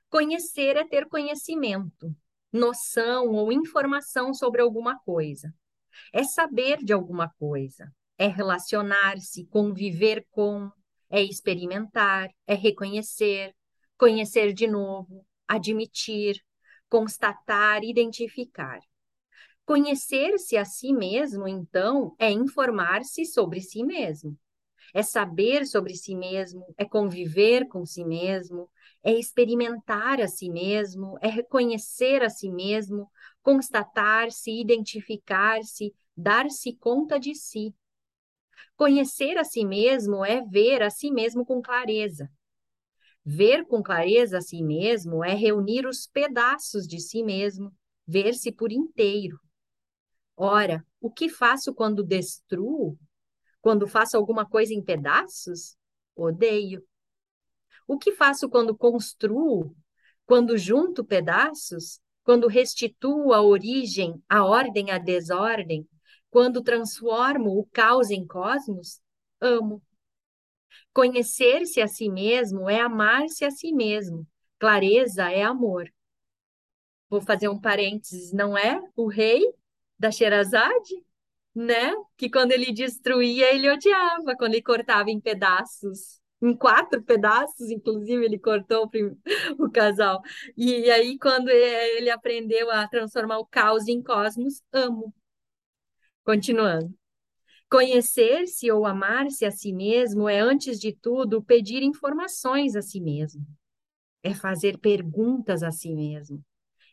Conhecer 0.09 0.77
é 0.77 0.87
ter 0.87 1.09
conhecimento, 1.09 2.15
noção 2.53 3.33
ou 3.33 3.51
informação 3.51 4.33
sobre 4.33 4.61
alguma 4.61 4.99
coisa 5.01 5.53
é 6.13 6.25
saber 6.25 6.79
de 6.79 6.93
alguma 6.93 7.29
coisa, 7.39 7.93
é 8.19 8.27
relacionar-se, 8.27 9.47
conviver 9.47 10.27
com, 10.31 10.71
é 11.11 11.23
experimentar, 11.23 12.31
é 12.47 12.55
reconhecer, 12.55 13.55
conhecer 13.99 14.53
de 14.53 14.67
novo, 14.67 15.25
admitir, 15.47 16.41
constatar, 16.89 17.83
identificar. 17.85 18.81
Conhecer-se 19.65 20.57
a 20.57 20.65
si 20.65 20.93
mesmo, 20.93 21.49
então, 21.49 22.15
é 22.19 22.31
informar-se 22.31 23.25
sobre 23.27 23.61
si 23.61 23.83
mesmo. 23.83 24.39
É 24.95 25.03
saber 25.03 25.67
sobre 25.67 25.97
si 25.97 26.15
mesmo, 26.15 26.65
é 26.79 26.85
conviver 26.85 27.67
com 27.67 27.85
si 27.85 28.05
mesmo, 28.05 28.71
é 29.03 29.13
experimentar 29.13 30.21
a 30.21 30.29
si 30.29 30.49
mesmo, 30.49 31.19
é 31.21 31.29
reconhecer 31.29 32.23
a 32.23 32.31
si 32.31 32.49
mesmo, 32.49 33.11
constatar-se, 33.47 34.51
identificar-se, 34.51 35.95
dar-se 36.17 36.73
conta 36.73 37.17
de 37.17 37.33
si. 37.33 37.73
Conhecer 38.75 39.39
a 39.39 39.45
si 39.45 39.65
mesmo 39.65 40.25
é 40.25 40.43
ver 40.43 40.83
a 40.83 40.91
si 40.91 41.13
mesmo 41.13 41.47
com 41.47 41.63
clareza. 41.63 42.29
Ver 43.25 43.65
com 43.65 43.85
clareza 43.85 44.39
a 44.39 44.41
si 44.41 44.65
mesmo 44.65 45.25
é 45.25 45.33
reunir 45.33 45.87
os 45.87 46.09
pedaços 46.09 46.89
de 46.89 46.99
si 46.99 47.23
mesmo, 47.23 47.73
ver-se 48.05 48.51
por 48.51 48.73
inteiro. 48.73 49.39
Ora, 50.37 50.85
o 51.01 51.09
que 51.09 51.29
faço 51.29 51.73
quando 51.73 52.03
destruo? 52.03 52.99
Quando 53.61 53.87
faço 53.87 54.17
alguma 54.17 54.45
coisa 54.45 54.75
em 54.75 54.83
pedaços? 54.83 55.77
Odeio. 56.17 56.85
O 57.87 57.97
que 57.97 58.11
faço 58.11 58.49
quando 58.49 58.77
construo? 58.77 59.73
Quando 60.27 60.59
junto 60.59 61.05
pedaços? 61.05 62.01
Quando 62.27 62.49
restituo 62.49 63.33
a 63.33 63.41
origem, 63.41 64.21
a 64.29 64.45
ordem 64.45 64.91
à 64.91 64.99
desordem? 64.99 65.89
Quando 66.29 66.61
transformo 66.61 67.57
o 67.57 67.65
caos 67.67 68.11
em 68.11 68.27
cosmos? 68.27 69.01
Amo. 69.41 69.81
Conhecer-se 70.93 71.81
a 71.81 71.87
si 71.87 72.09
mesmo 72.09 72.69
é 72.69 72.81
amar-se 72.81 73.45
a 73.45 73.51
si 73.53 73.73
mesmo. 73.73 74.27
Clareza 74.59 75.31
é 75.31 75.45
amor. 75.45 75.89
Vou 77.09 77.21
fazer 77.21 77.49
um 77.49 77.61
parênteses, 77.61 78.33
não 78.33 78.59
é? 78.59 78.83
O 78.97 79.07
rei 79.07 79.45
da 79.97 80.11
Sherazade, 80.11 81.07
né? 81.55 81.93
Que 82.17 82.29
quando 82.29 82.51
ele 82.51 82.73
destruía, 82.73 83.55
ele 83.55 83.71
odiava, 83.71 84.35
quando 84.37 84.55
ele 84.55 84.63
cortava 84.63 85.13
em 85.13 85.21
pedaços 85.21 86.21
em 86.41 86.55
quatro 86.55 87.03
pedaços, 87.03 87.71
inclusive 87.71 88.25
ele 88.25 88.39
cortou 88.39 88.91
o 89.59 89.71
casal. 89.71 90.21
E 90.57 90.91
aí, 90.91 91.19
quando 91.19 91.49
ele 91.49 92.11
aprendeu 92.11 92.71
a 92.71 92.87
transformar 92.89 93.39
o 93.39 93.47
caos 93.47 93.89
em 93.89 94.03
cosmos, 94.03 94.63
amo. 94.73 95.15
Continuando. 96.25 96.95
Conhecer-se 97.69 98.71
ou 98.71 98.87
amar-se 98.87 99.45
a 99.45 99.51
si 99.51 99.73
mesmo 99.73 100.29
é, 100.29 100.39
antes 100.39 100.79
de 100.79 100.93
tudo, 100.93 101.43
pedir 101.43 101.83
informações 101.83 102.77
a 102.77 102.83
si 102.83 103.01
mesmo. 103.01 103.45
É 104.23 104.35
fazer 104.35 104.79
perguntas 104.79 105.63
a 105.63 105.71
si 105.73 105.95
mesmo. 105.95 106.45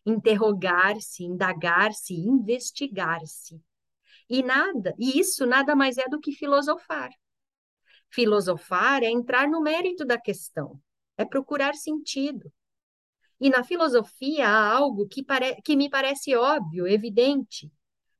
Interrogar-se, 0.05 1.23
indagar-se, 1.23 2.13
investigar-se. 2.13 3.61
E 4.29 4.41
nada, 4.41 4.95
e 4.97 5.19
isso 5.19 5.45
nada 5.45 5.75
mais 5.75 5.97
é 5.97 6.07
do 6.09 6.19
que 6.19 6.31
filosofar. 6.31 7.11
Filosofar 8.13 9.01
é 9.01 9.09
entrar 9.09 9.47
no 9.47 9.59
mérito 9.59 10.05
da 10.05 10.19
questão, 10.19 10.79
é 11.17 11.25
procurar 11.25 11.73
sentido. 11.73 12.53
E 13.41 13.49
na 13.49 13.63
filosofia 13.63 14.47
há 14.47 14.71
algo 14.71 15.07
que, 15.07 15.25
que 15.65 15.75
me 15.75 15.89
parece 15.89 16.35
óbvio, 16.35 16.87
evidente. 16.87 17.71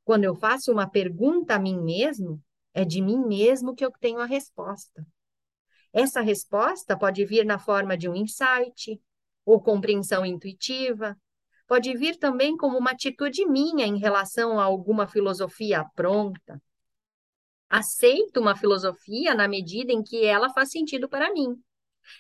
Quando 0.04 0.24
eu 0.24 0.34
faço 0.34 0.72
uma 0.72 0.90
pergunta 0.90 1.54
a 1.54 1.60
mim 1.60 1.80
mesmo, 1.80 2.42
é 2.74 2.84
de 2.84 3.04
mim 3.04 3.20
mesmo 3.20 3.76
que 3.76 3.86
eu 3.86 3.92
tenho 4.00 4.20
a 4.20 4.26
resposta. 4.26 5.06
Essa 5.94 6.22
resposta 6.22 6.98
pode 6.98 7.24
vir 7.24 7.46
na 7.46 7.60
forma 7.60 7.96
de 7.96 8.10
um 8.10 8.16
insight 8.16 9.00
ou 9.46 9.62
compreensão 9.62 10.26
intuitiva, 10.26 11.16
pode 11.68 11.96
vir 11.96 12.18
também 12.18 12.58
como 12.58 12.80
uma 12.80 12.92
atitude 12.92 13.46
minha 13.46 13.86
em 13.86 14.00
relação 14.00 14.60
a 14.60 14.64
alguma 14.64 15.06
filosofia 15.06 15.86
pronta, 15.96 16.60
aceito 17.74 18.40
uma 18.40 18.56
filosofia 18.56 19.34
na 19.34 19.48
medida 19.48 19.92
em 19.92 20.04
que 20.04 20.24
ela 20.24 20.54
faz 20.54 20.70
sentido 20.70 21.10
para 21.10 21.34
mim. 21.34 21.60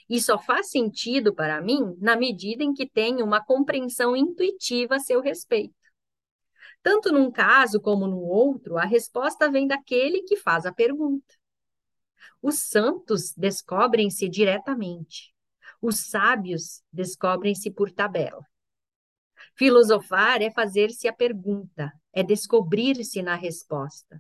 E 0.10 0.20
só 0.20 0.40
faz 0.40 0.72
sentido 0.72 1.32
para 1.32 1.62
mim 1.62 1.96
na 2.00 2.16
medida 2.16 2.64
em 2.64 2.74
que 2.74 2.90
tenho 2.90 3.24
uma 3.24 3.40
compreensão 3.40 4.16
intuitiva 4.16 4.96
a 4.96 5.00
seu 5.00 5.22
respeito. 5.22 5.76
Tanto 6.82 7.12
num 7.12 7.30
caso 7.30 7.80
como 7.80 8.08
no 8.08 8.20
outro, 8.20 8.80
a 8.80 8.84
resposta 8.84 9.48
vem 9.52 9.68
daquele 9.68 10.24
que 10.24 10.38
faz 10.38 10.66
a 10.66 10.74
pergunta. 10.74 11.36
Os 12.42 12.68
santos 12.68 13.32
descobrem-se 13.38 14.28
diretamente. 14.28 15.36
Os 15.80 16.08
sábios 16.08 16.82
descobrem-se 16.92 17.70
por 17.70 17.92
tabela. 17.92 18.44
Filosofar 19.56 20.42
é 20.42 20.50
fazer-se 20.50 21.08
a 21.08 21.14
pergunta, 21.14 21.94
é 22.12 22.24
descobrir-se 22.24 23.22
na 23.22 23.36
resposta. 23.36 24.20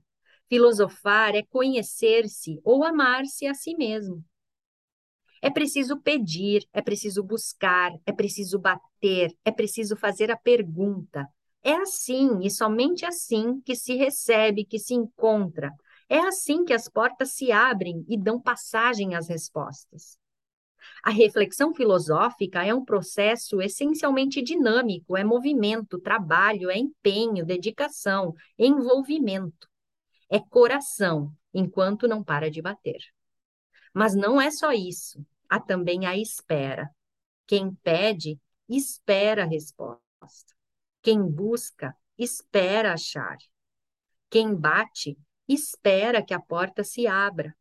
Filosofar 0.53 1.33
é 1.33 1.41
conhecer-se 1.41 2.61
ou 2.63 2.83
amar-se 2.83 3.47
a 3.47 3.55
si 3.55 3.75
mesmo. 3.75 4.23
É 5.41 5.49
preciso 5.49 5.99
pedir, 5.99 6.63
é 6.71 6.79
preciso 6.79 7.23
buscar, 7.23 7.91
é 8.05 8.11
preciso 8.13 8.59
bater, 8.59 9.35
é 9.43 9.51
preciso 9.51 9.95
fazer 9.95 10.29
a 10.29 10.37
pergunta. 10.37 11.27
É 11.63 11.73
assim 11.73 12.41
e 12.43 12.51
somente 12.51 13.03
assim 13.03 13.61
que 13.61 13.75
se 13.75 13.95
recebe, 13.95 14.63
que 14.63 14.77
se 14.77 14.93
encontra. 14.93 15.71
É 16.07 16.19
assim 16.19 16.63
que 16.63 16.73
as 16.73 16.87
portas 16.87 17.31
se 17.31 17.51
abrem 17.51 18.05
e 18.07 18.15
dão 18.15 18.39
passagem 18.39 19.15
às 19.15 19.27
respostas. 19.27 20.19
A 21.03 21.09
reflexão 21.09 21.73
filosófica 21.73 22.63
é 22.63 22.75
um 22.75 22.85
processo 22.85 23.59
essencialmente 23.59 24.39
dinâmico, 24.39 25.17
é 25.17 25.23
movimento, 25.23 25.99
trabalho, 25.99 26.69
é 26.69 26.77
empenho, 26.77 27.43
dedicação, 27.43 28.35
envolvimento 28.55 29.72
é 30.33 30.39
coração, 30.39 31.31
enquanto 31.53 32.07
não 32.07 32.23
para 32.23 32.49
de 32.49 32.59
bater. 32.59 32.99
Mas 33.93 34.15
não 34.15 34.41
é 34.41 34.49
só 34.49 34.71
isso, 34.71 35.23
há 35.47 35.59
também 35.59 36.07
a 36.07 36.17
espera. 36.17 36.89
Quem 37.45 37.75
pede, 37.75 38.41
espera 38.67 39.43
a 39.43 39.47
resposta. 39.47 40.01
Quem 41.03 41.21
busca, 41.21 41.95
espera 42.17 42.93
achar. 42.93 43.37
Quem 44.27 44.55
bate, 44.55 45.15
espera 45.47 46.25
que 46.25 46.33
a 46.33 46.39
porta 46.39 46.83
se 46.83 47.05
abra. 47.05 47.55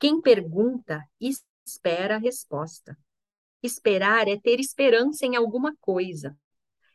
Quem 0.00 0.20
pergunta, 0.20 1.08
espera 1.20 2.16
a 2.16 2.18
resposta. 2.18 2.98
Esperar 3.62 4.26
é 4.26 4.36
ter 4.36 4.58
esperança 4.58 5.24
em 5.24 5.36
alguma 5.36 5.76
coisa, 5.80 6.36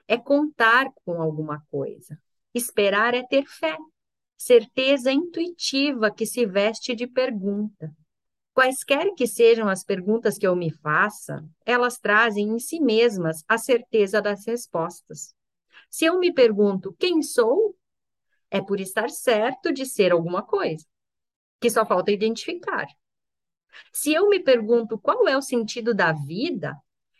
é 0.05 0.17
contar 0.17 0.91
com 1.05 1.21
alguma 1.21 1.65
coisa. 1.71 2.21
Esperar 2.53 3.13
é 3.13 3.23
ter 3.25 3.45
fé, 3.45 3.77
certeza 4.37 5.11
intuitiva 5.11 6.11
que 6.11 6.25
se 6.25 6.45
veste 6.45 6.95
de 6.95 7.07
pergunta. 7.07 7.91
Quaisquer 8.53 9.13
que 9.15 9.27
sejam 9.27 9.67
as 9.67 9.83
perguntas 9.83 10.37
que 10.37 10.47
eu 10.47 10.55
me 10.55 10.71
faça, 10.71 11.43
elas 11.65 11.97
trazem 11.99 12.49
em 12.49 12.59
si 12.59 12.79
mesmas 12.79 13.43
a 13.47 13.57
certeza 13.57 14.21
das 14.21 14.45
respostas. 14.45 15.33
Se 15.89 16.05
eu 16.05 16.19
me 16.19 16.33
pergunto 16.33 16.95
quem 16.97 17.21
sou, 17.21 17.75
é 18.49 18.61
por 18.61 18.79
estar 18.79 19.09
certo 19.09 19.71
de 19.71 19.85
ser 19.85 20.11
alguma 20.11 20.41
coisa, 20.41 20.85
que 21.59 21.69
só 21.69 21.85
falta 21.85 22.11
identificar. 22.11 22.87
Se 23.91 24.13
eu 24.13 24.29
me 24.29 24.39
pergunto 24.39 24.97
qual 24.97 25.27
é 25.27 25.37
o 25.37 25.41
sentido 25.41 25.93
da 25.93 26.11
vida, 26.11 26.75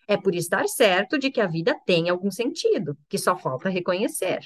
é 0.07 0.18
por 0.18 0.34
estar 0.34 0.68
certo 0.68 1.20
de 1.20 1.30
que 1.30 1.41
a 1.41 1.47
vida 1.47 1.78
tem 1.86 2.09
algum 2.09 2.32
sentido, 2.32 2.97
que 3.09 3.18
só 3.18 3.38
falta 3.38 3.70
reconhecer. 3.70 4.39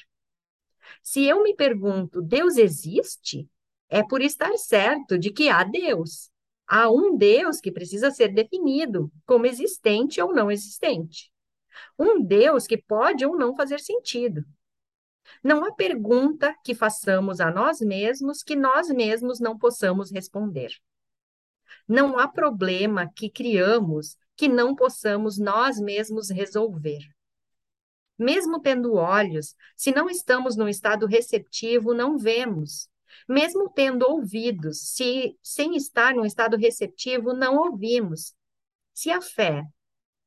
Se 1.01 1.25
eu 1.25 1.43
me 1.43 1.55
pergunto, 1.55 2.21
Deus 2.21 2.57
existe? 2.57 3.49
É 3.89 4.03
por 4.03 4.21
estar 4.21 4.55
certo 4.57 5.17
de 5.17 5.31
que 5.31 5.49
há 5.49 5.63
Deus. 5.63 6.29
Há 6.67 6.89
um 6.89 7.17
Deus 7.17 7.59
que 7.59 7.71
precisa 7.71 8.11
ser 8.11 8.29
definido 8.29 9.11
como 9.25 9.45
existente 9.45 10.21
ou 10.21 10.33
não 10.33 10.49
existente. 10.49 11.31
Um 11.99 12.23
Deus 12.23 12.65
que 12.65 12.77
pode 12.77 13.25
ou 13.25 13.37
não 13.37 13.55
fazer 13.55 13.79
sentido. 13.79 14.45
Não 15.43 15.65
há 15.65 15.71
pergunta 15.73 16.55
que 16.63 16.73
façamos 16.73 17.39
a 17.39 17.51
nós 17.51 17.81
mesmos 17.81 18.43
que 18.43 18.55
nós 18.55 18.89
mesmos 18.89 19.39
não 19.39 19.57
possamos 19.57 20.11
responder. 20.11 20.71
Não 21.87 22.17
há 22.17 22.27
problema 22.27 23.11
que 23.13 23.29
criamos 23.29 24.17
que 24.35 24.47
não 24.47 24.75
possamos 24.75 25.37
nós 25.37 25.79
mesmos 25.79 26.29
resolver. 26.29 26.99
Mesmo 28.22 28.61
tendo 28.61 28.93
olhos, 28.93 29.55
se 29.76 29.91
não 29.91 30.07
estamos 30.09 30.55
num 30.55 30.67
estado 30.67 31.07
receptivo, 31.07 31.93
não 31.93 32.17
vemos. 32.17 32.88
Mesmo 33.28 33.67
tendo 33.69 34.03
ouvidos, 34.03 34.80
se 34.93 35.36
sem 35.41 35.76
estar 35.76 36.13
num 36.13 36.26
estado 36.26 36.55
receptivo, 36.55 37.34
não 37.34 37.57
ouvimos. 37.57 38.36
Se 38.93 39.09
a 39.09 39.22
fé 39.22 39.63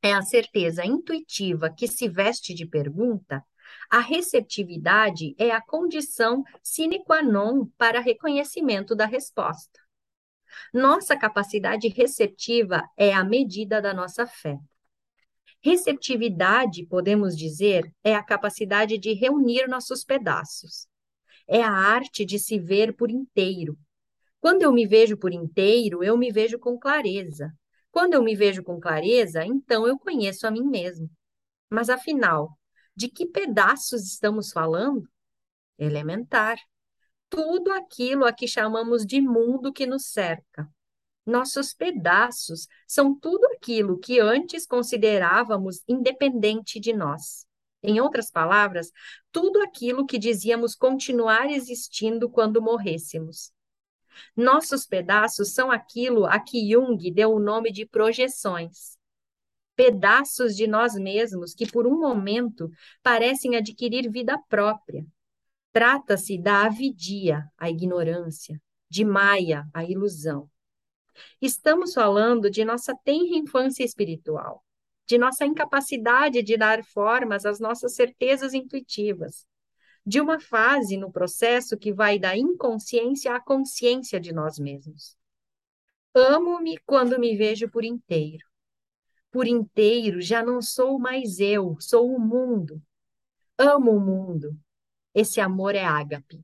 é 0.03 0.13
a 0.13 0.23
certeza 0.23 0.85
intuitiva 0.85 1.71
que 1.71 1.87
se 1.87 2.09
veste 2.09 2.53
de 2.53 2.67
pergunta, 2.67 3.45
A 3.91 4.01
receptividade 4.01 5.35
é 5.39 5.51
a 5.51 5.61
condição 5.61 6.43
sine 6.63 7.03
qua 7.05 7.23
non 7.23 7.67
para 7.79 8.01
reconhecimento 8.01 8.95
da 8.95 9.07
resposta. 9.07 9.81
Nossa 10.73 11.17
capacidade 11.17 11.89
receptiva 11.89 12.83
é 12.97 13.13
a 13.13 13.25
medida 13.25 13.81
da 13.81 13.93
nossa 13.93 14.27
fé. 14.27 14.59
Receptividade, 15.65 16.85
podemos 16.85 17.35
dizer, 17.35 17.91
é 18.05 18.15
a 18.15 18.23
capacidade 18.23 18.99
de 18.99 19.15
reunir 19.15 19.67
nossos 19.67 20.05
pedaços. 20.05 20.87
É 21.49 21.63
a 21.63 21.71
arte 21.71 22.23
de 22.23 22.39
se 22.39 22.59
ver 22.59 22.95
por 22.95 23.11
inteiro. 23.11 23.75
Quando 24.43 24.61
eu 24.61 24.71
me 24.71 24.87
vejo 24.87 25.17
por 25.17 25.33
inteiro, 25.33 26.05
eu 26.05 26.19
me 26.19 26.31
vejo 26.31 26.59
com 26.59 26.79
clareza. 26.79 27.51
Quando 27.91 28.13
eu 28.13 28.23
me 28.23 28.37
vejo 28.37 28.63
com 28.63 28.79
clareza, 28.79 29.43
então 29.43 29.87
eu 29.87 29.99
conheço 29.99 30.47
a 30.47 30.51
mim 30.51 30.65
mesmo. 30.65 31.11
Mas 31.71 31.89
afinal, 31.89 32.59
de 32.95 33.09
que 33.09 33.25
pedaços 33.25 34.05
estamos 34.05 34.53
falando? 34.53 35.09
Elementar. 35.79 36.59
Tudo 37.31 37.73
aquilo 37.73 38.27
a 38.27 38.35
que 38.35 38.47
chamamos 38.47 39.07
de 39.07 39.19
mundo 39.19 39.73
que 39.73 39.87
nos 39.87 40.09
cerca. 40.09 40.71
Nossos 41.27 41.73
pedaços 41.73 42.67
são 42.87 43.19
tudo 43.19 43.47
aquilo 43.47 43.99
que 43.99 44.21
antes 44.21 44.67
considerávamos 44.67 45.83
independente 45.89 46.79
de 46.79 46.93
nós. 46.93 47.47
Em 47.83 48.01
outras 48.01 48.31
palavras, 48.31 48.91
tudo 49.31 49.61
aquilo 49.63 50.07
que 50.07 50.19
dizíamos 50.19 50.75
continuar 50.75 51.51
existindo 51.51 52.31
quando 52.31 52.63
morrêssemos. 52.63 53.53
Nossos 54.37 54.87
pedaços 54.87 55.53
são 55.53 55.71
aquilo 55.71 56.25
a 56.25 56.39
que 56.39 56.71
Jung 56.71 57.11
deu 57.11 57.33
o 57.33 57.41
nome 57.41 57.73
de 57.73 57.85
projeções 57.85 58.95
pedaços 59.75 60.57
de 60.57 60.67
nós 60.67 60.95
mesmos 60.95 61.55
que, 61.55 61.67
por 61.67 61.87
um 61.87 61.99
momento, 61.99 62.71
parecem 63.03 63.57
adquirir 63.57 64.11
vida 64.11 64.39
própria. 64.49 65.07
Trata-se 65.73 66.39
da 66.39 66.67
avidia, 66.67 67.45
a 67.59 67.69
ignorância, 67.69 68.61
de 68.89 69.05
Maia, 69.05 69.69
a 69.73 69.85
ilusão. 69.85 70.49
Estamos 71.41 71.95
falando 71.95 72.51
de 72.51 72.65
nossa 72.65 72.95
tenra 73.05 73.37
infância 73.37 73.85
espiritual, 73.85 74.65
de 75.07 75.19
nossa 75.19 75.45
incapacidade 75.45 76.43
de 76.43 76.57
dar 76.57 76.85
formas 76.85 77.45
às 77.45 77.61
nossas 77.61 77.95
certezas 77.95 78.55
intuitivas, 78.55 79.47
de 80.07 80.21
uma 80.21 80.41
fase 80.41 80.97
no 80.97 81.11
processo 81.13 81.77
que 81.77 81.93
vai 81.93 82.19
da 82.19 82.37
inconsciência 82.37 83.35
à 83.35 83.41
consciência 83.41 84.21
de 84.21 84.33
nós 84.33 84.59
mesmos. 84.59 85.17
Amo-me 86.15 86.79
quando 86.87 87.19
me 87.19 87.37
vejo 87.37 87.69
por 87.69 87.85
inteiro 87.85 88.47
por 89.35 89.49
inteiro, 89.49 90.21
já 90.21 90.45
não 90.45 90.63
sou 90.63 90.97
mais 90.97 91.41
eu, 91.41 91.77
sou 91.81 92.15
o 92.15 92.21
mundo. 92.21 92.81
Amo 93.59 93.91
o 93.91 94.01
mundo. 94.01 94.57
Esse 95.13 95.41
amor 95.41 95.75
é 95.75 95.83
ágape. 95.83 96.41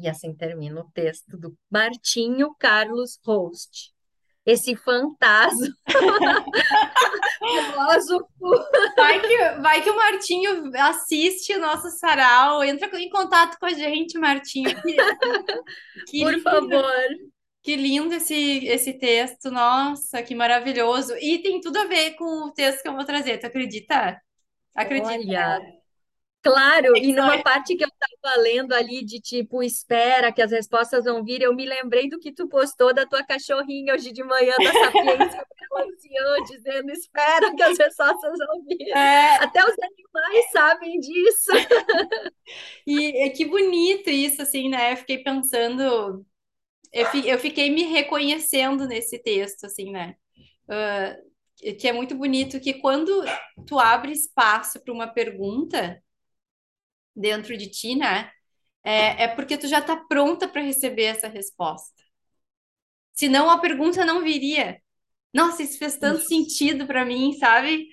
E 0.00 0.08
assim 0.08 0.34
termina 0.34 0.80
o 0.80 0.90
texto 0.92 1.36
do 1.36 1.56
Martinho 1.70 2.54
Carlos 2.58 3.18
Host. 3.24 3.94
Esse 4.44 4.76
fantasma 4.76 5.66
filósofo. 7.38 8.28
Vai 8.96 9.20
que, 9.20 9.50
vai 9.60 9.82
que 9.82 9.90
o 9.90 9.96
Martinho 9.96 10.70
assiste 10.76 11.54
o 11.54 11.60
nosso 11.60 11.90
sarau, 11.90 12.62
entra 12.64 12.88
em 13.00 13.10
contato 13.10 13.58
com 13.58 13.66
a 13.66 13.72
gente, 13.72 14.18
Martinho. 14.18 14.70
Que, 14.82 14.96
que 16.08 16.20
Por 16.22 16.40
favor. 16.40 17.08
Que 17.62 17.74
lindo 17.74 18.14
esse, 18.14 18.64
esse 18.66 18.92
texto, 18.92 19.50
nossa, 19.50 20.22
que 20.22 20.36
maravilhoso. 20.36 21.16
E 21.16 21.38
tem 21.42 21.60
tudo 21.60 21.78
a 21.78 21.84
ver 21.84 22.12
com 22.12 22.44
o 22.44 22.52
texto 22.52 22.80
que 22.80 22.88
eu 22.88 22.94
vou 22.94 23.04
trazer, 23.04 23.38
tu 23.38 23.46
acredita? 23.46 24.20
Acredita? 24.72 25.14
Olha, 25.14 25.60
claro, 26.50 26.96
e 26.96 27.12
numa 27.12 27.42
parte 27.42 27.76
que 27.76 27.84
eu 27.84 27.88
estava 27.88 28.40
lendo 28.40 28.72
ali 28.72 29.04
de 29.04 29.20
tipo, 29.20 29.62
espera 29.62 30.32
que 30.32 30.42
as 30.42 30.50
respostas 30.50 31.04
vão 31.04 31.24
vir, 31.24 31.42
eu 31.42 31.54
me 31.54 31.66
lembrei 31.66 32.08
do 32.08 32.18
que 32.18 32.32
tu 32.32 32.48
postou 32.48 32.94
da 32.94 33.06
tua 33.06 33.24
cachorrinha 33.24 33.94
hoje 33.94 34.12
de 34.12 34.22
manhã, 34.22 34.54
da 34.58 34.72
sapiência 34.72 35.46
anciã, 35.76 36.42
dizendo, 36.48 36.90
espera 36.90 37.54
que 37.54 37.62
as 37.62 37.76
respostas 37.78 38.32
vão 38.38 38.64
vir. 38.64 38.88
É... 38.90 39.36
Até 39.44 39.62
os 39.62 39.74
animais 39.78 40.50
sabem 40.50 40.98
disso. 41.00 41.50
E 42.86 43.30
que 43.30 43.44
bonito 43.44 44.08
isso, 44.08 44.40
assim, 44.40 44.68
né? 44.68 44.92
Eu 44.92 44.96
fiquei 44.96 45.18
pensando 45.18 46.24
eu, 46.96 47.06
eu 47.24 47.38
fiquei 47.38 47.70
me 47.70 47.82
reconhecendo 47.82 48.86
nesse 48.86 49.18
texto, 49.18 49.64
assim, 49.64 49.90
né? 49.90 50.14
Uh, 50.64 51.74
que 51.78 51.88
é 51.88 51.92
muito 51.92 52.14
bonito 52.14 52.60
que 52.60 52.74
quando 52.74 53.24
tu 53.66 53.78
abre 53.78 54.12
espaço 54.12 54.80
para 54.80 54.92
uma 54.92 55.06
pergunta 55.06 56.02
dentro 57.16 57.56
de 57.56 57.70
ti, 57.70 57.96
né? 57.96 58.30
É, 58.84 59.24
é 59.24 59.28
porque 59.28 59.56
tu 59.56 59.66
já 59.66 59.80
está 59.80 59.96
pronta 59.96 60.46
para 60.46 60.62
receber 60.62 61.04
essa 61.04 61.28
resposta. 61.28 62.02
Senão 63.14 63.50
a 63.50 63.58
pergunta 63.58 64.04
não 64.04 64.22
viria. 64.22 64.80
Nossa, 65.32 65.62
isso 65.62 65.78
fez 65.78 65.96
tanto 65.96 66.22
sentido 66.22 66.86
para 66.86 67.04
mim, 67.04 67.32
sabe? 67.34 67.88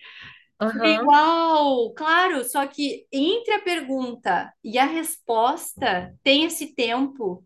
Uhum. 0.62 0.86
Igual, 0.86 1.94
claro, 1.94 2.44
só 2.44 2.66
que 2.68 3.06
entre 3.12 3.54
a 3.54 3.62
pergunta 3.62 4.54
e 4.64 4.78
a 4.78 4.86
resposta 4.86 6.16
tem 6.24 6.46
esse 6.46 6.76
tempo 6.76 7.44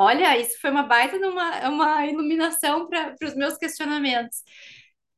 Olha, 0.00 0.38
isso 0.38 0.60
foi 0.60 0.70
uma 0.70 0.84
baita 0.84 1.16
uma, 1.16 1.68
uma 1.68 2.06
iluminação 2.06 2.86
para 2.88 3.16
os 3.20 3.34
meus 3.34 3.56
questionamentos. 3.56 4.44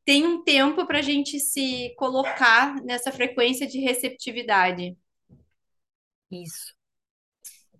Tem 0.06 0.26
um 0.26 0.42
tempo 0.42 0.86
para 0.86 1.00
a 1.00 1.02
gente 1.02 1.38
se 1.38 1.94
colocar 1.98 2.82
nessa 2.82 3.12
frequência 3.12 3.66
de 3.66 3.78
receptividade. 3.78 4.96
Isso. 6.30 6.74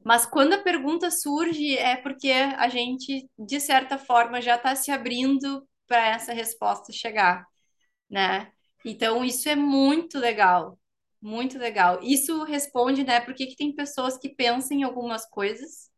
Mas 0.04 0.24
quando 0.26 0.54
a 0.54 0.62
pergunta 0.62 1.10
surge, 1.10 1.76
é 1.76 1.96
porque 1.96 2.30
a 2.32 2.68
gente, 2.68 3.28
de 3.38 3.60
certa 3.60 3.98
forma, 3.98 4.40
já 4.40 4.56
está 4.56 4.74
se 4.74 4.90
abrindo 4.90 5.66
para 5.86 6.06
essa 6.08 6.32
resposta 6.32 6.92
chegar, 6.92 7.44
né? 8.10 8.52
Então, 8.84 9.24
isso 9.24 9.48
é 9.48 9.56
muito 9.56 10.18
legal, 10.18 10.78
muito 11.22 11.58
legal. 11.58 12.00
Isso 12.02 12.44
responde, 12.44 13.04
né, 13.04 13.20
por 13.20 13.34
que 13.34 13.56
tem 13.56 13.74
pessoas 13.74 14.18
que 14.18 14.30
pensam 14.30 14.78
em 14.78 14.84
algumas 14.84 15.26
coisas 15.28 15.90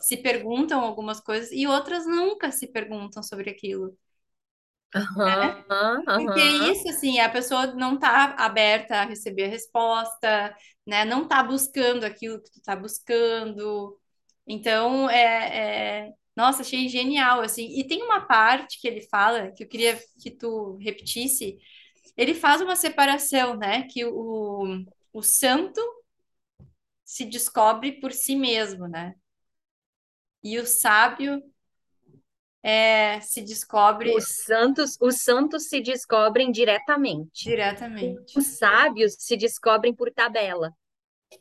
se 0.00 0.16
perguntam 0.18 0.80
algumas 0.82 1.18
coisas 1.20 1.50
e 1.52 1.66
outras 1.66 2.06
nunca 2.06 2.52
se 2.52 2.66
perguntam 2.66 3.22
sobre 3.22 3.48
aquilo. 3.50 3.96
Uhum, 4.94 5.24
né? 5.24 5.64
uhum. 5.70 6.26
Porque 6.26 6.40
isso, 6.40 6.88
assim, 6.88 7.18
a 7.18 7.28
pessoa 7.28 7.66
não 7.74 7.94
está 7.94 8.34
aberta 8.38 8.96
a 8.96 9.04
receber 9.04 9.44
a 9.44 9.48
resposta, 9.48 10.54
né? 10.86 11.04
Não 11.04 11.22
está 11.24 11.42
buscando 11.42 12.04
aquilo 12.04 12.42
que 12.42 12.50
tu 12.50 12.58
está 12.58 12.76
buscando. 12.76 13.98
Então, 14.46 15.08
é, 15.10 16.06
é... 16.08 16.12
Nossa, 16.36 16.62
achei 16.62 16.88
genial, 16.88 17.40
assim. 17.40 17.78
E 17.78 17.86
tem 17.86 18.02
uma 18.02 18.22
parte 18.26 18.80
que 18.80 18.88
ele 18.88 19.02
fala, 19.02 19.50
que 19.52 19.64
eu 19.64 19.68
queria 19.68 19.98
que 20.20 20.30
tu 20.30 20.76
repetisse. 20.80 21.58
Ele 22.16 22.34
faz 22.34 22.60
uma 22.60 22.76
separação, 22.76 23.56
né? 23.56 23.84
Que 23.84 24.04
o, 24.04 24.84
o 25.12 25.22
santo 25.22 25.80
se 27.04 27.24
descobre 27.24 27.92
por 28.00 28.12
si 28.12 28.34
mesmo, 28.36 28.88
né? 28.88 29.14
e 30.42 30.58
o 30.58 30.66
sábio 30.66 31.42
é, 32.62 33.20
se 33.20 33.42
descobre. 33.42 34.14
Os 34.14 34.28
santos, 34.44 34.96
os 35.00 35.22
santos 35.22 35.68
se 35.68 35.80
descobrem 35.80 36.52
diretamente. 36.52 37.44
Diretamente. 37.44 38.38
Os 38.38 38.46
sábios 38.58 39.16
se 39.18 39.36
descobrem 39.36 39.94
por 39.94 40.12
tabela. 40.12 40.72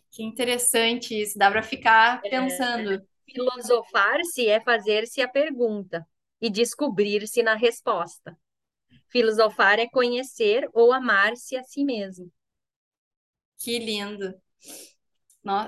Que 0.09 0.24
interessante 0.24 1.22
isso, 1.22 1.38
dá 1.38 1.51
para 1.51 1.61
ficar 1.61 2.22
é, 2.26 2.30
pensando. 2.30 2.93
É, 2.93 3.01
filosofar-se 3.32 4.47
é 4.47 4.59
fazer-se 4.59 5.22
a 5.22 5.28
pergunta 5.28 6.05
e 6.41 6.49
descobrir-se 6.49 7.43
na 7.43 7.55
resposta. 7.55 8.38
Filosofar 9.09 9.80
é 9.80 9.88
conhecer 9.88 10.67
ou 10.74 10.91
amar-se 10.91 11.55
a 11.55 11.63
si 11.63 11.84
mesmo. 11.84 12.32
Que 13.57 13.78
lindo. 13.78 14.34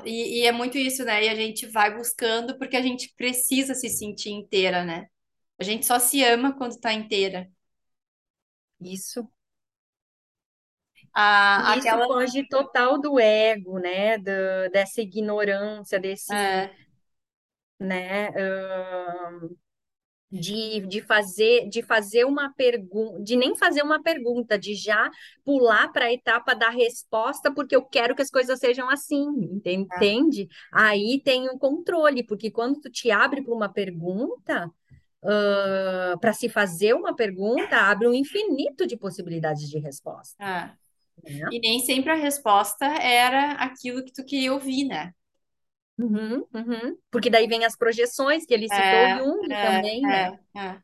E, 0.06 0.40
e, 0.40 0.46
é 0.46 0.52
muito 0.52 0.78
isso, 0.78 1.04
né? 1.04 1.26
E 1.26 1.30
a 1.30 1.36
gente 1.36 1.66
vai 1.68 1.96
buscando 1.96 2.58
porque 2.58 2.78
a 2.78 2.82
gente 2.82 3.14
precisa 3.16 3.74
se 3.74 3.90
sentir 3.90 4.30
inteira, 4.30 4.84
né? 4.84 5.08
A 5.60 5.64
gente 5.64 5.86
só 5.86 6.00
se 6.00 6.24
ama 6.24 6.56
quando 6.58 6.80
tá 6.80 6.94
inteira. 6.94 7.50
Isso. 8.82 9.28
A, 11.14 11.76
Isso 11.78 11.88
aquela... 11.88 12.08
foge 12.08 12.48
total 12.48 13.00
do 13.00 13.20
ego, 13.20 13.80
né? 13.80 14.18
Do, 14.18 14.72
dessa 14.72 15.02
ignorância, 15.02 16.00
desse, 16.00 16.34
é. 16.34 16.74
né? 17.80 18.30
Uh, 18.30 19.56
de, 20.34 20.80
de 20.88 21.00
fazer 21.02 21.70
de 21.70 21.84
fazer 21.84 22.26
uma 22.26 22.52
pergunta, 22.56 23.22
de 23.24 23.36
nem 23.36 23.56
fazer 23.56 23.84
uma 23.84 24.02
pergunta, 24.02 24.58
de 24.58 24.74
já 24.74 25.12
pular 25.46 25.92
para 25.92 26.06
a 26.06 26.14
etapa 26.14 26.56
da 26.56 26.70
resposta, 26.70 27.54
porque 27.54 27.76
eu 27.76 27.84
quero 27.84 28.16
que 28.16 28.24
as 28.24 28.32
coisas 28.32 28.58
sejam 28.58 28.90
assim, 28.90 29.28
entende? 29.64 30.48
Aí 30.72 31.22
tem 31.24 31.48
um 31.52 31.58
controle, 31.60 32.24
porque 32.24 32.50
quando 32.50 32.82
tu 32.82 32.90
te 32.90 33.12
abre 33.12 33.44
para 33.44 33.54
uma 33.54 33.72
pergunta, 33.72 34.72
uh, 35.24 36.20
para 36.20 36.34
se 36.34 36.50
fazer 36.50 36.94
uma 36.94 37.16
pergunta, 37.16 37.78
abre 37.78 38.08
um 38.08 38.14
infinito 38.14 38.86
de 38.86 38.98
possibilidades 38.98 39.70
de 39.70 39.80
resposta. 39.80 40.44
É. 40.44 41.32
né? 41.32 41.48
E 41.52 41.60
nem 41.60 41.80
sempre 41.80 42.12
a 42.12 42.16
resposta 42.16 42.86
era 42.86 43.54
aquilo 43.54 44.04
que 44.04 44.14
tu 44.14 44.24
queria 44.24 44.54
ouvir, 44.54 44.86
né? 44.86 45.12
Uhum, 45.98 46.46
uhum. 46.54 46.98
Porque 47.12 47.30
daí 47.30 47.48
vem 47.48 47.66
as 47.66 47.76
projeções, 47.76 48.46
que 48.46 48.54
ele 48.54 48.68
citou 48.68 48.84
É, 48.84 49.18
Jung 49.18 49.54
é, 49.54 49.72
também, 49.72 50.02
né? 50.02 50.40
é, 50.56 50.60
é. 50.60 50.82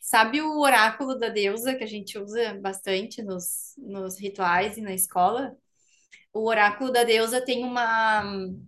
Sabe 0.00 0.42
o 0.42 0.60
oráculo 0.60 1.14
da 1.14 1.28
deusa 1.28 1.74
que 1.74 1.82
a 1.84 1.86
gente 1.86 2.18
usa 2.18 2.54
bastante 2.60 3.22
nos, 3.22 3.74
nos 3.78 4.20
rituais 4.20 4.76
e 4.76 4.82
na 4.82 4.92
escola? 4.92 5.56
O 6.32 6.46
oráculo 6.48 6.92
da 6.92 7.04
deusa 7.04 7.40
tem 7.40 7.64
uma. 7.64 8.22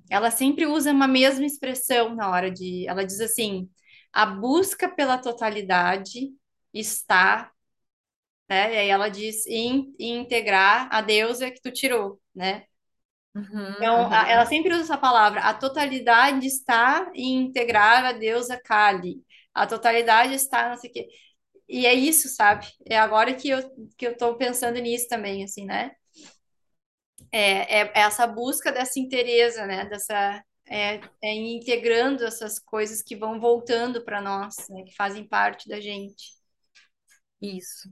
Ela 0.09 0.31
sempre 0.31 0.67
usa 0.67 0.93
uma 0.93 1.09
mesma 1.09 1.45
expressão 1.45 2.15
na 2.15 2.31
hora 2.31 2.51
de. 2.51 2.87
Ela 2.89 3.05
diz 3.05 3.21
assim: 3.21 3.69
a 4.17 4.27
busca 4.27 4.89
pela 4.89 5.19
totalidade 5.19 6.33
está, 6.75 7.53
né? 8.49 8.75
E 8.75 8.79
aí 8.79 8.89
ela 8.89 9.09
diz 9.09 9.47
em, 9.47 9.95
em 9.99 10.19
integrar 10.21 10.89
a 10.93 11.01
deusa 11.03 11.51
que 11.51 11.61
tu 11.61 11.71
tirou, 11.73 12.21
né? 12.35 12.65
Uhum, 13.35 13.75
Então, 13.77 14.09
a- 14.13 14.29
ela 14.31 14.47
uhum. 14.47 14.47
sempre 14.47 14.73
usa 14.73 14.83
essa 14.85 14.99
palavra. 14.99 15.41
A 15.41 15.53
totalidade 15.55 16.47
está 16.47 17.11
em 17.15 17.43
integrar 17.47 18.05
a 18.05 18.13
deusa 18.13 18.59
Kali. 18.63 19.23
A 19.55 19.67
totalidade 19.67 20.35
está, 20.35 20.69
não 20.71 20.77
sei 20.77 20.91
o 20.91 20.93
quê. 20.93 21.09
E 21.69 21.87
é 21.87 21.95
isso, 21.95 22.29
sabe? 22.29 22.67
É 22.87 22.99
agora 22.99 23.35
que 23.35 23.49
eu, 23.51 23.61
que 23.99 24.07
eu 24.07 24.17
tô 24.17 24.37
pensando 24.37 24.79
nisso 24.81 25.09
também, 25.09 25.45
assim, 25.45 25.67
né? 25.67 25.93
É, 27.33 27.81
é, 27.81 27.93
é 27.95 28.01
essa 28.01 28.27
busca 28.27 28.73
dessa 28.73 28.99
inteireza, 29.01 29.67
né? 29.67 29.85
Dessa, 29.87 30.43
é, 30.69 31.01
é 31.23 31.35
integrando 31.35 32.25
essas 32.25 32.59
coisas 32.59 33.03
que 33.03 33.17
vão 33.17 33.41
voltando 33.41 34.03
para 34.03 34.21
nós, 34.21 34.69
né? 34.69 34.83
Que 34.83 34.95
fazem 34.95 35.27
parte 35.27 35.69
da 35.69 35.81
gente. 35.81 36.35
Isso. 37.41 37.89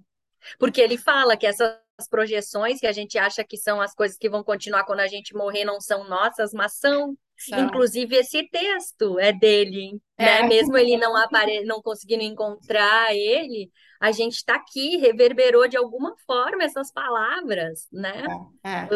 Porque 0.59 0.81
ele 0.81 0.99
fala 0.99 1.37
que 1.37 1.47
essas 1.47 1.79
projeções 2.11 2.81
que 2.81 2.87
a 2.87 2.93
gente 2.93 3.17
acha 3.19 3.45
que 3.45 3.57
são 3.57 3.81
as 3.81 3.95
coisas 3.95 4.19
que 4.19 4.29
vão 4.29 4.43
continuar 4.43 4.85
quando 4.85 5.01
a 5.01 5.07
gente 5.07 5.35
morrer 5.35 5.65
não 5.65 5.81
são 5.81 6.09
nossas, 6.09 6.53
mas 6.53 6.75
são. 6.75 7.17
Inclusive, 7.53 8.15
esse 8.17 8.49
texto 8.49 9.19
é 9.19 9.33
dele, 9.33 10.01
né? 10.17 10.41
É, 10.41 10.47
Mesmo 10.47 10.77
ele 10.77 10.97
não 10.97 11.17
apare... 11.17 11.65
não 11.65 11.83
conseguindo 11.83 12.23
encontrar 12.23 13.13
ele, 13.13 13.73
a 14.01 14.13
gente 14.13 14.35
está 14.35 14.55
aqui, 14.55 14.99
reverberou 14.99 15.67
de 15.67 15.77
alguma 15.77 16.15
forma 16.27 16.63
essas 16.63 16.93
palavras, 16.93 17.89
né? 17.91 18.25
é. 18.63 18.71
Ah, 18.71 18.89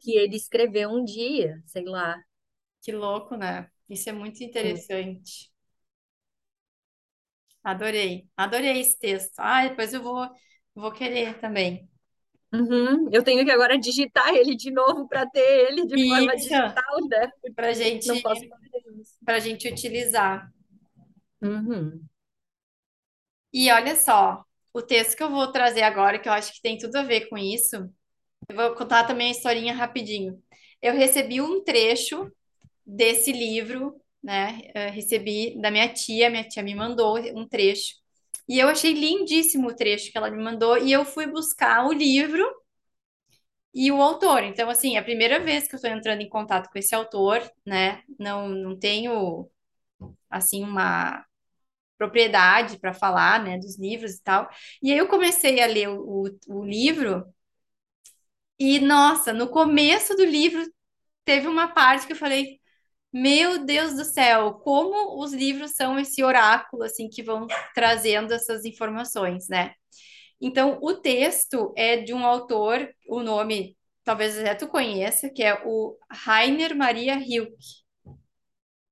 que 0.00 0.16
ele 0.16 0.36
escreveu 0.36 0.90
um 0.90 1.02
dia, 1.02 1.56
sei 1.64 1.84
lá. 1.84 2.18
Que 2.88 2.92
louco, 2.92 3.36
né? 3.36 3.68
Isso 3.86 4.08
é 4.08 4.12
muito 4.12 4.42
interessante. 4.42 5.52
Adorei, 7.62 8.26
adorei 8.34 8.80
esse 8.80 8.98
texto. 8.98 9.34
Ah, 9.36 9.68
depois 9.68 9.92
eu 9.92 10.02
vou, 10.02 10.26
vou 10.74 10.90
querer 10.90 11.38
também. 11.38 11.86
Uhum. 12.50 13.10
Eu 13.12 13.22
tenho 13.22 13.44
que 13.44 13.50
agora 13.50 13.78
digitar 13.78 14.34
ele 14.34 14.56
de 14.56 14.70
novo 14.70 15.06
para 15.06 15.26
ter 15.28 15.68
ele 15.68 15.84
de 15.84 16.08
forma 16.08 16.34
Isso, 16.34 16.48
digital, 16.48 17.08
né? 17.10 17.30
para 17.54 17.66
não 17.66 17.74
gente, 17.74 18.22
posso 18.22 18.40
para 19.22 19.38
gente 19.38 19.68
utilizar. 19.68 20.50
Uhum. 21.42 22.08
E 23.52 23.70
olha 23.70 23.96
só, 23.96 24.42
o 24.72 24.80
texto 24.80 25.14
que 25.14 25.22
eu 25.22 25.28
vou 25.28 25.52
trazer 25.52 25.82
agora, 25.82 26.18
que 26.18 26.26
eu 26.26 26.32
acho 26.32 26.54
que 26.54 26.62
tem 26.62 26.78
tudo 26.78 26.96
a 26.96 27.02
ver 27.02 27.28
com 27.28 27.36
isso, 27.36 27.76
eu 28.48 28.56
vou 28.56 28.74
contar 28.74 29.04
também 29.06 29.28
a 29.28 29.32
historinha 29.32 29.74
rapidinho. 29.74 30.42
Eu 30.80 30.94
recebi 30.94 31.38
um 31.42 31.62
trecho 31.62 32.32
desse 32.88 33.32
livro, 33.32 34.00
né? 34.24 34.60
Eu 34.74 34.92
recebi 34.92 35.60
da 35.60 35.70
minha 35.70 35.92
tia, 35.92 36.30
minha 36.30 36.44
tia 36.48 36.62
me 36.64 36.74
mandou 36.74 37.18
um 37.38 37.48
trecho. 37.48 37.96
E 38.48 38.58
eu 38.58 38.68
achei 38.68 38.94
lindíssimo 38.94 39.68
o 39.68 39.76
trecho 39.76 40.12
que 40.12 40.18
ela 40.18 40.30
me 40.30 40.42
mandou, 40.42 40.78
e 40.78 40.92
eu 40.92 41.04
fui 41.04 41.26
buscar 41.28 41.86
o 41.86 41.92
livro 41.92 42.44
e 43.74 43.92
o 43.92 44.00
autor. 44.02 44.42
Então, 44.44 44.68
assim, 44.70 44.96
é 44.96 44.98
a 44.98 45.04
primeira 45.04 45.40
vez 45.40 45.68
que 45.68 45.74
eu 45.74 45.76
estou 45.78 45.90
entrando 45.90 46.20
em 46.22 46.28
contato 46.28 46.70
com 46.70 46.78
esse 46.78 46.94
autor, 46.94 47.40
né? 47.66 48.02
Não, 48.18 48.48
não 48.48 48.78
tenho, 48.78 49.48
assim, 50.30 50.64
uma 50.64 51.24
propriedade 51.98 52.78
para 52.80 52.94
falar, 52.94 53.44
né, 53.44 53.58
dos 53.58 53.78
livros 53.78 54.14
e 54.16 54.22
tal. 54.22 54.50
E 54.82 54.92
aí 54.92 54.98
eu 54.98 55.08
comecei 55.08 55.62
a 55.62 55.66
ler 55.66 55.88
o, 55.90 56.26
o, 56.26 56.60
o 56.60 56.64
livro 56.64 57.24
e, 58.58 58.80
nossa, 58.80 59.32
no 59.32 59.48
começo 59.48 60.14
do 60.16 60.24
livro 60.24 60.64
teve 61.24 61.46
uma 61.48 61.68
parte 61.68 62.06
que 62.06 62.12
eu 62.12 62.16
falei, 62.16 62.57
meu 63.12 63.64
Deus 63.64 63.94
do 63.94 64.04
céu, 64.04 64.54
como 64.54 65.22
os 65.22 65.32
livros 65.32 65.72
são 65.72 65.98
esse 65.98 66.22
oráculo, 66.22 66.82
assim, 66.84 67.08
que 67.08 67.22
vão 67.22 67.46
trazendo 67.74 68.32
essas 68.32 68.64
informações, 68.64 69.48
né? 69.48 69.72
Então, 70.40 70.78
o 70.82 70.94
texto 70.94 71.72
é 71.76 71.96
de 71.96 72.14
um 72.14 72.24
autor, 72.24 72.88
o 73.08 73.22
nome 73.22 73.76
talvez 74.04 74.38
até 74.38 74.54
tu 74.54 74.68
conheça, 74.68 75.28
que 75.28 75.42
é 75.42 75.60
o 75.66 75.96
Rainer 76.10 76.74
Maria 76.76 77.16
Rilke. 77.16 77.86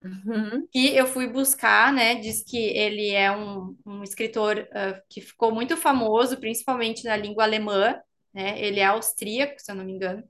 Uhum. 0.03 0.69
que 0.71 0.95
eu 0.95 1.07
fui 1.07 1.27
buscar, 1.27 1.93
né? 1.93 2.15
Diz 2.17 2.45
que 2.45 2.57
ele 2.57 3.11
é 3.11 3.31
um, 3.33 3.77
um 3.85 4.03
escritor 4.03 4.69
ah, 4.73 5.01
que 5.09 5.21
ficou 5.21 5.53
muito 5.53 5.77
famoso, 5.77 6.39
principalmente 6.39 7.05
na 7.05 7.17
língua 7.17 7.45
alemã, 7.45 7.99
né? 8.33 8.61
Ele 8.61 8.79
é 8.81 8.85
austríaco, 8.85 9.59
se 9.59 9.71
eu 9.71 9.75
não 9.75 9.85
me 9.85 9.93
engano. 9.93 10.23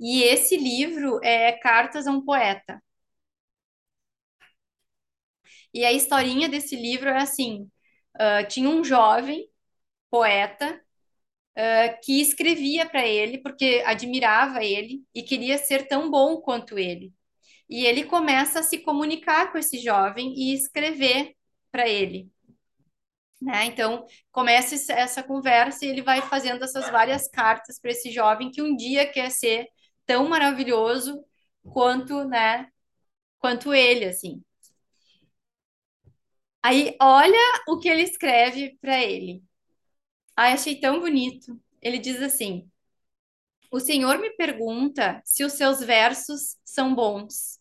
E 0.00 0.22
esse 0.22 0.56
livro 0.56 1.20
é 1.24 1.52
Cartas 1.52 2.06
a 2.06 2.12
um 2.12 2.24
Poeta. 2.24 2.82
E 5.72 5.84
a 5.84 5.92
historinha 5.92 6.48
desse 6.48 6.76
livro 6.76 7.08
é 7.08 7.18
assim: 7.18 7.70
ah, 8.18 8.44
tinha 8.44 8.68
um 8.68 8.84
jovem 8.84 9.48
poeta 10.10 10.80
ah, 11.56 11.90
que 12.04 12.20
escrevia 12.20 12.86
para 12.88 13.06
ele 13.06 13.38
porque 13.38 13.82
admirava 13.86 14.64
ele 14.64 15.04
e 15.14 15.22
queria 15.22 15.58
ser 15.58 15.88
tão 15.88 16.10
bom 16.10 16.40
quanto 16.40 16.78
ele. 16.78 17.14
E 17.68 17.86
ele 17.86 18.04
começa 18.04 18.60
a 18.60 18.64
se 18.64 18.78
comunicar 18.80 19.52
com 19.52 19.58
esse 19.58 19.78
jovem 19.80 20.34
e 20.36 20.54
escrever 20.54 21.34
para 21.72 21.88
ele. 21.88 22.30
né? 23.40 23.66
Então, 23.66 24.04
começa 24.32 24.92
essa 24.92 25.22
conversa 25.22 25.84
e 25.84 25.88
ele 25.88 26.02
vai 26.02 26.20
fazendo 26.22 26.64
essas 26.64 26.88
várias 26.90 27.28
cartas 27.28 27.78
para 27.80 27.90
esse 27.92 28.10
jovem 28.10 28.50
que 28.50 28.62
um 28.62 28.74
dia 28.76 29.06
quer 29.10 29.30
ser 29.30 29.66
tão 30.08 30.28
maravilhoso 30.28 31.24
quanto, 31.64 32.24
né, 32.26 32.72
quanto 33.40 33.74
ele, 33.74 34.06
assim. 34.06 34.42
Aí, 36.62 36.96
olha 37.00 37.38
o 37.68 37.78
que 37.78 37.88
ele 37.88 38.02
escreve 38.02 38.76
para 38.80 39.02
ele. 39.02 39.42
Ai, 40.36 40.52
achei 40.54 40.80
tão 40.80 41.00
bonito. 41.00 41.60
Ele 41.82 41.98
diz 41.98 42.22
assim: 42.22 42.70
O 43.70 43.80
Senhor 43.80 44.18
me 44.18 44.30
pergunta 44.30 45.22
se 45.24 45.42
os 45.44 45.54
seus 45.54 45.80
versos 45.80 46.56
são 46.64 46.94
bons. 46.94 47.58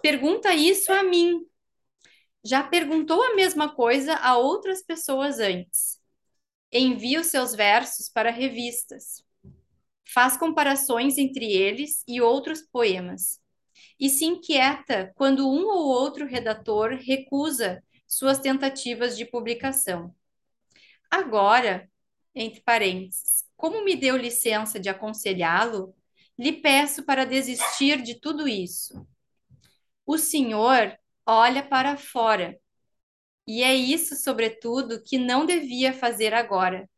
Pergunta 0.00 0.54
isso 0.54 0.92
a 0.92 1.02
mim. 1.02 1.44
Já 2.44 2.62
perguntou 2.62 3.22
a 3.22 3.34
mesma 3.34 3.74
coisa 3.74 4.14
a 4.16 4.36
outras 4.36 4.82
pessoas 4.82 5.38
antes. 5.40 6.00
Envia 6.72 7.20
os 7.20 7.28
seus 7.28 7.54
versos 7.54 8.08
para 8.08 8.30
revistas. 8.30 9.24
Faz 10.04 10.36
comparações 10.36 11.18
entre 11.18 11.52
eles 11.52 12.02
e 12.06 12.20
outros 12.20 12.62
poemas, 12.62 13.40
e 13.98 14.08
se 14.08 14.24
inquieta 14.24 15.12
quando 15.14 15.48
um 15.48 15.66
ou 15.66 15.86
outro 15.86 16.26
redator 16.26 16.98
recusa 17.00 17.82
suas 18.06 18.38
tentativas 18.38 19.16
de 19.16 19.24
publicação. 19.24 20.14
Agora, 21.10 21.88
entre 22.34 22.60
parênteses, 22.60 23.44
como 23.56 23.84
me 23.84 23.96
deu 23.96 24.16
licença 24.16 24.78
de 24.78 24.88
aconselhá-lo, 24.88 25.94
lhe 26.38 26.52
peço 26.52 27.04
para 27.04 27.24
desistir 27.24 28.02
de 28.02 28.20
tudo 28.20 28.48
isso. 28.48 29.06
O 30.04 30.18
senhor 30.18 30.98
olha 31.24 31.62
para 31.62 31.96
fora, 31.96 32.58
e 33.46 33.62
é 33.62 33.74
isso, 33.74 34.16
sobretudo, 34.16 35.02
que 35.02 35.18
não 35.18 35.44
devia 35.44 35.92
fazer 35.92 36.32
agora. 36.32 36.88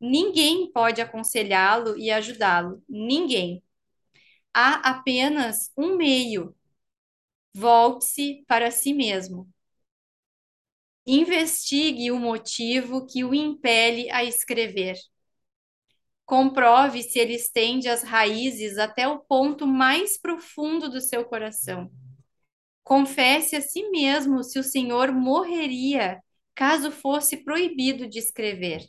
Ninguém 0.00 0.70
pode 0.72 1.00
aconselhá-lo 1.00 1.96
e 1.98 2.10
ajudá-lo. 2.10 2.82
Ninguém. 2.88 3.62
há 4.54 4.90
apenas 4.90 5.70
um 5.76 5.96
meio. 5.96 6.54
Volte-se 7.54 8.44
para 8.46 8.70
si 8.70 8.92
mesmo. 8.94 9.48
Investigue 11.06 12.10
o 12.10 12.18
motivo 12.18 13.06
que 13.06 13.24
o 13.24 13.34
impele 13.34 14.10
a 14.10 14.24
escrever. 14.24 14.96
Comprove 16.26 17.02
se 17.02 17.18
ele 17.18 17.34
estende 17.34 17.88
as 17.88 18.02
raízes 18.02 18.76
até 18.76 19.08
o 19.08 19.18
ponto 19.18 19.66
mais 19.66 20.18
profundo 20.18 20.90
do 20.90 21.00
seu 21.00 21.24
coração. 21.24 21.90
Confesse 22.84 23.56
a 23.56 23.62
si 23.62 23.88
mesmo 23.90 24.44
se 24.44 24.58
o 24.58 24.62
Senhor 24.62 25.10
morreria 25.12 26.22
caso 26.54 26.90
fosse 26.90 27.38
proibido 27.38 28.06
de 28.06 28.18
escrever. 28.18 28.86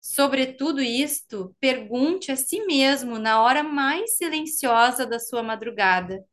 Sobre 0.00 0.54
tudo 0.54 0.80
isto, 0.80 1.54
pergunte 1.60 2.32
a 2.32 2.36
si 2.36 2.64
mesmo 2.64 3.18
na 3.18 3.42
hora 3.42 3.62
mais 3.62 4.16
silenciosa 4.16 5.06
da 5.06 5.18
sua 5.18 5.42
madrugada: 5.42 6.24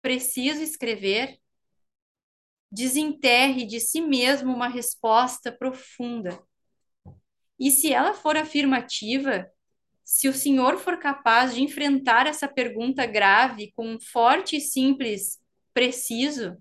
preciso 0.00 0.62
escrever? 0.62 1.38
Desenterre 2.70 3.66
de 3.66 3.78
si 3.78 4.00
mesmo 4.00 4.52
uma 4.52 4.68
resposta 4.68 5.52
profunda. 5.52 6.42
E 7.58 7.70
se 7.70 7.92
ela 7.92 8.14
for 8.14 8.36
afirmativa, 8.36 9.48
se 10.02 10.28
o 10.28 10.32
senhor 10.32 10.78
for 10.78 10.98
capaz 10.98 11.54
de 11.54 11.62
enfrentar 11.62 12.26
essa 12.26 12.48
pergunta 12.48 13.06
grave 13.06 13.72
com 13.76 13.86
um 13.86 14.00
forte 14.00 14.56
e 14.56 14.60
simples 14.60 15.38
preciso, 15.72 16.56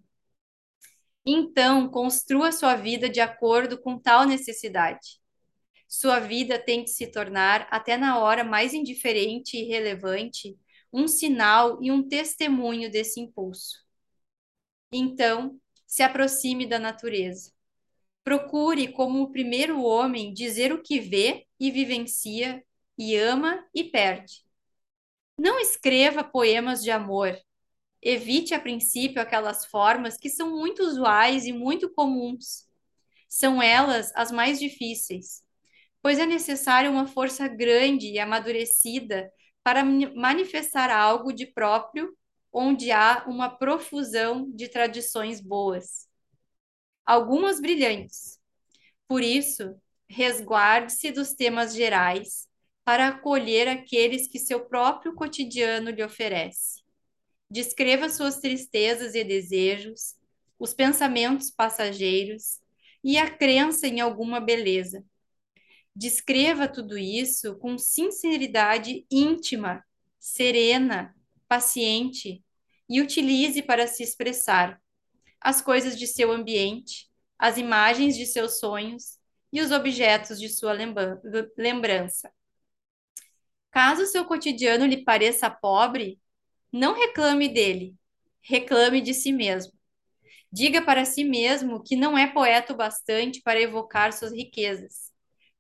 então 1.26 1.90
construa 1.90 2.52
sua 2.52 2.76
vida 2.76 3.10
de 3.10 3.22
acordo 3.22 3.82
com 3.82 3.98
tal 3.98 4.26
necessidade. 4.26 5.23
Sua 5.96 6.20
vida 6.20 6.58
tem 6.58 6.84
de 6.84 6.90
se 6.90 7.06
tornar, 7.06 7.68
até 7.70 7.96
na 7.98 8.18
hora 8.18 8.44
mais 8.44 8.74
indiferente 8.74 9.56
e 9.56 9.62
irrelevante, 9.62 10.58
um 10.92 11.08
sinal 11.08 11.78
e 11.84 11.92
um 11.92 12.02
testemunho 12.02 12.90
desse 12.90 13.20
impulso. 13.20 13.78
Então, 14.92 15.56
se 15.86 16.02
aproxime 16.02 16.66
da 16.66 16.80
natureza. 16.80 17.52
Procure, 18.24 18.92
como 18.92 19.22
o 19.22 19.32
primeiro 19.32 19.84
homem, 19.84 20.34
dizer 20.34 20.74
o 20.74 20.82
que 20.82 21.00
vê 21.00 21.46
e 21.60 21.70
vivencia, 21.70 22.66
e 22.98 23.16
ama 23.16 23.64
e 23.72 23.84
perde. 23.84 24.44
Não 25.38 25.60
escreva 25.60 26.24
poemas 26.24 26.82
de 26.82 26.90
amor. 26.90 27.40
Evite 28.02 28.56
a 28.56 28.60
princípio 28.60 29.22
aquelas 29.22 29.68
formas 29.68 30.18
que 30.18 30.32
são 30.32 30.58
muito 30.58 30.82
usuais 30.82 31.46
e 31.46 31.54
muito 31.54 31.88
comuns. 31.94 32.68
São 33.30 33.62
elas 33.62 34.12
as 34.16 34.32
mais 34.32 34.60
difíceis, 34.60 35.44
pois 36.04 36.20
é 36.20 36.28
necessária 36.28 36.92
uma 36.92 37.08
força 37.08 37.48
grande 37.48 38.10
e 38.10 38.20
amadurecida 38.20 39.32
para 39.64 39.84
manifestar 39.84 40.92
algo 40.92 41.34
de 41.34 41.48
próprio 41.48 42.16
onde 42.54 42.92
há 42.92 43.26
uma 43.28 43.50
profusão 43.50 44.52
de 44.52 44.68
tradições 44.68 45.42
boas 45.42 46.08
algumas 47.06 47.60
brilhantes. 47.60 48.40
Por 49.08 49.22
isso, 49.22 49.76
resguarde-se 50.08 51.12
dos 51.12 51.34
temas 51.34 51.74
gerais 51.76 52.48
para 52.84 53.10
acolher 53.10 53.68
aqueles 53.68 54.28
que 54.28 54.40
seu 54.40 54.66
próprio 54.66 55.14
cotidiano 55.14 55.90
lhe 55.90 56.04
oferece. 56.04 56.82
Descreva 57.50 58.10
suas 58.10 58.40
tristezas 58.40 59.16
e 59.16 59.24
desejos, 59.24 60.16
os 60.60 60.74
pensamentos 60.74 61.52
passageiros 61.52 62.60
e 63.04 63.18
a 63.18 63.30
crença 63.30 63.88
em 63.88 64.02
alguma 64.02 64.40
beleza. 64.40 65.04
Descreva 65.96 66.68
tudo 66.68 66.98
isso 66.98 67.56
com 67.58 67.78
sinceridade 67.78 69.06
íntima, 69.12 69.84
serena, 70.20 71.16
paciente 71.48 72.44
e 72.90 73.00
utilize 73.00 73.62
para 73.62 73.86
se 73.86 74.02
expressar 74.02 74.82
as 75.40 75.62
coisas 75.62 75.98
de 75.98 76.08
seu 76.08 76.32
ambiente, 76.32 77.10
as 77.38 77.58
imagens 77.58 78.16
de 78.16 78.26
seus 78.26 78.60
sonhos 78.60 79.20
e 79.52 79.62
os 79.62 79.72
objetos 79.72 80.40
de 80.40 80.50
sua 80.50 80.76
lembrança. 81.56 82.32
Caso 83.70 84.06
seu 84.08 84.26
cotidiano 84.26 84.86
lhe 84.86 85.04
pareça 85.04 85.50
pobre, 85.50 86.20
não 86.72 86.96
reclame 86.96 87.48
dele, 87.50 87.96
reclame 88.42 89.00
de 89.00 89.14
si 89.14 89.32
mesmo. 89.32 89.74
Diga 90.52 90.82
para 90.82 91.06
si 91.06 91.24
mesmo 91.24 91.84
que 91.84 91.96
não 91.96 92.18
é 92.18 92.32
poeta 92.32 92.74
o 92.74 92.76
bastante 92.76 93.42
para 93.42 93.62
evocar 93.62 94.12
suas 94.12 94.32
riquezas, 94.32 95.13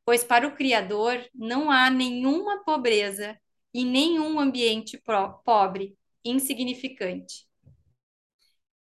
pois 0.06 0.24
para 0.24 0.48
o 0.48 0.56
Criador 0.56 1.24
não 1.34 1.72
há 1.72 1.90
nenhuma 1.90 2.64
pobreza 2.64 3.38
e 3.74 3.84
nenhum 3.84 4.40
ambiente 4.40 5.02
pobre, 5.44 5.98
insignificante. 6.24 7.48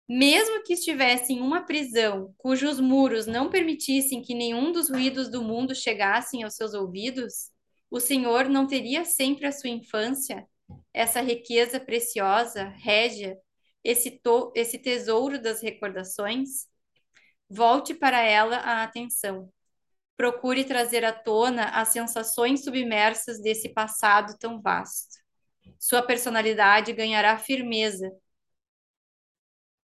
Mesmo 0.07 0.61
que 0.63 0.73
estivesse 0.73 1.33
em 1.33 1.41
uma 1.41 1.65
prisão 1.65 2.33
cujos 2.37 2.79
muros 2.79 3.25
não 3.25 3.49
permitissem 3.49 4.21
que 4.21 4.35
nenhum 4.35 4.71
dos 4.71 4.89
ruídos 4.89 5.29
do 5.29 5.41
mundo 5.41 5.73
chegassem 5.73 6.43
aos 6.43 6.55
seus 6.55 6.75
ouvidos, 6.75 7.49
o 7.89 7.99
Senhor 7.99 8.47
não 8.47 8.67
teria 8.67 9.03
sempre 9.03 9.47
a 9.47 9.51
sua 9.51 9.69
infância, 9.69 10.47
essa 10.93 11.21
riqueza 11.21 11.79
preciosa, 11.79 12.65
régia, 12.77 13.37
esse, 13.83 14.21
esse 14.55 14.77
tesouro 14.77 15.41
das 15.41 15.61
recordações? 15.61 16.67
Volte 17.49 17.93
para 17.93 18.21
ela 18.21 18.57
a 18.57 18.83
atenção. 18.83 19.49
Procure 20.17 20.63
trazer 20.63 21.03
à 21.03 21.11
tona 21.11 21.65
as 21.65 21.89
sensações 21.89 22.63
submersas 22.63 23.41
desse 23.41 23.69
passado 23.69 24.37
tão 24.39 24.61
vasto. 24.61 25.15
Sua 25.79 26.01
personalidade 26.01 26.93
ganhará 26.93 27.37
firmeza 27.37 28.11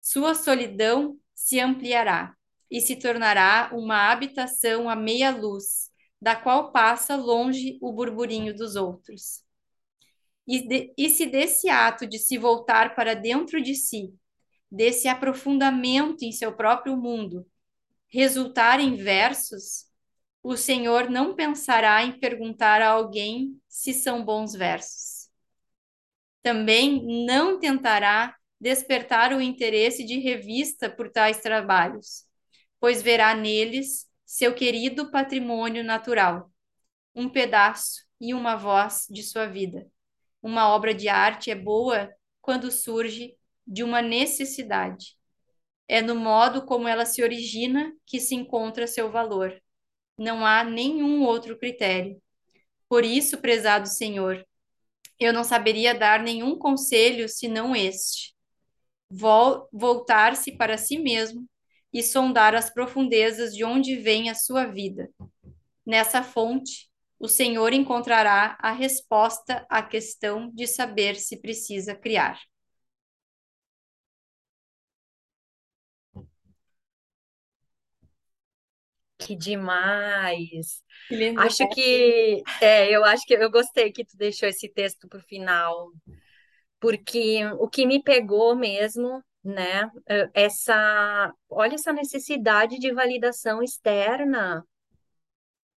sua 0.01 0.33
solidão 0.33 1.17
se 1.35 1.59
ampliará 1.59 2.35
e 2.69 2.81
se 2.81 2.95
tornará 2.95 3.69
uma 3.71 4.11
habitação 4.11 4.89
à 4.89 4.95
meia 4.95 5.29
luz, 5.29 5.91
da 6.19 6.35
qual 6.35 6.71
passa 6.71 7.15
longe 7.15 7.77
o 7.81 7.93
burburinho 7.93 8.55
dos 8.55 8.75
outros. 8.75 9.43
E, 10.47 10.67
de, 10.67 10.93
e 10.97 11.09
se 11.09 11.27
desse 11.27 11.69
ato 11.69 12.07
de 12.07 12.17
se 12.17 12.37
voltar 12.37 12.95
para 12.95 13.13
dentro 13.13 13.61
de 13.61 13.75
si, 13.75 14.13
desse 14.71 15.07
aprofundamento 15.07 16.23
em 16.23 16.31
seu 16.31 16.55
próprio 16.55 16.97
mundo, 16.97 17.45
resultar 18.07 18.79
em 18.79 18.95
versos, 18.95 19.85
o 20.43 20.57
Senhor 20.57 21.09
não 21.09 21.35
pensará 21.35 22.03
em 22.03 22.19
perguntar 22.19 22.81
a 22.81 22.89
alguém 22.89 23.59
se 23.67 23.93
são 23.93 24.25
bons 24.25 24.53
versos. 24.53 25.29
Também 26.41 27.25
não 27.27 27.59
tentará 27.59 28.35
despertar 28.59 29.33
o 29.33 29.41
interesse 29.41 30.03
de 30.03 30.19
revista 30.19 30.89
por 30.89 31.11
tais 31.11 31.39
trabalhos, 31.39 32.25
pois 32.79 33.01
verá 33.01 33.35
neles 33.35 34.07
seu 34.25 34.53
querido 34.53 35.11
patrimônio 35.11 35.83
natural, 35.83 36.51
um 37.13 37.29
pedaço 37.29 38.05
e 38.19 38.33
uma 38.33 38.55
voz 38.55 39.05
de 39.09 39.21
sua 39.23 39.45
vida. 39.45 39.87
Uma 40.41 40.69
obra 40.69 40.93
de 40.93 41.07
arte 41.07 41.51
é 41.51 41.55
boa 41.55 42.09
quando 42.41 42.71
surge 42.71 43.35
de 43.67 43.83
uma 43.83 44.01
necessidade. 44.01 45.17
É 45.87 46.01
no 46.01 46.15
modo 46.15 46.65
como 46.65 46.87
ela 46.87 47.05
se 47.05 47.21
origina 47.21 47.93
que 48.05 48.19
se 48.19 48.33
encontra 48.33 48.87
seu 48.87 49.11
valor. 49.11 49.61
Não 50.17 50.45
há 50.45 50.63
nenhum 50.63 51.23
outro 51.23 51.57
critério. 51.57 52.21
Por 52.87 53.03
isso, 53.03 53.37
prezado 53.37 53.87
Senhor, 53.87 54.45
eu 55.19 55.31
não 55.31 55.43
saberia 55.43 55.93
dar 55.93 56.21
nenhum 56.21 56.57
conselho 56.57 57.29
senão 57.29 57.75
este 57.75 58.35
voltar-se 59.09 60.53
para 60.53 60.77
si 60.77 60.97
mesmo 60.97 61.47
e 61.93 62.01
sondar 62.01 62.55
as 62.55 62.69
profundezas 62.69 63.53
de 63.53 63.63
onde 63.63 63.97
vem 63.97 64.29
a 64.29 64.35
sua 64.35 64.65
vida. 64.65 65.09
Nessa 65.85 66.23
fonte, 66.23 66.89
o 67.19 67.27
Senhor 67.27 67.73
encontrará 67.73 68.57
a 68.59 68.71
resposta 68.71 69.65
à 69.69 69.83
questão 69.83 70.49
de 70.53 70.65
saber 70.65 71.15
se 71.17 71.37
precisa 71.37 71.93
criar. 71.93 72.39
Que 79.21 79.35
demais! 79.35 80.83
Que 81.07 81.33
acho 81.37 81.67
que 81.69 82.41
é, 82.61 82.89
eu 82.89 83.03
acho 83.05 83.25
que 83.25 83.33
eu 83.33 83.51
gostei 83.51 83.91
que 83.91 84.05
tu 84.05 84.17
deixou 84.17 84.49
esse 84.49 84.67
texto 84.69 85.07
para 85.07 85.19
o 85.19 85.23
final 85.23 85.91
porque 86.81 87.45
o 87.59 87.69
que 87.69 87.85
me 87.85 88.01
pegou 88.01 88.55
mesmo, 88.55 89.23
né, 89.43 89.89
é, 90.09 90.29
essa, 90.33 91.31
olha 91.47 91.75
essa 91.75 91.93
necessidade 91.93 92.79
de 92.79 92.91
validação 92.91 93.61
externa, 93.61 94.65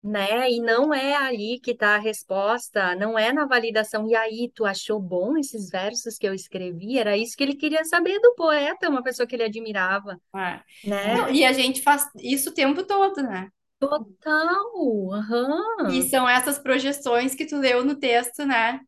né, 0.02 0.50
e 0.50 0.60
não 0.60 0.92
é 0.92 1.14
ali 1.14 1.60
que 1.60 1.70
está 1.70 1.94
a 1.94 1.98
resposta, 1.98 2.96
não 2.96 3.16
é 3.16 3.32
na 3.32 3.46
validação. 3.46 4.08
E 4.08 4.16
aí, 4.16 4.50
tu 4.54 4.64
achou 4.64 5.00
bom 5.00 5.36
esses 5.36 5.70
versos 5.70 6.18
que 6.18 6.26
eu 6.26 6.34
escrevi? 6.34 6.98
Era 6.98 7.16
isso 7.16 7.36
que 7.36 7.42
ele 7.42 7.54
queria 7.54 7.84
saber 7.84 8.18
do 8.18 8.34
poeta, 8.34 8.88
uma 8.88 9.02
pessoa 9.02 9.26
que 9.26 9.36
ele 9.36 9.44
admirava, 9.44 10.20
é. 10.34 10.60
né? 10.84 11.14
Não, 11.14 11.30
e 11.30 11.44
a 11.44 11.52
gente 11.52 11.82
faz 11.82 12.08
isso 12.16 12.50
o 12.50 12.54
tempo 12.54 12.82
todo, 12.82 13.22
né? 13.22 13.48
Total, 13.78 14.72
uhum. 14.76 15.88
E 15.90 16.02
são 16.08 16.28
essas 16.28 16.58
projeções 16.58 17.34
que 17.34 17.46
tu 17.46 17.56
leu 17.56 17.84
no 17.84 17.96
texto, 17.96 18.44
né? 18.44 18.80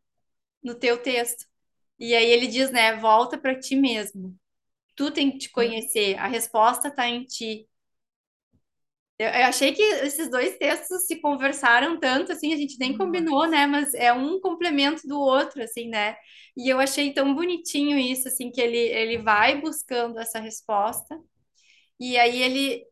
No 0.63 0.75
teu 0.75 0.97
texto. 0.97 1.45
E 1.99 2.13
aí 2.13 2.29
ele 2.29 2.47
diz, 2.47 2.71
né, 2.71 2.95
volta 2.97 3.37
para 3.37 3.57
ti 3.57 3.75
mesmo. 3.75 4.35
Tu 4.95 5.11
tem 5.11 5.31
que 5.31 5.37
te 5.37 5.49
conhecer, 5.49 6.17
a 6.17 6.27
resposta 6.27 6.87
está 6.87 7.07
em 7.07 7.23
ti. 7.23 7.67
Eu, 9.17 9.27
eu, 9.27 9.45
achei 9.45 9.73
que 9.73 9.81
esses 9.81 10.29
dois 10.29 10.57
textos 10.57 11.05
se 11.07 11.21
conversaram 11.21 11.99
tanto, 11.99 12.31
assim, 12.33 12.53
a 12.53 12.57
gente 12.57 12.77
nem 12.79 12.97
combinou, 12.97 13.47
né? 13.47 13.65
Mas 13.65 13.93
é 13.93 14.11
um 14.11 14.39
complemento 14.41 15.07
do 15.07 15.19
outro, 15.19 15.63
assim, 15.63 15.87
né? 15.89 16.15
E 16.55 16.69
eu 16.69 16.79
achei 16.79 17.13
tão 17.13 17.33
bonitinho 17.33 17.97
isso, 17.97 18.27
assim, 18.27 18.51
que 18.51 18.61
ele, 18.61 18.77
ele 18.77 19.17
vai 19.19 19.59
buscando 19.61 20.19
essa 20.19 20.39
resposta. 20.39 21.17
E 21.99 22.17
aí 22.17 22.41
ele... 22.41 22.83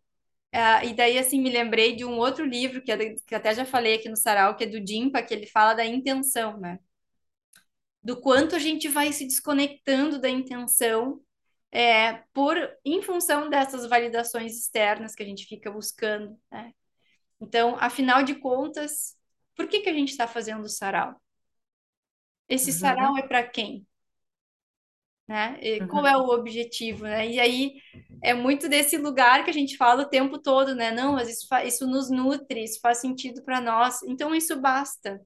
Uh, 0.55 0.87
e 0.89 0.93
daí, 0.95 1.17
assim, 1.17 1.41
me 1.41 1.49
lembrei 1.49 1.95
de 1.95 2.05
um 2.05 2.17
outro 2.17 2.45
livro, 2.45 2.81
que, 2.83 2.91
é, 2.91 3.15
que 3.27 3.35
até 3.35 3.55
já 3.55 3.65
falei 3.65 3.95
aqui 3.95 4.09
no 4.09 4.15
Sarau, 4.17 4.55
que 4.55 4.65
é 4.65 4.67
do 4.67 4.79
Dimpa, 4.79 5.23
que 5.23 5.33
ele 5.33 5.47
fala 5.47 5.73
da 5.73 5.85
intenção, 5.85 6.59
né? 6.59 6.79
do 8.03 8.19
quanto 8.19 8.55
a 8.55 8.59
gente 8.59 8.87
vai 8.89 9.13
se 9.13 9.25
desconectando 9.25 10.19
da 10.19 10.29
intenção 10.29 11.21
é, 11.73 12.23
por 12.33 12.55
em 12.85 13.01
função 13.01 13.49
dessas 13.49 13.87
validações 13.87 14.55
externas 14.57 15.15
que 15.15 15.23
a 15.23 15.25
gente 15.25 15.47
fica 15.47 15.71
buscando, 15.71 16.39
né? 16.51 16.71
Então, 17.41 17.75
afinal 17.79 18.23
de 18.23 18.35
contas, 18.35 19.17
por 19.55 19.67
que 19.67 19.81
que 19.81 19.89
a 19.89 19.93
gente 19.93 20.09
está 20.09 20.27
fazendo 20.27 20.63
o 20.63 20.69
sarau? 20.69 21.19
Esse 22.47 22.71
sarau 22.71 23.13
Uhum, 23.13 23.17
é 23.17 23.27
para 23.27 23.43
quem? 23.47 23.87
Né? 25.27 25.57
E 25.61 25.87
qual 25.87 26.05
é 26.05 26.15
uhum. 26.15 26.25
o 26.25 26.33
objetivo, 26.33 27.05
né? 27.05 27.27
E 27.27 27.39
aí 27.39 27.81
é 28.21 28.33
muito 28.33 28.69
desse 28.69 28.97
lugar 28.97 29.43
que 29.43 29.49
a 29.49 29.53
gente 29.53 29.75
fala 29.75 30.03
o 30.03 30.09
tempo 30.09 30.37
todo, 30.37 30.75
né? 30.75 30.91
Não, 30.91 31.13
mas 31.13 31.29
isso, 31.29 31.47
isso 31.65 31.87
nos 31.87 32.11
nutre, 32.11 32.63
isso 32.63 32.79
faz 32.81 32.99
sentido 32.99 33.43
para 33.43 33.59
nós, 33.61 34.03
então 34.03 34.35
isso 34.35 34.59
basta, 34.61 35.19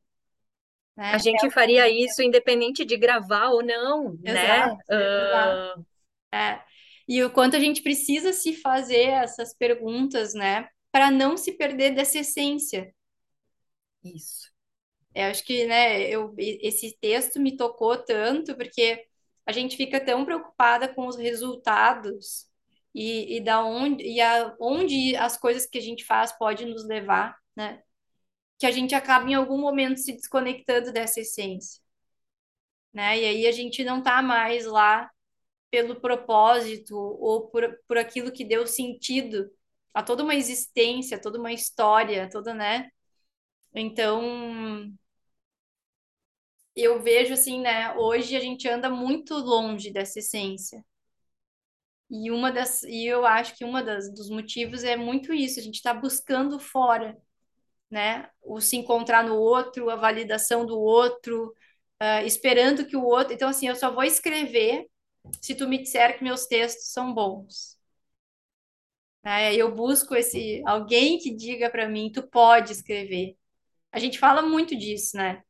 A 1.10 1.18
né? 1.18 1.20
gente 1.20 1.50
faria 1.52 1.90
isso 1.90 2.22
independente 2.22 2.86
de 2.86 2.98
gravar 2.98 3.50
ou 3.50 3.64
não, 3.64 4.18
né? 4.24 4.76
Exato, 4.76 4.84
exato. 5.16 5.86
É. 6.34 6.62
E 7.08 7.24
o 7.24 7.32
quanto 7.32 7.56
a 7.56 7.60
gente 7.60 7.82
precisa 7.82 8.34
se 8.34 8.54
fazer 8.54 9.10
essas 9.10 9.54
perguntas, 9.56 10.34
né? 10.34 10.70
Para 10.92 11.10
não 11.12 11.38
se 11.38 11.54
perder 11.54 11.96
dessa 11.96 12.20
essência. 12.20 12.94
isso. 14.04 14.52
Eu 15.16 15.26
acho 15.32 15.44
que, 15.44 15.66
né, 15.66 16.04
eu, 16.10 16.34
esse 16.38 16.98
texto 17.02 17.40
me 17.40 17.58
tocou 17.58 17.98
tanto 17.98 18.56
porque 18.56 19.06
a 19.46 19.52
gente 19.52 19.78
fica 19.78 20.00
tão 20.04 20.26
preocupada 20.26 20.88
com 20.94 21.08
os 21.08 21.16
resultados 21.18 22.48
e, 22.94 23.38
e 23.38 23.42
da 23.42 23.64
onde 23.66 24.04
e 24.06 24.22
a, 24.22 24.56
onde 24.60 25.16
as 25.16 25.38
coisas 25.38 25.66
que 25.66 25.78
a 25.78 25.82
gente 25.82 26.06
faz 26.06 26.32
pode 26.38 26.66
nos 26.66 26.86
levar, 26.86 27.38
né? 27.56 27.82
Que 28.60 28.68
a 28.68 28.72
gente 28.72 28.96
acaba 28.96 29.30
em 29.30 29.36
algum 29.36 29.60
momento 29.60 30.00
se 30.00 30.14
desconectando 30.14 30.92
dessa 30.94 31.22
essência, 31.22 31.82
né? 32.94 33.18
E 33.20 33.26
aí 33.26 33.48
a 33.48 33.52
gente 33.52 33.84
não 33.84 34.02
tá 34.04 34.22
mais 34.22 34.66
lá 34.66 35.10
pelo 35.72 36.00
propósito 36.00 36.96
ou 36.98 37.48
por, 37.50 37.64
por 37.88 37.98
aquilo 37.98 38.32
que 38.32 38.46
deu 38.46 38.66
sentido 38.68 39.50
a 39.94 40.04
toda 40.04 40.24
uma 40.24 40.36
existência, 40.36 41.20
toda 41.22 41.40
uma 41.40 41.52
história, 41.54 42.30
toda, 42.30 42.54
né? 42.54 42.90
Então, 43.74 44.92
eu 46.76 47.02
vejo 47.02 47.34
assim, 47.34 47.60
né? 47.62 47.94
Hoje 47.96 48.36
a 48.36 48.40
gente 48.40 48.68
anda 48.70 48.90
muito 48.90 49.34
longe 49.36 49.92
dessa 49.92 50.20
essência. 50.20 50.84
E 52.10 52.32
uma 52.32 52.52
das, 52.52 52.84
e 52.84 53.06
eu 53.06 53.26
acho 53.26 53.56
que 53.56 53.66
uma 53.66 53.84
das 53.84 54.10
dos 54.14 54.30
motivos 54.30 54.84
é 54.84 54.96
muito 54.96 55.34
isso, 55.34 55.60
a 55.60 55.64
gente 55.64 55.76
está 55.76 55.94
buscando 55.94 56.58
fora, 56.60 57.18
né? 57.92 58.30
O 58.42 58.62
se 58.62 58.78
encontrar 58.78 59.24
no 59.26 59.36
outro, 59.38 59.90
a 59.90 59.96
validação 59.96 60.66
do 60.66 60.80
outro, 60.80 61.54
ah, 62.00 62.24
esperando 62.24 62.86
que 62.88 62.98
o 62.98 63.04
outro. 63.06 63.34
Então, 63.34 63.50
assim, 63.50 63.68
eu 63.68 63.76
só 63.76 63.92
vou 63.94 64.04
escrever 64.04 64.88
se 65.42 65.56
tu 65.56 65.68
me 65.68 65.78
disser 65.80 66.18
que 66.18 66.24
meus 66.24 66.46
textos 66.48 66.92
são 66.92 67.14
bons. 67.14 67.78
Né? 69.24 69.56
Eu 69.56 69.74
busco 69.76 70.16
esse 70.16 70.62
alguém 70.66 71.18
que 71.20 71.36
diga 71.36 71.70
para 71.70 71.88
mim, 71.90 72.12
tu 72.12 72.24
pode 72.28 72.72
escrever. 72.72 73.38
A 73.92 74.00
gente 74.00 74.20
fala 74.20 74.42
muito 74.42 74.78
disso, 74.78 75.18
né? 75.18 75.44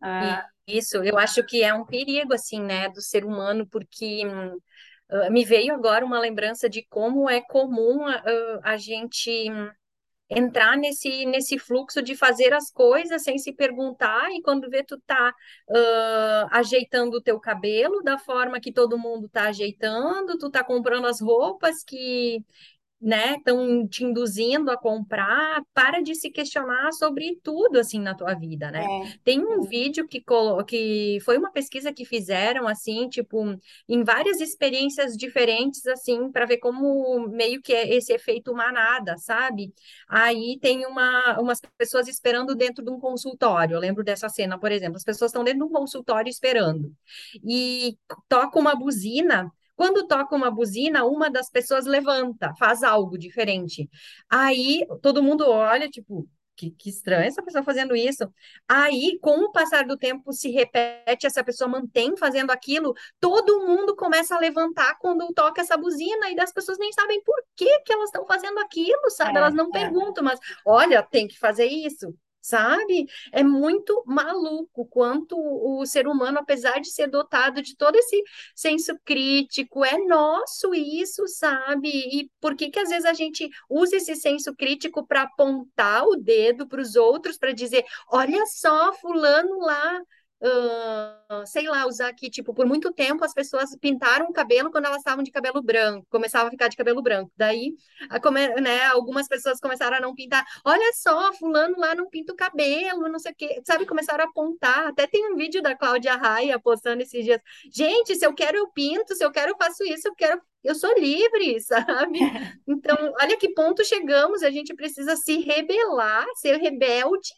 Ah, 0.00 0.46
Isso, 0.66 0.96
eu 1.04 1.18
acho 1.18 1.44
que 1.44 1.62
é 1.62 1.72
um 1.74 1.84
perigo, 1.84 2.32
assim, 2.34 2.60
né, 2.60 2.88
do 2.88 3.00
ser 3.00 3.24
humano, 3.24 3.66
porque 3.68 4.22
ah, 5.10 5.30
me 5.30 5.44
veio 5.44 5.74
agora 5.74 6.04
uma 6.04 6.18
lembrança 6.18 6.68
de 6.68 6.82
como 6.88 7.28
é 7.30 7.40
comum 7.42 8.06
ah, 8.06 8.22
a 8.64 8.76
gente 8.76 9.30
entrar 10.28 10.76
nesse, 10.76 11.24
nesse 11.26 11.58
fluxo 11.58 12.02
de 12.02 12.16
fazer 12.16 12.52
as 12.52 12.70
coisas 12.70 13.22
sem 13.22 13.38
se 13.38 13.52
perguntar, 13.52 14.30
e 14.32 14.42
quando 14.42 14.68
vê, 14.68 14.82
tu 14.82 14.98
tá 15.00 15.32
ah, 15.70 16.48
ajeitando 16.52 17.18
o 17.18 17.22
teu 17.22 17.38
cabelo 17.38 18.02
da 18.02 18.18
forma 18.18 18.60
que 18.60 18.72
todo 18.72 18.98
mundo 18.98 19.28
tá 19.28 19.44
ajeitando, 19.44 20.38
tu 20.38 20.50
tá 20.50 20.64
comprando 20.64 21.06
as 21.06 21.20
roupas 21.20 21.84
que 21.84 22.44
né, 23.00 23.34
estão 23.36 23.86
te 23.86 24.04
induzindo 24.04 24.70
a 24.70 24.78
comprar, 24.78 25.62
para 25.74 26.00
de 26.02 26.14
se 26.14 26.30
questionar 26.30 26.92
sobre 26.92 27.38
tudo 27.42 27.78
assim 27.78 28.00
na 28.00 28.14
tua 28.14 28.34
vida, 28.34 28.70
né? 28.70 28.88
é, 28.88 29.18
Tem 29.22 29.38
um 29.40 29.62
vídeo 29.62 30.08
que, 30.08 30.20
colo- 30.22 30.64
que 30.64 31.18
foi 31.24 31.36
uma 31.38 31.52
pesquisa 31.52 31.92
que 31.92 32.04
fizeram 32.06 32.66
assim, 32.66 33.08
tipo, 33.08 33.44
em 33.88 34.02
várias 34.02 34.40
experiências 34.40 35.16
diferentes 35.16 35.86
assim, 35.86 36.30
para 36.32 36.46
ver 36.46 36.58
como 36.58 37.28
meio 37.28 37.60
que 37.62 37.72
é 37.72 37.94
esse 37.94 38.12
efeito 38.12 38.54
manada, 38.54 39.16
sabe? 39.18 39.72
Aí 40.08 40.58
tem 40.60 40.86
uma, 40.86 41.38
umas 41.40 41.60
pessoas 41.76 42.08
esperando 42.08 42.54
dentro 42.54 42.84
de 42.84 42.90
um 42.90 42.98
consultório. 43.00 43.74
Eu 43.74 43.80
lembro 43.80 44.02
dessa 44.04 44.28
cena, 44.28 44.58
por 44.58 44.72
exemplo, 44.72 44.96
as 44.96 45.04
pessoas 45.04 45.30
estão 45.30 45.44
dentro 45.44 45.60
de 45.60 45.64
um 45.66 45.72
consultório 45.72 46.30
esperando 46.30 46.94
e 47.44 47.96
toca 48.28 48.58
uma 48.58 48.74
buzina 48.74 49.50
quando 49.76 50.06
toca 50.06 50.34
uma 50.34 50.50
buzina, 50.50 51.04
uma 51.04 51.30
das 51.30 51.50
pessoas 51.50 51.86
levanta, 51.86 52.54
faz 52.58 52.82
algo 52.82 53.18
diferente. 53.18 53.88
Aí 54.28 54.86
todo 55.02 55.22
mundo 55.22 55.48
olha, 55.48 55.88
tipo, 55.88 56.28
que, 56.56 56.70
que 56.70 56.88
estranho 56.88 57.26
essa 57.28 57.42
pessoa 57.42 57.62
fazendo 57.62 57.94
isso. 57.94 58.24
Aí, 58.66 59.18
com 59.20 59.38
o 59.44 59.52
passar 59.52 59.86
do 59.86 59.96
tempo, 59.96 60.32
se 60.32 60.50
repete, 60.50 61.26
essa 61.26 61.44
pessoa 61.44 61.68
mantém 61.68 62.16
fazendo 62.16 62.50
aquilo, 62.50 62.94
todo 63.20 63.66
mundo 63.66 63.94
começa 63.94 64.34
a 64.34 64.40
levantar 64.40 64.98
quando 64.98 65.32
toca 65.34 65.60
essa 65.60 65.76
buzina, 65.76 66.30
e 66.30 66.40
as 66.40 66.52
pessoas 66.52 66.78
nem 66.78 66.92
sabem 66.92 67.22
por 67.22 67.36
que 67.54 67.80
que 67.80 67.92
elas 67.92 68.06
estão 68.06 68.26
fazendo 68.26 68.58
aquilo, 68.58 69.10
sabe? 69.10 69.36
Elas 69.36 69.52
é, 69.52 69.56
não 69.56 69.68
é, 69.68 69.72
perguntam, 69.72 70.24
mas 70.24 70.40
olha, 70.64 71.02
tem 71.02 71.28
que 71.28 71.38
fazer 71.38 71.66
isso. 71.66 72.14
Sabe? 72.46 73.06
É 73.32 73.42
muito 73.42 74.04
maluco 74.06 74.86
quanto 74.86 75.36
o 75.36 75.84
ser 75.84 76.06
humano, 76.06 76.38
apesar 76.38 76.80
de 76.80 76.90
ser 76.92 77.08
dotado 77.08 77.60
de 77.60 77.76
todo 77.76 77.96
esse 77.96 78.22
senso 78.54 78.96
crítico, 79.04 79.84
é 79.84 79.98
nosso 80.06 80.72
isso, 80.72 81.26
sabe? 81.26 81.88
E 81.88 82.30
por 82.40 82.54
que 82.54 82.70
que 82.70 82.78
às 82.78 82.88
vezes 82.88 83.04
a 83.04 83.12
gente 83.14 83.48
usa 83.68 83.96
esse 83.96 84.14
senso 84.14 84.54
crítico 84.54 85.04
para 85.04 85.22
apontar 85.22 86.04
o 86.04 86.14
dedo 86.16 86.68
para 86.68 86.80
os 86.80 86.94
outros, 86.94 87.36
para 87.36 87.52
dizer, 87.52 87.84
olha 88.12 88.46
só, 88.46 88.92
fulano 88.92 89.58
lá, 89.58 90.00
sei 91.46 91.66
lá, 91.68 91.86
usar 91.86 92.08
aqui, 92.08 92.30
tipo, 92.30 92.52
por 92.54 92.66
muito 92.66 92.92
tempo 92.92 93.24
as 93.24 93.32
pessoas 93.32 93.70
pintaram 93.80 94.26
o 94.26 94.32
cabelo 94.32 94.70
quando 94.70 94.86
elas 94.86 94.98
estavam 94.98 95.22
de 95.24 95.30
cabelo 95.30 95.62
branco, 95.62 96.06
começavam 96.10 96.48
a 96.48 96.50
ficar 96.50 96.68
de 96.68 96.76
cabelo 96.76 97.02
branco. 97.02 97.30
Daí, 97.36 97.74
a 98.10 98.20
come- 98.20 98.48
né, 98.60 98.84
algumas 98.86 99.28
pessoas 99.28 99.60
começaram 99.60 99.96
a 99.96 100.00
não 100.00 100.14
pintar. 100.14 100.44
Olha 100.64 100.92
só, 100.94 101.32
fulano 101.34 101.74
lá 101.78 101.94
não 101.94 102.08
pinta 102.08 102.32
o 102.32 102.36
cabelo, 102.36 103.08
não 103.08 103.18
sei 103.18 103.32
o 103.32 103.34
quê, 103.36 103.60
sabe? 103.66 103.86
Começaram 103.86 104.24
a 104.24 104.28
apontar. 104.28 104.86
Até 104.88 105.06
tem 105.06 105.32
um 105.32 105.36
vídeo 105.36 105.62
da 105.62 105.76
Cláudia 105.76 106.16
Raia 106.16 106.58
postando 106.60 107.02
esses 107.02 107.24
dias. 107.24 107.40
Gente, 107.72 108.14
se 108.16 108.24
eu 108.26 108.34
quero, 108.34 108.56
eu 108.58 108.68
pinto, 108.72 109.14
se 109.14 109.24
eu 109.24 109.30
quero, 109.30 109.52
eu 109.52 109.56
faço 109.56 109.84
isso, 109.84 110.08
eu 110.08 110.14
quero, 110.14 110.40
eu 110.64 110.74
sou 110.74 110.92
livre, 110.98 111.60
sabe? 111.60 112.18
Então, 112.68 112.96
olha 113.20 113.36
que 113.38 113.52
ponto 113.54 113.84
chegamos, 113.84 114.42
a 114.42 114.50
gente 114.50 114.74
precisa 114.74 115.16
se 115.16 115.38
rebelar, 115.40 116.26
ser 116.36 116.56
rebelde 116.58 117.30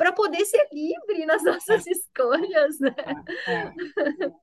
para 0.00 0.14
poder 0.14 0.46
ser 0.46 0.66
livre 0.72 1.26
nas 1.26 1.44
é, 1.44 1.50
nossas 1.50 1.86
escolhas, 1.86 2.80
né? 2.80 2.94
é, 3.46 3.52
é. 3.52 3.72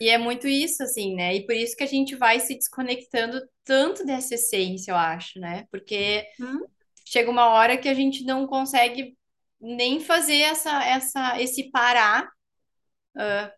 E 0.00 0.10
é 0.10 0.18
muito 0.18 0.46
isso, 0.46 0.82
assim, 0.82 1.16
né? 1.16 1.34
E 1.34 1.46
por 1.46 1.54
isso 1.56 1.74
que 1.74 1.82
a 1.82 1.86
gente 1.86 2.14
vai 2.14 2.38
se 2.38 2.54
desconectando 2.54 3.40
tanto 3.64 4.04
dessa 4.04 4.34
essência, 4.34 4.92
eu 4.92 4.96
acho, 4.96 5.40
né? 5.40 5.66
Porque 5.72 6.24
Hum, 6.38 6.60
chega 7.06 7.30
uma 7.30 7.48
hora 7.48 7.76
que 7.78 7.88
a 7.88 7.94
gente 7.94 8.22
não 8.22 8.46
consegue 8.46 9.16
nem 9.58 9.98
fazer 9.98 10.40
essa, 10.42 10.84
essa, 10.84 11.40
esse 11.40 11.70
parar 11.70 12.30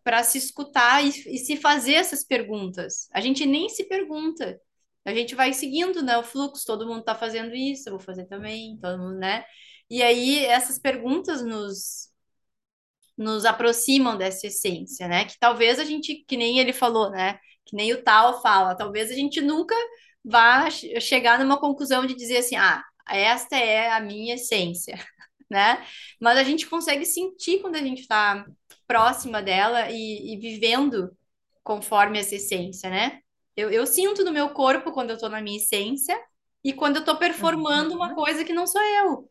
para 0.02 0.22
se 0.22 0.38
escutar 0.38 1.04
e, 1.04 1.08
e 1.08 1.38
se 1.38 1.56
fazer 1.56 1.94
essas 1.94 2.24
perguntas. 2.24 3.08
A 3.12 3.20
gente 3.20 3.44
nem 3.44 3.68
se 3.68 3.84
pergunta. 3.84 4.58
A 5.04 5.12
gente 5.12 5.34
vai 5.34 5.52
seguindo, 5.52 6.02
né, 6.02 6.16
o 6.16 6.22
fluxo, 6.22 6.64
todo 6.64 6.86
mundo 6.86 7.00
está 7.00 7.14
fazendo 7.14 7.54
isso, 7.54 7.88
eu 7.88 7.92
vou 7.94 8.00
fazer 8.00 8.26
também, 8.26 8.78
todo 8.80 8.98
mundo, 8.98 9.18
né? 9.18 9.44
E 9.90 10.02
aí 10.02 10.44
essas 10.46 10.78
perguntas 10.78 11.42
nos 11.44 12.10
nos 13.16 13.44
aproximam 13.44 14.16
dessa 14.16 14.46
essência, 14.46 15.06
né? 15.08 15.24
Que 15.26 15.38
talvez 15.38 15.78
a 15.78 15.84
gente, 15.84 16.24
que 16.26 16.36
nem 16.36 16.58
ele 16.58 16.72
falou, 16.72 17.10
né? 17.10 17.38
Que 17.66 17.76
nem 17.76 17.92
o 17.92 18.02
Tal 18.02 18.40
fala, 18.42 18.74
talvez 18.74 19.10
a 19.10 19.14
gente 19.14 19.40
nunca 19.40 19.74
vá 20.24 20.70
che- 20.70 21.00
chegar 21.00 21.38
numa 21.38 21.58
conclusão 21.60 22.06
de 22.06 22.14
dizer 22.14 22.38
assim, 22.38 22.56
ah, 22.56 22.82
esta 23.08 23.56
é 23.56 23.90
a 23.90 24.00
minha 24.00 24.34
essência, 24.34 24.94
né? 25.50 25.84
Mas 26.20 26.38
a 26.38 26.44
gente 26.44 26.66
consegue 26.66 27.04
sentir 27.04 27.60
quando 27.60 27.76
a 27.76 27.80
gente 27.82 28.00
está 28.02 28.44
próxima 28.86 29.42
dela 29.42 29.90
e, 29.90 30.34
e 30.34 30.38
vivendo 30.38 31.10
conforme 31.62 32.18
essa 32.18 32.34
essência, 32.36 32.88
né? 32.90 33.20
Eu, 33.56 33.70
eu 33.70 33.86
sinto 33.86 34.24
no 34.24 34.32
meu 34.32 34.50
corpo 34.50 34.92
quando 34.92 35.10
eu 35.10 35.14
estou 35.16 35.28
na 35.28 35.42
minha 35.42 35.58
essência 35.58 36.18
e 36.64 36.72
quando 36.72 36.96
eu 36.96 37.00
estou 37.00 37.16
performando 37.18 37.94
uma 37.94 38.10
uhum, 38.10 38.14
coisa 38.14 38.44
que 38.44 38.52
não 38.54 38.66
sou 38.66 38.80
eu 38.82 39.30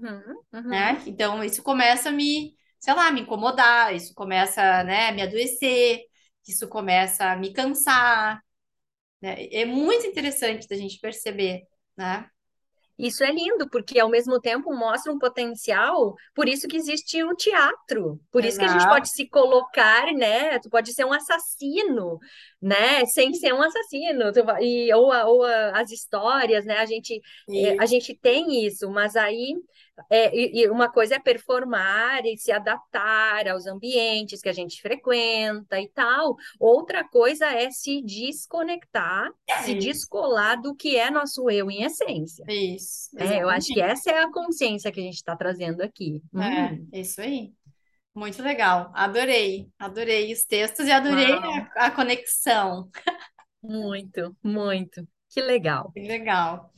uhum, 0.00 0.42
uhum, 0.52 0.90
né? 0.92 1.02
Então 1.06 1.42
isso 1.44 1.62
começa 1.62 2.08
a 2.08 2.12
me, 2.12 2.56
sei 2.80 2.94
lá, 2.94 3.10
me 3.10 3.22
incomodar, 3.22 3.94
isso 3.94 4.14
começa, 4.14 4.82
né, 4.84 5.08
a 5.08 5.12
me 5.12 5.22
adoecer, 5.22 6.00
isso 6.46 6.68
começa 6.68 7.26
a 7.32 7.36
me 7.36 7.52
cansar, 7.52 8.40
né? 9.22 9.46
É 9.52 9.64
muito 9.66 10.06
interessante 10.06 10.68
da 10.68 10.76
gente 10.76 11.00
perceber, 11.00 11.62
né? 11.96 12.30
Isso 12.96 13.24
é 13.24 13.32
lindo, 13.32 13.68
porque 13.70 13.98
ao 13.98 14.08
mesmo 14.08 14.40
tempo 14.40 14.72
mostra 14.72 15.12
um 15.12 15.18
potencial, 15.18 16.14
por 16.32 16.48
isso 16.48 16.68
que 16.68 16.76
existe 16.76 17.22
o 17.24 17.34
teatro, 17.34 18.20
por 18.30 18.44
isso 18.44 18.56
que 18.56 18.64
a 18.64 18.68
gente 18.68 18.86
pode 18.86 19.08
Exato. 19.08 19.10
se 19.10 19.28
colocar, 19.28 20.12
né? 20.12 20.60
Tu 20.60 20.70
pode 20.70 20.92
ser 20.92 21.04
um 21.04 21.12
assassino, 21.12 22.18
né? 22.64 23.04
Sem 23.04 23.34
ser 23.34 23.52
um 23.52 23.62
assassino, 23.62 24.32
e, 24.60 24.92
ou, 24.94 25.12
ou 25.12 25.44
as 25.44 25.90
histórias, 25.90 26.64
né? 26.64 26.78
A 26.78 26.86
gente, 26.86 27.20
é, 27.50 27.76
a 27.78 27.84
gente 27.84 28.14
tem 28.14 28.66
isso, 28.66 28.90
mas 28.90 29.16
aí 29.16 29.54
é, 30.10 30.34
e, 30.34 30.62
e 30.62 30.70
uma 30.70 30.90
coisa 30.90 31.16
é 31.16 31.18
performar 31.18 32.24
e 32.24 32.36
se 32.36 32.50
adaptar 32.50 33.46
aos 33.48 33.66
ambientes 33.66 34.40
que 34.40 34.48
a 34.48 34.52
gente 34.52 34.80
frequenta 34.80 35.78
e 35.78 35.88
tal. 35.88 36.36
Outra 36.58 37.04
coisa 37.06 37.46
é 37.46 37.70
se 37.70 38.02
desconectar, 38.02 39.30
é 39.46 39.58
se 39.58 39.74
descolar 39.74 40.60
do 40.60 40.74
que 40.74 40.96
é 40.96 41.10
nosso 41.10 41.48
eu 41.50 41.70
em 41.70 41.84
essência. 41.84 42.44
isso, 42.48 43.10
É, 43.18 43.42
eu 43.42 43.48
acho 43.48 43.68
que 43.72 43.80
essa 43.80 44.10
é 44.10 44.22
a 44.22 44.32
consciência 44.32 44.90
que 44.90 45.00
a 45.00 45.04
gente 45.04 45.16
está 45.16 45.36
trazendo 45.36 45.82
aqui. 45.82 46.22
É, 46.34 46.72
Hum, 46.72 46.88
é 46.92 47.00
isso 47.00 47.20
aí. 47.20 47.52
Muito 48.14 48.42
legal. 48.42 48.92
Adorei. 48.94 49.68
Adorei 49.78 50.32
os 50.32 50.44
textos 50.44 50.86
e 50.86 50.92
adorei 50.92 51.32
a, 51.76 51.86
a 51.86 51.90
conexão. 51.90 52.90
muito, 53.62 54.36
muito. 54.42 55.06
Que 55.28 55.40
legal. 55.42 55.94
Que 55.94 56.00
legal. 56.00 56.72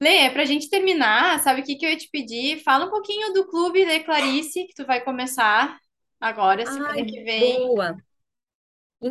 Lê, 0.00 0.30
para 0.30 0.42
a 0.42 0.46
gente 0.46 0.70
terminar, 0.70 1.40
sabe 1.40 1.62
o 1.62 1.64
que 1.64 1.76
que 1.76 1.86
eu 1.86 1.90
ia 1.90 1.96
te 1.98 2.08
pedir? 2.10 2.62
Fala 2.64 2.86
um 2.86 2.90
pouquinho 2.90 3.32
do 3.34 3.48
Clube 3.48 3.84
de 3.86 4.00
Clarice, 4.04 4.66
que 4.66 4.74
tu 4.74 4.86
vai 4.86 5.02
começar 5.04 5.78
agora, 6.20 6.66
semana 6.66 6.96
Ai, 6.96 7.04
que 7.06 7.22
vem. 7.24 7.74
boa. 7.74 7.96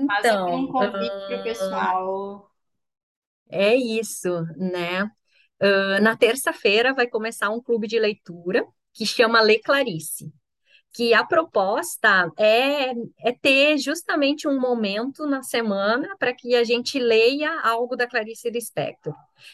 Aqui 0.07 0.51
um 0.53 0.67
Então, 0.67 0.67
convite 0.67 1.25
para 1.25 1.37
o 1.37 1.41
pessoal. 1.41 2.51
é 3.49 3.75
isso, 3.75 4.29
né? 4.57 5.09
Ah, 5.61 5.99
na 6.01 6.15
terça-feira 6.17 6.93
vai 6.93 7.07
começar 7.07 7.49
um 7.49 7.61
clube 7.61 7.87
de 7.87 7.99
leitura 7.99 8.65
que 8.93 9.05
chama 9.05 9.41
Lê 9.41 9.59
Clarice. 9.59 10.31
Que 10.93 11.13
a 11.13 11.23
proposta 11.23 12.31
é, 12.37 12.91
é 13.19 13.31
ter 13.31 13.77
justamente 13.77 14.47
um 14.47 14.59
momento 14.59 15.27
na 15.27 15.43
semana 15.43 16.15
para 16.17 16.33
que 16.33 16.55
a 16.55 16.63
gente 16.63 16.99
leia 16.99 17.59
algo 17.61 17.95
da 17.95 18.07
Clarice 18.07 18.49
Lispector. 18.49 19.13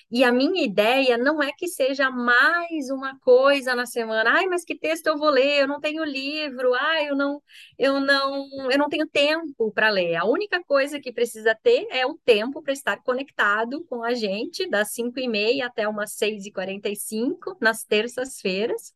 E 0.10 0.24
a 0.24 0.32
minha 0.32 0.64
ideia 0.64 1.18
não 1.18 1.44
é 1.44 1.52
que 1.52 1.68
seja 1.68 2.10
mais 2.10 2.90
uma 2.90 3.20
coisa 3.20 3.76
na 3.76 3.86
semana. 3.86 4.32
Ai, 4.32 4.48
mas 4.48 4.64
que 4.64 4.78
texto 4.78 5.08
eu 5.08 5.18
vou 5.18 5.30
ler? 5.30 5.62
Eu 5.62 5.68
não 5.68 5.80
tenho 5.80 6.04
livro. 6.04 6.74
Ai, 6.74 7.10
eu 7.10 7.16
não, 7.16 7.42
eu 7.78 8.00
não, 8.00 8.72
eu 8.72 8.78
não 8.78 8.90
tenho 8.90 9.08
tempo 9.08 9.72
para 9.72 9.90
ler. 9.90 10.16
A 10.16 10.26
única 10.26 10.64
coisa 10.64 11.00
que 11.00 11.12
precisa 11.14 11.56
ter 11.62 11.86
é 11.92 12.06
o 12.06 12.18
tempo 12.26 12.62
para 12.62 12.74
estar 12.74 12.98
conectado 13.04 13.84
com 13.86 14.04
a 14.04 14.14
gente 14.14 14.68
das 14.70 14.92
5 14.94 15.20
e 15.20 15.28
meia 15.28 15.68
até 15.68 15.88
umas 15.88 16.14
6 16.14 16.46
e 16.46 16.52
45 16.52 17.58
nas 17.60 17.84
terças-feiras. 17.84 18.94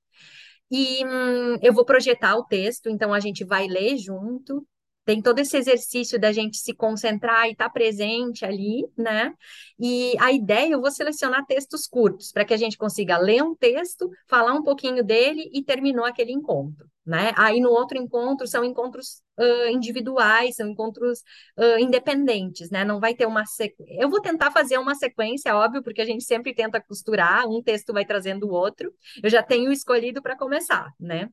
E 0.71 1.03
hum, 1.05 1.57
eu 1.61 1.73
vou 1.73 1.85
projetar 1.85 2.35
o 2.35 2.45
texto, 2.45 2.89
então 2.89 3.13
a 3.13 3.19
gente 3.19 3.43
vai 3.43 3.67
ler 3.67 3.97
junto. 3.97 4.65
Tem 5.05 5.21
todo 5.21 5.39
esse 5.39 5.57
exercício 5.57 6.19
da 6.19 6.31
gente 6.31 6.57
se 6.57 6.73
concentrar 6.73 7.47
e 7.47 7.53
estar 7.53 7.69
presente 7.71 8.45
ali, 8.45 8.85
né? 8.95 9.33
E 9.79 10.15
a 10.19 10.31
ideia, 10.31 10.73
eu 10.73 10.81
vou 10.81 10.91
selecionar 10.91 11.45
textos 11.47 11.87
curtos, 11.87 12.31
para 12.31 12.45
que 12.45 12.53
a 12.53 12.57
gente 12.57 12.77
consiga 12.77 13.17
ler 13.17 13.41
um 13.41 13.55
texto, 13.55 14.07
falar 14.27 14.53
um 14.53 14.61
pouquinho 14.61 15.03
dele 15.03 15.49
e 15.51 15.63
terminou 15.63 16.05
aquele 16.05 16.31
encontro, 16.31 16.87
né? 17.09 17.33
Aí 17.35 17.59
no 17.59 17.69
outro 17.71 17.97
encontro 17.97 18.47
são 18.47 18.63
encontros 18.63 19.23
ah, 19.37 19.71
individuais, 19.71 20.55
são 20.55 20.69
encontros 20.69 21.23
ah, 21.57 21.79
independentes, 21.79 22.69
né? 22.69 22.85
Não 22.85 22.99
vai 22.99 23.15
ter 23.15 23.25
uma 23.25 23.45
sequência. 23.45 23.97
Eu 23.99 24.09
vou 24.09 24.21
tentar 24.21 24.51
fazer 24.51 24.77
uma 24.77 24.93
sequência, 24.93 25.55
óbvio, 25.55 25.81
porque 25.83 26.01
a 26.01 26.05
gente 26.05 26.23
sempre 26.23 26.53
tenta 26.53 26.79
costurar, 26.79 27.47
um 27.47 27.63
texto 27.63 27.91
vai 27.91 28.05
trazendo 28.05 28.47
o 28.47 28.53
outro. 28.53 28.93
Eu 29.23 29.29
já 29.29 29.41
tenho 29.41 29.71
escolhido 29.71 30.21
para 30.21 30.37
começar, 30.37 30.93
né? 30.99 31.27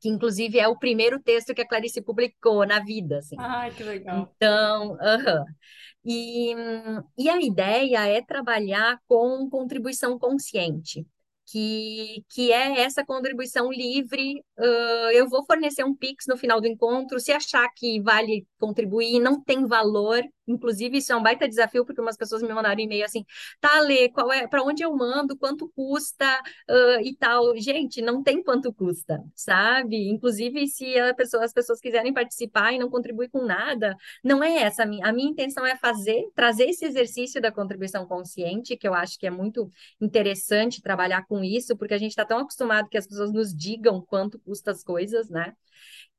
Que 0.00 0.08
inclusive 0.08 0.58
é 0.58 0.68
o 0.68 0.78
primeiro 0.78 1.20
texto 1.20 1.52
que 1.52 1.62
a 1.62 1.68
Clarice 1.68 2.00
publicou 2.00 2.64
na 2.64 2.78
vida, 2.78 3.18
assim. 3.18 3.36
Ai, 3.38 3.72
que 3.72 3.82
legal. 3.82 4.32
Então, 4.36 4.96
aham. 5.00 5.44
E, 6.04 6.54
hum, 6.56 7.02
e 7.18 7.28
a 7.28 7.40
ideia 7.40 8.06
é 8.08 8.20
trabalhar 8.22 9.00
com 9.06 9.48
contribuição 9.48 10.18
consciente, 10.18 11.06
que, 11.46 12.24
que 12.28 12.52
é 12.52 12.80
essa 12.80 13.04
contribuição 13.04 13.70
livre. 13.70 14.42
ãh, 14.58 15.10
eu 15.12 15.28
vou 15.28 15.44
fornecer 15.44 15.84
um 15.84 15.94
Pix 15.94 16.24
no 16.28 16.36
final 16.36 16.60
do 16.60 16.66
encontro, 16.66 17.20
se 17.20 17.32
achar 17.32 17.68
que 17.74 18.00
vale 18.00 18.46
contribuir, 18.58 19.20
não 19.20 19.42
tem 19.42 19.66
valor. 19.66 20.22
Inclusive, 20.46 20.98
isso 20.98 21.12
é 21.12 21.16
um 21.16 21.22
baita 21.22 21.48
desafio, 21.48 21.84
porque 21.84 22.00
umas 22.00 22.16
pessoas 22.16 22.42
me 22.42 22.52
mandaram 22.52 22.80
e-mail 22.80 23.04
assim, 23.04 23.24
tá, 23.60 23.80
Lê, 23.80 24.08
qual 24.08 24.32
é, 24.32 24.46
para 24.48 24.62
onde 24.62 24.82
eu 24.82 24.94
mando, 24.94 25.36
quanto 25.38 25.70
custa, 25.74 26.26
ãh, 26.68 27.00
e 27.02 27.16
tal. 27.16 27.56
Gente, 27.56 28.02
não 28.02 28.22
tem 28.22 28.42
quanto 28.42 28.72
custa, 28.72 29.22
sabe? 29.34 30.08
Inclusive, 30.08 30.66
se 30.66 30.94
pessoa, 31.16 31.44
as 31.44 31.52
pessoas 31.52 31.80
quiserem 31.80 32.12
participar 32.12 32.72
e 32.72 32.78
não 32.78 32.90
contribuir 32.90 33.28
com 33.30 33.44
nada, 33.44 33.96
não 34.22 34.42
é 34.42 34.62
essa 34.62 34.82
a 34.82 34.86
minha, 34.86 35.06
a 35.06 35.12
minha 35.12 35.30
intenção 35.30 35.64
é 35.64 35.76
fazer, 35.76 36.24
trazer 36.34 36.68
esse 36.68 36.84
exercício 36.84 37.40
da 37.40 37.52
contribuição 37.52 38.06
consciente, 38.06 38.76
que 38.76 38.86
eu 38.86 38.94
acho 38.94 39.18
que 39.18 39.26
é 39.26 39.30
muito 39.30 39.70
interessante 40.00 40.82
trabalhar 40.82 41.24
com 41.26 41.31
isso, 41.44 41.76
porque 41.76 41.94
a 41.94 41.98
gente 41.98 42.10
está 42.10 42.24
tão 42.24 42.38
acostumado 42.38 42.88
que 42.88 42.98
as 42.98 43.06
pessoas 43.06 43.32
nos 43.32 43.54
digam 43.54 44.00
quanto 44.04 44.38
custa 44.40 44.70
as 44.72 44.82
coisas, 44.82 45.28
né? 45.30 45.54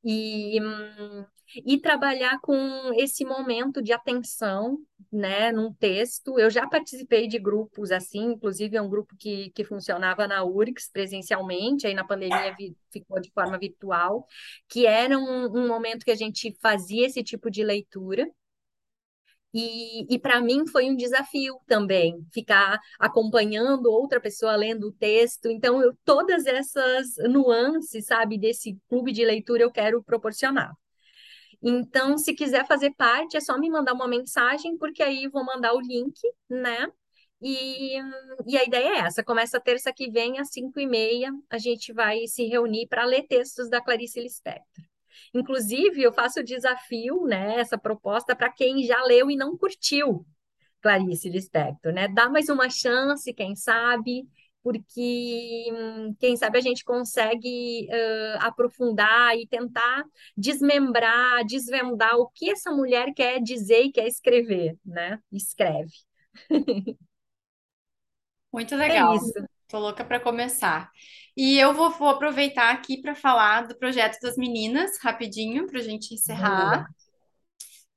E, 0.04 0.60
hum, 0.62 1.26
e 1.66 1.80
trabalhar 1.80 2.40
com 2.42 2.56
esse 2.96 3.24
momento 3.26 3.82
de 3.82 3.94
atenção, 3.94 4.78
né, 5.12 5.52
num 5.52 5.74
texto. 5.74 6.38
Eu 6.40 6.50
já 6.50 6.68
participei 6.68 7.28
de 7.28 7.40
grupos 7.40 7.92
assim, 7.92 8.34
inclusive 8.34 8.76
é 8.78 8.82
um 8.82 8.90
grupo 8.90 9.16
que, 9.18 9.50
que 9.52 9.64
funcionava 9.64 10.28
na 10.28 10.44
URGS 10.44 10.90
presencialmente, 10.92 11.88
aí 11.88 11.94
na 11.94 12.04
pandemia 12.06 12.54
vi- 12.58 12.76
ficou 12.92 13.20
de 13.22 13.32
forma 13.32 13.58
virtual, 13.58 14.26
que 14.68 14.86
era 14.86 15.18
um, 15.18 15.46
um 15.58 15.68
momento 15.68 16.04
que 16.06 16.12
a 16.12 16.16
gente 16.16 16.58
fazia 16.62 17.06
esse 17.08 17.24
tipo 17.24 17.50
de 17.50 17.64
leitura. 17.64 18.28
E, 19.54 20.14
e 20.14 20.20
para 20.20 20.42
mim 20.42 20.66
foi 20.66 20.90
um 20.90 20.96
desafio 20.96 21.60
também, 21.68 22.26
ficar 22.32 22.80
acompanhando 23.00 23.86
outra 23.92 24.20
pessoa 24.20 24.56
lendo 24.56 24.88
o 24.88 24.92
texto. 24.92 25.48
Então, 25.48 25.82
eu, 25.82 25.96
todas 26.04 26.46
essas 26.48 27.16
nuances, 27.30 28.06
sabe, 28.06 28.38
desse 28.38 28.78
clube 28.90 29.12
de 29.12 29.24
leitura 29.24 29.64
eu 29.64 29.72
quero 29.72 30.04
proporcionar. 30.04 30.74
Então, 31.62 32.18
se 32.18 32.34
quiser 32.34 32.68
fazer 32.68 32.92
parte, 32.92 33.38
é 33.38 33.40
só 33.40 33.58
me 33.58 33.70
mandar 33.70 33.94
uma 33.94 34.08
mensagem, 34.08 34.78
porque 34.78 35.02
aí 35.02 35.28
vou 35.30 35.46
mandar 35.46 35.74
o 35.74 35.80
link, 35.80 36.20
né? 36.50 36.88
E, 37.42 37.98
e 38.48 38.58
a 38.58 38.64
ideia 38.64 38.88
é 38.90 39.00
essa: 39.00 39.24
começa 39.24 39.60
terça 39.60 39.94
que 39.94 40.10
vem, 40.10 40.40
às 40.40 40.50
5 40.52 40.80
e 40.80 40.88
meia, 40.88 41.32
a 41.50 41.58
gente 41.58 41.94
vai 41.94 42.28
se 42.28 42.46
reunir 42.46 42.88
para 42.88 43.06
ler 43.06 43.24
textos 43.28 43.70
da 43.70 43.82
Clarice 43.82 44.20
Lispector. 44.20 44.93
Inclusive, 45.34 46.02
eu 46.02 46.14
faço 46.14 46.40
o 46.42 46.44
desafio, 46.44 47.26
né, 47.26 47.60
essa 47.60 47.78
proposta 47.78 48.36
para 48.36 48.52
quem 48.52 48.84
já 48.84 49.02
leu 49.04 49.32
e 49.32 49.36
não 49.36 49.58
curtiu 49.58 50.26
Clarice 50.82 51.30
Lispector, 51.30 51.94
né? 51.94 52.08
Dá 52.10 52.30
mais 52.30 52.50
uma 52.50 52.70
chance, 52.70 53.34
quem 53.34 53.56
sabe, 53.56 54.28
porque 54.64 55.66
hum, 55.72 56.16
quem 56.20 56.36
sabe 56.38 56.58
a 56.58 56.62
gente 56.62 56.84
consegue 56.86 57.88
ãh, 57.92 58.38
aprofundar 58.42 59.36
e 59.38 59.48
tentar 59.48 60.04
desmembrar, 60.38 61.46
desvendar 61.46 62.16
o 62.18 62.30
que 62.30 62.50
essa 62.52 62.72
mulher 62.72 63.14
quer 63.16 63.42
dizer 63.42 63.84
e 63.86 63.92
quer 63.92 64.08
escrever, 64.08 64.78
né? 64.86 65.20
Escreve. 65.32 65.92
Muito 68.54 68.76
É 68.88 68.98
legal. 68.98 69.18
isso. 69.18 69.40
Tô 69.74 69.80
louca 69.80 70.06
para 70.06 70.20
começar. 70.20 70.92
E 71.36 71.58
eu 71.58 71.74
vou, 71.74 71.90
vou 71.90 72.10
aproveitar 72.10 72.72
aqui 72.72 73.02
para 73.02 73.16
falar 73.16 73.66
do 73.68 73.76
projeto 73.76 74.20
das 74.22 74.38
meninas, 74.38 75.00
rapidinho, 75.02 75.66
para 75.66 75.80
a 75.80 75.82
gente 75.82 76.14
encerrar. 76.14 76.84
Boa. 76.84 76.88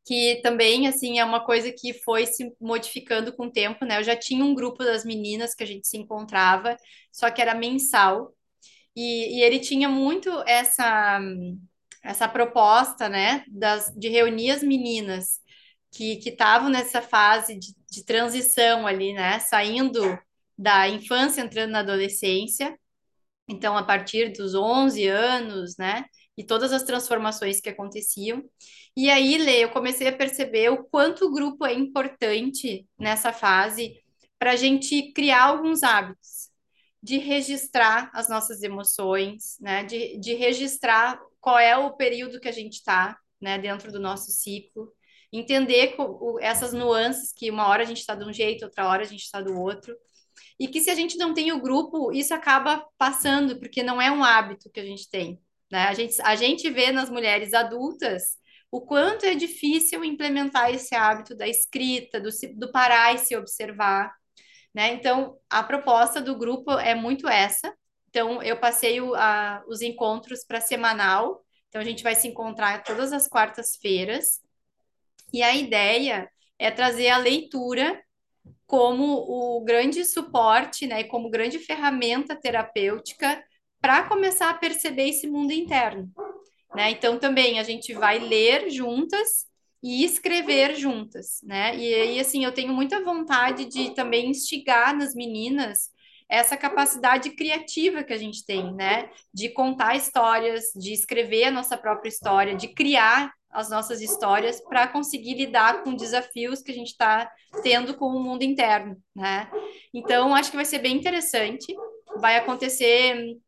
que 0.07 0.41
também, 0.43 0.89
assim, 0.89 1.19
é 1.19 1.25
uma 1.25 1.45
coisa 1.45 1.71
que 1.71 1.93
foi 1.93 2.25
se 2.25 2.51
modificando 2.59 3.31
com 3.31 3.45
o 3.45 3.53
tempo, 3.53 3.85
né? 3.85 3.99
Eu 3.99 4.05
já 4.05 4.17
tinha 4.17 4.43
um 4.43 4.55
grupo 4.55 4.83
das 4.83 5.05
meninas 5.05 5.55
que 5.55 5.65
a 5.65 5.67
gente 5.67 5.87
se 5.87 5.99
encontrava, 5.99 6.79
só 7.13 7.31
que 7.31 7.43
era 7.43 7.55
mensal, 7.55 8.33
e, 8.97 9.37
e 9.39 9.43
ele 9.43 9.61
tinha 9.61 9.87
muito 9.87 10.31
essa, 10.47 11.21
essa 12.03 12.27
proposta, 12.27 13.07
né, 13.07 13.45
das, 13.49 13.93
de 13.95 14.09
reunir 14.09 14.51
as 14.51 14.63
meninas 14.63 15.41
que 15.93 16.17
que 16.17 16.31
estavam 16.31 16.71
nessa 16.71 17.03
fase 17.03 17.55
de, 17.59 17.75
de 17.91 18.03
transição 18.03 18.87
ali, 18.87 19.13
né, 19.13 19.39
saindo 19.41 20.19
da 20.59 20.89
infância, 20.89 21.43
entrando 21.43 21.71
na 21.73 21.81
adolescência, 21.81 22.77
então, 23.49 23.77
a 23.77 23.83
partir 23.85 24.33
dos 24.33 24.55
11 24.55 25.07
anos, 25.07 25.77
né? 25.77 26.05
E 26.37 26.45
todas 26.45 26.73
as 26.73 26.83
transformações 26.83 27.61
que 27.61 27.69
aconteciam. 27.69 28.45
E 28.97 29.09
aí, 29.11 29.39
Lê, 29.39 29.65
eu 29.65 29.71
comecei 29.71 30.09
a 30.09 30.17
perceber 30.17 30.71
o 30.71 30.85
quanto 30.85 31.27
o 31.27 31.33
grupo 31.33 31.65
é 31.65 31.73
importante 31.73 32.87
nessa 32.99 33.33
fase 33.33 34.03
para 34.39 34.53
a 34.53 34.57
gente 34.57 35.13
criar 35.13 35.45
alguns 35.45 35.83
hábitos 35.83 36.51
de 37.03 37.19
registrar 37.19 38.11
as 38.13 38.29
nossas 38.29 38.63
emoções, 38.63 39.59
né? 39.61 39.85
De, 39.85 40.19
de 40.19 40.35
registrar 40.35 41.21
qual 41.41 41.59
é 41.59 41.77
o 41.77 41.93
período 41.97 42.41
que 42.41 42.49
a 42.49 42.53
gente 42.53 42.75
está, 42.75 43.17
né? 43.41 43.59
Dentro 43.59 43.93
do 43.93 44.01
nosso 44.01 44.33
ciclo. 44.33 44.93
Entender 45.33 45.97
essas 46.41 46.73
nuances 46.73 47.33
que 47.33 47.51
uma 47.51 47.69
hora 47.69 47.83
a 47.83 47.87
gente 47.87 47.99
está 48.01 48.15
de 48.15 48.25
um 48.25 48.33
jeito, 48.33 48.65
outra 48.65 48.89
hora 48.89 49.03
a 49.03 49.07
gente 49.07 49.23
está 49.23 49.41
do 49.41 49.59
outro 49.59 49.97
e 50.59 50.69
que 50.69 50.81
se 50.81 50.91
a 50.91 50.95
gente 50.95 51.17
não 51.19 51.35
tem 51.35 51.53
o 51.53 51.61
grupo, 51.61 52.13
isso 52.13 52.33
acaba 52.33 52.85
passando, 52.97 53.59
porque 53.59 53.83
não 53.83 54.01
é 54.01 54.11
um 54.11 54.25
hábito 54.25 54.71
que 54.71 54.81
a 54.81 54.85
gente 54.85 55.09
tem, 55.11 55.41
né? 55.71 55.85
A 55.85 55.95
gente, 55.95 56.21
a 56.23 56.35
gente 56.35 56.71
vê 56.71 56.93
nas 56.93 57.11
mulheres 57.11 57.53
adultas 57.53 58.39
o 58.71 58.81
quanto 58.81 59.25
é 59.27 59.35
difícil 59.35 60.05
implementar 60.05 60.71
esse 60.71 60.95
hábito 60.95 61.35
da 61.37 61.47
escrita, 61.47 62.21
do, 62.21 62.31
do 62.57 62.73
parar 62.73 63.15
e 63.15 63.19
se 63.19 63.37
observar, 63.37 64.13
né? 64.75 64.93
Então, 64.93 65.39
a 65.49 65.63
proposta 65.63 66.21
do 66.21 66.37
grupo 66.37 66.73
é 66.73 66.95
muito 66.95 67.29
essa. 67.29 67.75
Então, 68.09 68.43
eu 68.43 68.59
passei 68.59 69.01
o, 69.01 69.15
a, 69.15 69.63
os 69.69 69.83
encontros 69.83 70.45
para 70.45 70.61
semanal, 70.61 71.45
então 71.69 71.81
a 71.81 71.85
gente 71.85 72.03
vai 72.03 72.15
se 72.15 72.29
encontrar 72.29 72.83
todas 72.83 73.13
as 73.13 73.29
quartas-feiras, 73.29 74.41
e 75.33 75.43
a 75.43 75.55
ideia 75.55 76.31
é 76.59 76.71
trazer 76.71 77.09
a 77.11 77.19
leitura 77.19 78.03
como 78.67 79.05
o 79.29 79.65
grande 79.65 80.05
suporte, 80.05 80.87
né, 80.87 81.05
como 81.05 81.31
grande 81.31 81.59
ferramenta 81.59 82.35
terapêutica 82.35 83.43
para 83.81 84.03
começar 84.05 84.51
a 84.51 84.55
perceber 84.55 85.11
esse 85.11 85.29
mundo 85.29 85.53
interno, 85.53 86.11
né? 86.75 86.91
Então 86.91 87.19
também 87.19 87.59
a 87.59 87.63
gente 87.63 87.93
vai 87.95 88.19
ler 88.19 88.69
juntas 88.71 89.47
e 89.83 90.05
escrever 90.05 90.75
juntas, 90.75 91.41
né? 91.45 91.77
E 91.77 91.95
aí 91.95 92.21
assim, 92.21 92.45
eu 92.45 92.53
tenho 92.53 92.73
muita 92.73 93.05
vontade 93.05 93.67
de 93.67 93.95
também 93.95 94.31
instigar 94.31 94.97
nas 94.97 95.15
meninas 95.15 95.91
essa 96.29 96.57
capacidade 96.57 97.31
criativa 97.31 98.03
que 98.03 98.13
a 98.13 98.19
gente 98.19 98.45
tem, 98.45 98.75
né? 98.75 99.09
De 99.33 99.49
contar 99.51 99.95
histórias, 99.95 100.65
de 100.75 100.93
escrever 100.93 101.45
a 101.45 101.51
nossa 101.53 101.77
própria 101.77 102.09
história, 102.09 102.57
de 102.57 102.69
criar 102.69 103.33
as 103.57 103.71
nossas 103.71 104.03
histórias 104.03 104.61
para 104.61 104.87
conseguir 104.87 105.35
lidar 105.35 105.83
com 105.83 105.95
desafios 105.95 106.61
que 106.61 106.71
a 106.71 106.75
gente 106.75 106.89
está 106.89 107.33
tendo 107.63 107.95
com 107.95 108.05
o 108.05 108.23
mundo 108.23 108.43
interno, 108.43 109.03
né? 109.15 109.51
Então, 109.95 110.35
acho 110.35 110.51
que 110.51 110.57
vai 110.57 110.67
ser 110.67 110.81
bem 110.81 110.95
interessante. 110.95 111.75
Vai 112.19 112.37
acontecer 112.37 113.39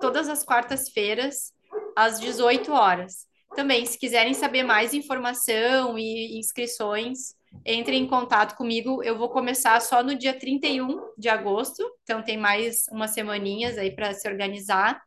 todas 0.00 0.28
as 0.28 0.44
quartas-feiras, 0.44 1.52
às 1.94 2.18
18 2.18 2.72
horas. 2.72 3.28
Também, 3.54 3.86
se 3.86 3.96
quiserem 3.96 4.34
saber 4.34 4.64
mais 4.64 4.92
informação 4.92 5.96
e 5.96 6.36
inscrições, 6.36 7.36
entrem 7.64 8.02
em 8.02 8.08
contato 8.08 8.56
comigo. 8.56 9.04
Eu 9.04 9.16
vou 9.16 9.28
começar 9.28 9.80
só 9.80 10.02
no 10.02 10.16
dia 10.16 10.36
31 10.36 10.98
de 11.16 11.28
agosto, 11.28 11.80
então 12.02 12.24
tem 12.24 12.36
mais 12.36 12.86
umas 12.90 13.12
semaninhas 13.12 13.78
aí 13.78 13.94
para 13.94 14.12
se 14.14 14.28
organizar. 14.28 15.00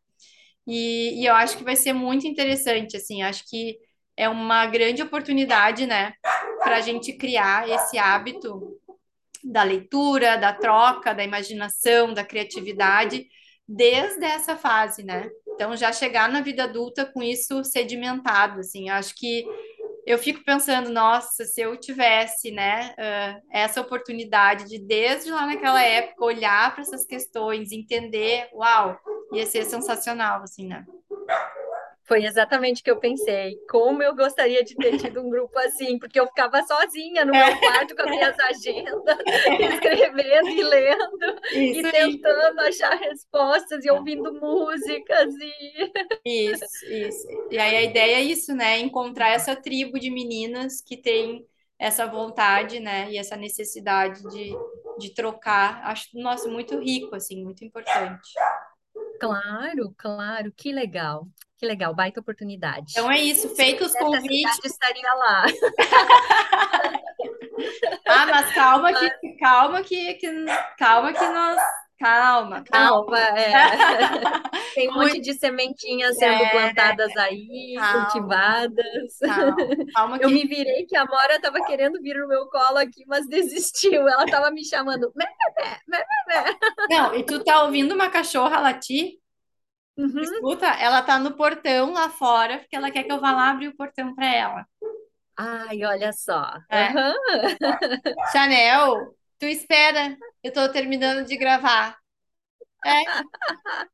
E, 0.66 1.22
e, 1.22 1.26
eu 1.26 1.34
acho 1.34 1.58
que 1.58 1.66
vai 1.66 1.76
ser 1.76 1.92
muito 1.92 2.26
interessante, 2.26 2.96
assim, 2.96 3.24
acho 3.24 3.44
que 3.50 3.78
é 4.18 4.28
uma 4.28 4.66
grande 4.66 5.04
oportunidade, 5.04 5.86
né, 5.86 6.14
para 6.64 6.78
a 6.78 6.82
gente 6.82 7.14
criar 7.14 7.70
esse 7.70 7.98
hábito 7.98 8.78
da 9.44 9.64
leitura, 9.64 10.36
da 10.36 10.52
troca, 10.52 11.14
da 11.14 11.24
imaginação, 11.24 12.14
da 12.14 12.24
criatividade, 12.24 13.28
desde 13.68 14.26
essa 14.26 14.56
fase, 14.56 15.04
né? 15.04 15.30
Então, 15.50 15.76
já 15.76 15.92
chegar 15.92 16.30
na 16.30 16.42
vida 16.42 16.64
adulta 16.64 17.06
com 17.06 17.22
isso 17.22 17.64
sedimentado, 17.64 18.60
assim, 18.60 18.90
acho 18.90 19.14
que 19.16 19.46
eu 20.06 20.18
fico 20.18 20.44
pensando, 20.44 20.90
nossa, 20.90 21.44
se 21.44 21.62
eu 21.62 21.78
tivesse, 21.78 22.50
né, 22.50 22.96
uh, 22.98 23.42
essa 23.52 23.82
oportunidade 23.82 24.66
de, 24.66 24.80
desde 24.80 25.30
lá 25.30 25.46
naquela 25.46 25.84
época, 25.84 26.24
olhar 26.24 26.74
para 26.74 26.82
essas 26.82 27.06
questões, 27.06 27.72
entender, 27.72 28.48
uau, 28.54 28.98
ia 29.34 29.46
ser 29.46 29.66
sensacional, 29.66 30.42
assim, 30.44 30.66
né? 30.66 30.86
Foi 32.08 32.24
exatamente 32.24 32.80
o 32.80 32.84
que 32.86 32.90
eu 32.90 33.00
pensei. 33.00 33.58
Como 33.70 34.02
eu 34.02 34.16
gostaria 34.16 34.64
de 34.64 34.76
ter 34.76 34.98
tido 34.98 35.22
um 35.22 35.30
grupo 35.30 35.60
assim, 35.60 36.00
porque 36.00 36.18
eu 36.18 36.26
ficava 36.28 36.64
sozinha 36.64 37.26
no 37.26 37.34
meu 37.34 37.60
quarto 37.60 37.96
com 37.96 38.02
as 38.02 38.10
minhas 38.10 38.40
agendas, 38.40 39.18
escrevendo 39.74 40.50
e 40.50 40.64
lendo, 40.64 41.42
isso, 41.52 41.80
e 41.80 41.92
tentando 41.92 42.62
isso. 42.62 42.84
achar 42.84 42.96
respostas 42.98 43.84
e 43.84 43.92
ouvindo 43.92 44.34
músicas. 44.40 45.34
E... 46.24 46.50
Isso, 46.50 46.66
isso. 46.86 47.28
E 47.52 47.58
aí 47.58 47.76
a 47.76 47.84
ideia 47.84 48.16
é 48.16 48.22
isso, 48.22 48.56
né? 48.56 48.80
Encontrar 48.80 49.32
essa 49.32 49.54
tribo 49.54 50.00
de 50.00 50.10
meninas 50.10 50.80
que 50.82 50.96
tem 50.96 51.46
essa 51.78 52.08
vontade, 52.08 52.80
né? 52.80 53.12
E 53.12 53.18
essa 53.18 53.36
necessidade 53.36 54.24
de, 54.30 54.52
de 54.98 55.14
trocar. 55.14 55.82
Acho, 55.84 56.08
nossa, 56.14 56.48
muito 56.48 56.80
rico, 56.80 57.14
assim, 57.16 57.44
muito 57.44 57.66
importante. 57.66 58.32
Claro, 59.20 59.94
claro, 59.98 60.54
que 60.56 60.72
legal. 60.72 61.28
Que 61.58 61.66
legal, 61.66 61.94
baita 61.94 62.20
oportunidade. 62.20 62.92
Então 62.92 63.12
é 63.12 63.20
isso, 63.20 63.56
feito 63.56 63.84
os 63.84 63.94
convites. 63.94 64.60
estaria 64.64 65.14
lá. 65.14 65.46
ah, 68.08 68.26
mas 68.28 68.54
calma 68.54 68.94
que, 68.94 69.10
calma 69.40 69.82
que, 69.82 70.14
que 70.16 70.46
calma 70.78 71.14
que 71.14 71.28
nós 71.28 71.60
Calma, 72.00 72.64
calma. 72.64 73.20
É. 73.20 73.52
Tem 74.76 74.90
um 74.90 74.94
Muito... 74.94 75.16
monte 75.16 75.22
de 75.22 75.34
sementinhas 75.34 76.16
sendo 76.16 76.44
é... 76.44 76.50
plantadas 76.52 77.16
aí, 77.18 77.74
calma. 77.76 78.06
cultivadas. 78.06 79.18
Calma, 79.20 79.56
calma 79.94 80.20
que... 80.20 80.26
Eu 80.26 80.30
me 80.30 80.46
virei 80.46 80.86
que 80.86 80.96
a 80.96 81.06
Mora 81.06 81.38
estava 81.38 81.60
querendo 81.66 82.00
vir 82.00 82.16
no 82.16 82.28
meu 82.28 82.46
colo 82.48 82.78
aqui, 82.78 83.04
mas 83.08 83.28
desistiu. 83.28 84.08
Ela 84.08 84.26
estava 84.26 84.52
me 84.52 84.64
chamando. 84.64 85.12
Não, 86.88 87.16
e 87.16 87.24
tu 87.24 87.44
tá 87.44 87.64
ouvindo 87.64 87.96
uma 87.96 88.10
cachorra 88.10 88.60
latir? 88.60 89.14
Uhum. 89.98 90.22
Escuta, 90.22 90.68
ela 90.68 91.02
tá 91.02 91.18
no 91.18 91.36
portão 91.36 91.92
lá 91.94 92.10
fora, 92.10 92.60
porque 92.60 92.76
ela 92.76 92.92
quer 92.92 93.04
que 93.04 93.12
eu 93.12 93.20
vá 93.20 93.32
lá 93.32 93.50
abrir 93.50 93.70
o 93.70 93.76
portão 93.76 94.14
para 94.14 94.28
ela. 94.28 94.66
Ai, 95.36 95.84
olha 95.84 96.14
só. 96.14 96.54
É. 96.70 96.90
Uhum. 96.90 97.14
Chanel, 98.32 99.16
tu 99.40 99.46
espera, 99.46 100.16
eu 100.44 100.54
tô 100.54 100.70
terminando 100.70 101.26
de 101.26 101.36
gravar. 101.36 101.98
É. 102.86 103.04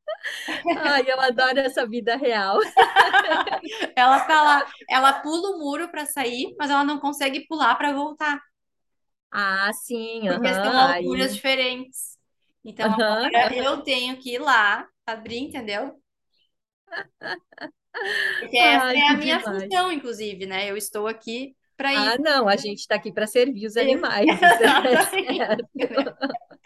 Ai, 0.77 1.05
eu 1.07 1.19
adoro 1.21 1.59
essa 1.59 1.87
vida 1.87 2.17
real. 2.17 2.59
ela 3.95 4.19
tá 4.21 4.41
lá, 4.41 4.65
ela 4.89 5.13
pula 5.13 5.55
o 5.55 5.59
muro 5.59 5.89
para 5.89 6.05
sair, 6.05 6.53
mas 6.59 6.69
ela 6.69 6.83
não 6.83 6.99
consegue 6.99 7.47
pular 7.47 7.75
para 7.75 7.93
voltar. 7.93 8.41
Ah, 9.31 9.71
sim. 9.73 10.21
Porque 10.27 10.49
uhum. 10.49 10.53
são 10.53 10.79
alturas 10.79 11.27
Aí... 11.27 11.33
diferentes. 11.33 12.17
Então, 12.63 12.89
uhum, 12.91 13.53
eu 13.53 13.81
tenho 13.81 14.15
que 14.17 14.35
ir 14.35 14.39
lá 14.39 14.87
abrir, 15.05 15.39
entendeu? 15.39 15.99
Porque 18.39 18.57
essa 18.57 18.85
Ai, 18.85 18.97
é 18.97 19.07
a 19.07 19.17
minha 19.17 19.37
demais. 19.37 19.63
função, 19.63 19.91
inclusive, 19.91 20.45
né? 20.45 20.69
Eu 20.69 20.77
estou 20.77 21.07
aqui 21.07 21.55
para 21.77 21.89
ah, 21.89 21.93
isso. 21.93 22.09
Ah, 22.11 22.17
não, 22.19 22.47
a 22.47 22.55
gente 22.55 22.79
está 22.79 22.95
aqui 22.95 23.11
para 23.11 23.27
servir 23.27 23.67
os 23.67 23.77
animais. 23.77 24.27
é 24.29 25.57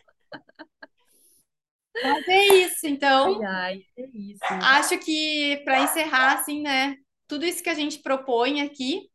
Mas 2.04 2.28
é 2.28 2.46
isso, 2.54 2.86
então. 2.86 3.42
Ai, 3.44 3.48
ai, 3.48 3.82
é 3.98 4.08
isso. 4.14 4.44
Acho 4.44 5.00
que 5.00 5.62
para 5.66 5.82
encerrar, 5.82 6.36
assim, 6.36 6.62
né? 6.62 6.96
Tudo 7.28 7.46
isso 7.46 7.64
que 7.64 7.70
a 7.70 7.74
gente 7.74 8.00
propõe 8.00 8.62
aqui, 8.62 9.10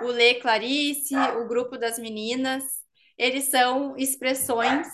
o 0.00 0.06
Lê 0.06 0.34
Clarice, 0.34 1.14
o 1.14 1.48
grupo 1.48 1.76
das 1.76 1.98
meninas, 1.98 2.62
eles 3.18 3.50
são 3.50 3.96
expressões 3.96 4.86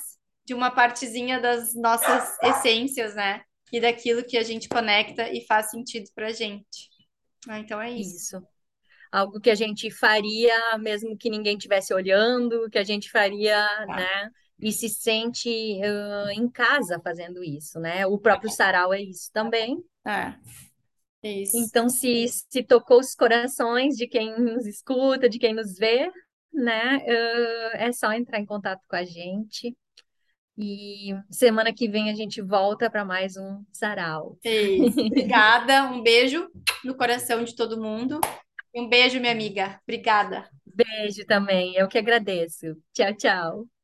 de 0.44 0.54
uma 0.54 0.70
partezinha 0.70 1.38
das 1.38 1.74
nossas 1.74 2.36
essências, 2.42 3.14
né? 3.14 3.42
E 3.72 3.80
daquilo 3.80 4.24
que 4.24 4.36
a 4.36 4.42
gente 4.42 4.68
conecta 4.68 5.30
e 5.30 5.44
faz 5.46 5.70
sentido 5.70 6.08
para 6.14 6.28
a 6.28 6.32
gente. 6.32 6.88
Ah, 7.48 7.58
então 7.58 7.80
é 7.80 7.90
isso. 7.90 8.36
Isso. 8.36 8.46
Algo 9.10 9.40
que 9.40 9.50
a 9.50 9.54
gente 9.54 9.90
faria 9.90 10.76
mesmo 10.78 11.16
que 11.16 11.30
ninguém 11.30 11.56
estivesse 11.56 11.94
olhando, 11.94 12.68
que 12.70 12.78
a 12.78 12.84
gente 12.84 13.10
faria, 13.10 13.66
tá. 13.86 13.96
né? 13.96 14.30
E 14.60 14.72
se 14.72 14.88
sente 14.88 15.48
uh, 15.48 16.30
em 16.30 16.48
casa 16.50 17.00
fazendo 17.02 17.42
isso, 17.44 17.78
né? 17.78 18.06
O 18.06 18.18
próprio 18.18 18.50
sarau 18.50 18.92
é 18.92 19.00
isso 19.00 19.30
também. 19.32 19.78
É. 20.06 20.34
Isso. 21.22 21.56
Então, 21.56 21.88
se, 21.88 22.26
se 22.28 22.62
tocou 22.62 23.00
os 23.00 23.14
corações 23.14 23.96
de 23.96 24.06
quem 24.06 24.38
nos 24.38 24.66
escuta, 24.66 25.28
de 25.28 25.38
quem 25.38 25.54
nos 25.54 25.76
vê, 25.76 26.10
né? 26.52 26.98
Uh, 26.98 27.76
é 27.76 27.92
só 27.92 28.12
entrar 28.12 28.40
em 28.40 28.46
contato 28.46 28.82
com 28.88 28.96
a 28.96 29.04
gente. 29.04 29.76
E 30.58 31.14
semana 31.30 31.72
que 31.72 31.88
vem 31.88 32.10
a 32.10 32.14
gente 32.14 32.42
volta 32.42 32.90
para 32.90 33.04
mais 33.04 33.36
um 33.36 33.62
sarau. 33.72 34.36
Isso. 34.44 35.00
Obrigada, 35.00 35.84
um 35.84 36.02
beijo 36.02 36.50
no 36.84 36.96
coração 36.96 37.44
de 37.44 37.54
todo 37.54 37.80
mundo. 37.80 38.20
Um 38.74 38.88
beijo, 38.88 39.20
minha 39.20 39.32
amiga. 39.32 39.80
Obrigada. 39.84 40.48
Beijo 40.66 41.24
também, 41.26 41.74
eu 41.76 41.86
que 41.86 41.98
agradeço. 41.98 42.76
Tchau, 42.92 43.14
tchau. 43.14 43.77